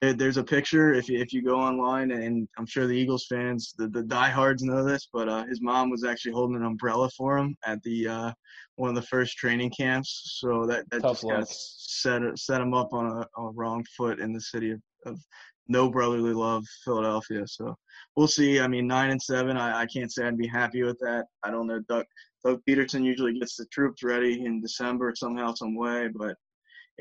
there's 0.01 0.37
a 0.37 0.43
picture 0.43 0.93
if 0.93 1.09
you, 1.09 1.19
if 1.19 1.33
you 1.33 1.41
go 1.41 1.59
online 1.59 2.11
and 2.11 2.47
I'm 2.57 2.65
sure 2.65 2.87
the 2.87 2.93
Eagles 2.93 3.25
fans 3.27 3.73
the, 3.77 3.87
the 3.87 4.03
diehards 4.03 4.63
know 4.63 4.83
this 4.83 5.09
but 5.11 5.27
uh, 5.27 5.45
his 5.45 5.61
mom 5.61 5.89
was 5.89 6.05
actually 6.05 6.31
holding 6.31 6.55
an 6.55 6.63
umbrella 6.63 7.09
for 7.17 7.37
him 7.37 7.57
at 7.65 7.83
the 7.83 8.07
uh, 8.07 8.31
one 8.75 8.89
of 8.89 8.95
the 8.95 9.01
first 9.01 9.37
training 9.37 9.71
camps 9.77 10.37
so 10.39 10.65
that, 10.65 10.89
that 10.89 11.01
just 11.01 11.27
kind 11.27 11.41
of 11.41 11.49
set 11.49 12.21
set 12.37 12.61
him 12.61 12.73
up 12.73 12.93
on 12.93 13.05
a, 13.07 13.41
a, 13.41 13.51
wrong 13.51 13.83
foot 13.97 14.19
in 14.19 14.31
the 14.31 14.41
city 14.41 14.71
of, 14.71 14.81
of 15.05 15.19
no 15.67 15.89
brotherly 15.89 16.33
love 16.33 16.63
Philadelphia 16.85 17.45
so 17.45 17.75
we'll 18.15 18.27
see. 18.27 18.59
I 18.59 18.67
mean, 18.67 18.85
nine 18.85 19.11
and 19.11 19.21
seven, 19.21 19.57
I, 19.57 19.81
I 19.81 19.85
can't 19.85 20.11
say 20.11 20.25
I'd 20.25 20.37
be 20.37 20.47
happy 20.47 20.83
with 20.83 20.99
that. 20.99 21.25
I 21.43 21.51
don't 21.51 21.67
know. 21.67 21.79
Doug, 21.87 22.05
Doug 22.43 22.59
Pederson 22.67 23.03
usually 23.03 23.39
gets 23.39 23.55
the 23.55 23.65
troops 23.71 24.03
ready 24.03 24.45
in 24.45 24.61
December 24.61 25.13
somehow, 25.15 25.53
some 25.53 25.75
way, 25.75 26.09
but 26.13 26.35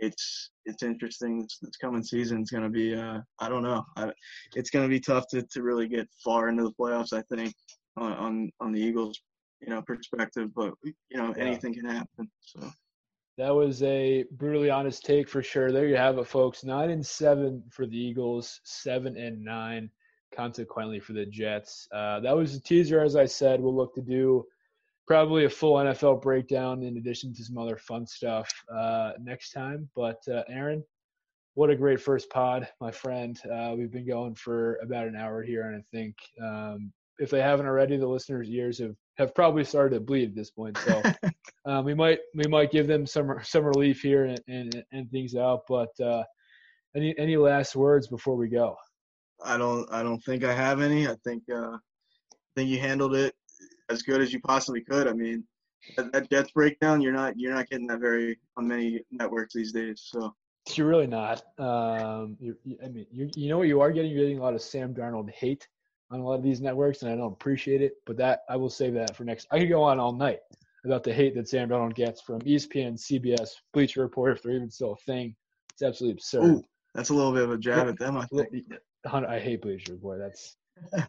it's 0.01 0.51
it's 0.65 0.83
interesting. 0.83 1.41
This, 1.41 1.59
this 1.61 1.77
coming 1.77 2.03
season 2.03 2.43
is 2.43 2.51
going 2.51 2.65
to 2.65 2.69
be, 2.69 2.95
uh, 2.95 3.21
I 3.39 3.49
don't 3.49 3.63
know. 3.63 3.85
I, 3.97 4.11
it's 4.55 4.71
going 4.71 4.85
to 4.85 4.89
be 4.89 5.01
tough 5.01 5.25
to, 5.31 5.43
to 5.43 5.63
really 5.63 5.89
get 5.89 6.09
far 6.25 6.49
into 6.49 6.65
the 6.65 6.73
playoffs. 6.81 7.13
I 7.13 7.23
think 7.35 7.55
on 7.97 8.13
on, 8.13 8.51
on 8.61 8.73
the 8.73 8.81
Eagles, 8.81 9.21
you 9.61 9.71
know, 9.71 9.83
perspective, 9.83 10.51
but 10.55 10.73
you 10.85 10.95
know, 11.19 11.35
yeah. 11.37 11.45
anything 11.45 11.75
can 11.75 11.87
happen. 11.87 12.31
So. 12.41 12.71
That 13.39 13.55
was 13.55 13.85
a 13.85 14.25
brutally 14.33 14.69
honest 14.69 15.05
take 15.05 15.29
for 15.29 15.45
sure. 15.45 15.71
There 15.71 15.87
you 15.87 15.97
have 15.97 16.19
it, 16.19 16.27
folks. 16.27 16.65
Nine 16.65 16.91
and 16.91 17.07
seven 17.07 17.63
for 17.71 17.87
the 17.87 17.97
Eagles, 17.97 18.61
seven 18.65 19.17
and 19.17 19.45
nine 19.45 19.91
consequently 20.35 20.99
for 20.99 21.13
the 21.13 21.25
Jets. 21.25 21.89
Uh, 21.93 22.21
that 22.21 22.37
was 22.37 22.55
a 22.55 22.61
teaser, 22.61 23.01
as 23.01 23.15
I 23.15 23.27
said. 23.27 23.61
We'll 23.61 23.77
look 23.77 23.95
to 23.95 24.03
do 24.03 24.45
probably 25.09 25.47
a 25.47 25.51
full 25.51 25.77
NFL 25.77 26.21
breakdown 26.21 26.83
in 26.83 26.99
addition 26.99 27.35
to 27.35 27.43
some 27.43 27.57
other 27.57 27.79
fun 27.79 28.07
stuff 28.07 28.53
uh, 28.73 29.13
next 29.19 29.53
time. 29.53 29.89
But 29.97 30.19
uh, 30.29 30.43
Aaron, 30.51 30.85
what 31.55 31.71
a 31.71 31.77
great 31.77 32.01
first 32.01 32.29
pod, 32.29 32.69
my 32.79 32.91
friend. 32.91 33.41
Uh, 33.51 33.75
we've 33.77 33.91
been 33.91 34.07
going 34.07 34.35
for 34.35 34.77
about 34.83 35.09
an 35.09 35.17
hour 35.17 35.43
here, 35.43 35.63
and 35.63 35.77
I 35.77 35.85
think 35.91 36.15
um, 36.45 36.93
if 37.19 37.31
they 37.31 37.41
haven't 37.41 37.67
already, 37.67 37.97
the 37.97 38.07
listeners' 38.07 38.51
ears 38.51 38.79
have, 38.79 38.95
have 39.17 39.35
probably 39.35 39.65
started 39.65 39.95
to 39.95 40.01
bleed 40.01 40.29
at 40.29 40.35
this 40.37 40.51
point. 40.51 40.77
So 40.77 41.03
um, 41.65 41.85
we 41.87 41.95
might 41.95 42.19
we 42.35 42.45
might 42.45 42.71
give 42.71 42.87
them 42.87 43.07
some 43.07 43.35
some 43.43 43.65
relief 43.65 44.03
here 44.03 44.27
and 44.27 44.41
and, 44.47 44.85
and 44.93 45.11
things 45.11 45.35
out. 45.35 45.63
But 45.67 45.99
uh, 46.01 46.23
any 46.95 47.19
any 47.19 47.39
last 47.39 47.75
words 47.75 48.09
before 48.09 48.37
we 48.37 48.49
go? 48.49 48.77
I 49.43 49.57
don't 49.57 49.91
I 49.91 50.03
don't 50.03 50.23
think 50.23 50.45
I 50.45 50.53
have 50.53 50.83
any. 50.83 51.09
I 51.09 51.17
think 51.25 51.45
uh, 51.51 51.77
I 51.77 52.51
think 52.55 52.69
you 52.69 52.79
handled 52.79 53.17
it 53.17 53.35
as 53.89 54.03
good 54.03 54.21
as 54.21 54.33
you 54.33 54.41
possibly 54.41 54.81
could. 54.81 55.07
I 55.09 55.13
mean, 55.13 55.45
that, 55.97 56.13
that 56.13 56.31
Jets 56.31 56.51
breakdown, 56.53 57.01
you're 57.01 57.13
not 57.13 57.39
you're 57.39 57.55
not 57.55 57.69
getting 57.69 57.87
that 57.89 58.01
very 58.01 58.39
on 58.57 58.69
many 58.69 59.01
networks 59.11 59.55
these 59.55 59.73
days. 59.73 60.03
So 60.05 60.35
you're 60.75 60.89
really 60.89 61.07
not. 61.07 61.43
Um, 61.59 62.37
I 62.83 62.89
mean, 62.89 63.07
you 63.11 63.31
you 63.35 63.49
know 63.49 63.59
what 63.59 63.69
you 63.69 63.81
are 63.81 63.91
getting? 63.91 64.11
You're 64.11 64.21
getting 64.21 64.39
a 64.39 64.43
lot 64.43 64.55
of 64.55 64.63
Sam 64.63 64.95
Darnold 64.95 65.31
hate 65.31 65.67
on 66.11 66.21
a 66.21 66.25
lot 66.25 66.35
of 66.35 66.43
these 66.43 66.61
networks, 66.61 67.03
and 67.03 67.11
I 67.11 67.17
don't 67.17 67.33
appreciate 67.33 67.83
it. 67.83 67.95
But 68.07 68.17
that 68.19 68.41
I 68.49 68.57
will 68.57 68.71
save 68.71 68.95
that 68.95 69.17
for 69.17 69.25
next. 69.25 69.47
I 69.51 69.59
could 69.59 69.69
go 69.69 69.83
on 69.83 69.99
all 69.99 70.13
night 70.13 70.41
about 70.85 71.05
the 71.05 71.13
hate 71.13 71.35
that 71.35 71.49
Sam 71.49 71.69
Darnold 71.69 71.95
gets 71.95 72.21
from 72.21 72.41
ESPN, 72.41 72.95
CBS, 72.99 73.51
Bleacher 73.73 74.03
Report, 74.03 74.37
if 74.37 74.43
they're 74.43 74.53
even 74.53 74.71
still 74.71 74.93
a 74.93 74.97
thing. 74.97 75.35
It's 75.73 75.83
absolutely 75.83 76.15
absurd. 76.15 76.45
Ooh, 76.45 76.65
that's 76.95 77.11
a 77.11 77.15
little 77.15 77.33
bit 77.33 77.45
of 77.45 77.51
a 77.51 77.59
jab 77.59 77.89
at 77.89 77.99
them, 77.99 78.17
I 78.17 78.27
think. 78.27 78.49
I 79.05 79.39
hate 79.39 79.63
Bleacher 79.63 79.95
Boy. 79.95 80.19
That's 80.19 80.57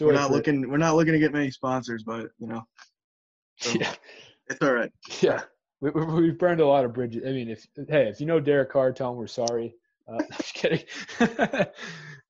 we're 0.00 0.12
not 0.12 0.30
looking. 0.30 0.68
We're 0.68 0.76
not 0.76 0.96
looking 0.96 1.12
to 1.12 1.18
get 1.18 1.32
many 1.32 1.50
sponsors, 1.50 2.02
but 2.04 2.28
you 2.38 2.46
know, 2.46 2.62
so 3.58 3.78
yeah, 3.78 3.92
it's 4.48 4.62
all 4.62 4.72
right. 4.72 4.92
Yeah, 5.20 5.42
we, 5.80 5.90
we, 5.90 6.28
have 6.28 6.38
burned 6.38 6.60
a 6.60 6.66
lot 6.66 6.84
of 6.84 6.94
bridges. 6.94 7.22
I 7.26 7.32
mean, 7.32 7.48
if 7.48 7.66
hey, 7.88 8.08
if 8.08 8.20
you 8.20 8.26
know 8.26 8.40
Derek 8.40 8.70
Carr, 8.70 8.92
tell 8.92 9.10
him 9.10 9.16
we're 9.16 9.26
sorry. 9.26 9.74
Uh, 10.08 10.22
just 10.36 10.54
kidding. 10.54 10.84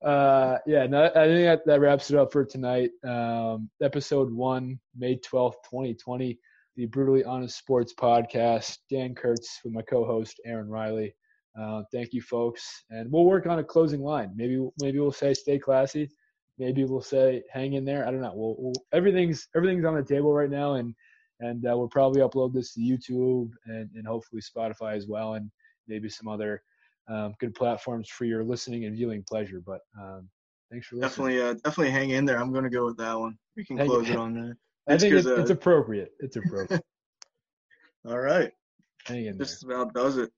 uh, 0.03 0.57
yeah, 0.65 0.87
no, 0.87 1.05
I 1.05 1.25
think 1.25 1.45
that, 1.45 1.61
that 1.65 1.79
wraps 1.79 2.09
it 2.09 2.17
up 2.17 2.31
for 2.31 2.45
tonight. 2.45 2.91
Um, 3.03 3.69
episode 3.81 4.31
one, 4.31 4.79
May 4.97 5.17
twelfth, 5.17 5.57
twenty 5.69 5.93
twenty, 5.93 6.39
the 6.75 6.87
Brutally 6.87 7.23
Honest 7.23 7.57
Sports 7.57 7.93
Podcast. 7.93 8.79
Dan 8.89 9.15
Kurtz 9.15 9.59
with 9.63 9.73
my 9.73 9.81
co-host 9.83 10.41
Aaron 10.45 10.69
Riley. 10.69 11.15
Uh, 11.59 11.83
thank 11.91 12.13
you, 12.13 12.21
folks, 12.21 12.83
and 12.89 13.11
we'll 13.11 13.25
work 13.25 13.45
on 13.45 13.59
a 13.59 13.63
closing 13.63 14.01
line. 14.01 14.31
Maybe 14.35 14.65
maybe 14.79 14.99
we'll 14.99 15.11
say 15.11 15.33
stay 15.33 15.59
classy. 15.59 16.09
Maybe 16.57 16.83
we'll 16.85 17.01
say 17.01 17.43
hang 17.51 17.73
in 17.73 17.85
there. 17.85 18.07
I 18.07 18.11
don't 18.11 18.21
know. 18.21 18.33
We'll, 18.35 18.55
we'll, 18.57 18.85
everything's 18.91 19.47
everything's 19.55 19.85
on 19.85 19.95
the 19.95 20.03
table 20.03 20.33
right 20.33 20.49
now, 20.49 20.75
and 20.75 20.93
and 21.39 21.65
uh, 21.65 21.75
we'll 21.75 21.89
probably 21.89 22.21
upload 22.21 22.53
this 22.53 22.73
to 22.73 22.79
YouTube 22.79 23.51
and, 23.65 23.89
and 23.95 24.07
hopefully 24.07 24.41
Spotify 24.41 24.95
as 24.95 25.07
well, 25.07 25.33
and 25.33 25.49
maybe 25.87 26.09
some 26.09 26.27
other 26.27 26.61
um, 27.09 27.33
good 27.39 27.53
platforms 27.55 28.09
for 28.09 28.25
your 28.25 28.43
listening 28.43 28.85
and 28.85 28.95
viewing 28.95 29.23
pleasure. 29.27 29.61
But 29.65 29.81
um, 29.99 30.29
thanks 30.71 30.87
for 30.87 30.95
listening. 30.95 31.37
Definitely, 31.37 31.41
uh, 31.41 31.53
definitely 31.65 31.91
hang 31.91 32.11
in 32.11 32.25
there. 32.25 32.39
I'm 32.39 32.51
going 32.51 32.63
to 32.63 32.69
go 32.69 32.85
with 32.85 32.97
that 32.97 33.19
one. 33.19 33.37
We 33.57 33.65
can 33.65 33.77
Hang- 33.77 33.87
close 33.87 34.09
it 34.09 34.15
on 34.15 34.33
that. 34.35 34.55
I 34.87 34.97
think 34.97 35.13
it's, 35.15 35.27
uh, 35.27 35.35
it's 35.35 35.49
appropriate. 35.49 36.11
It's 36.19 36.35
appropriate. 36.35 36.83
all 38.05 38.19
right. 38.19 38.51
Hang 39.05 39.25
in 39.25 39.37
there. 39.37 39.45
Just 39.45 39.63
about 39.63 39.93
does 39.93 40.17
it. 40.17 40.29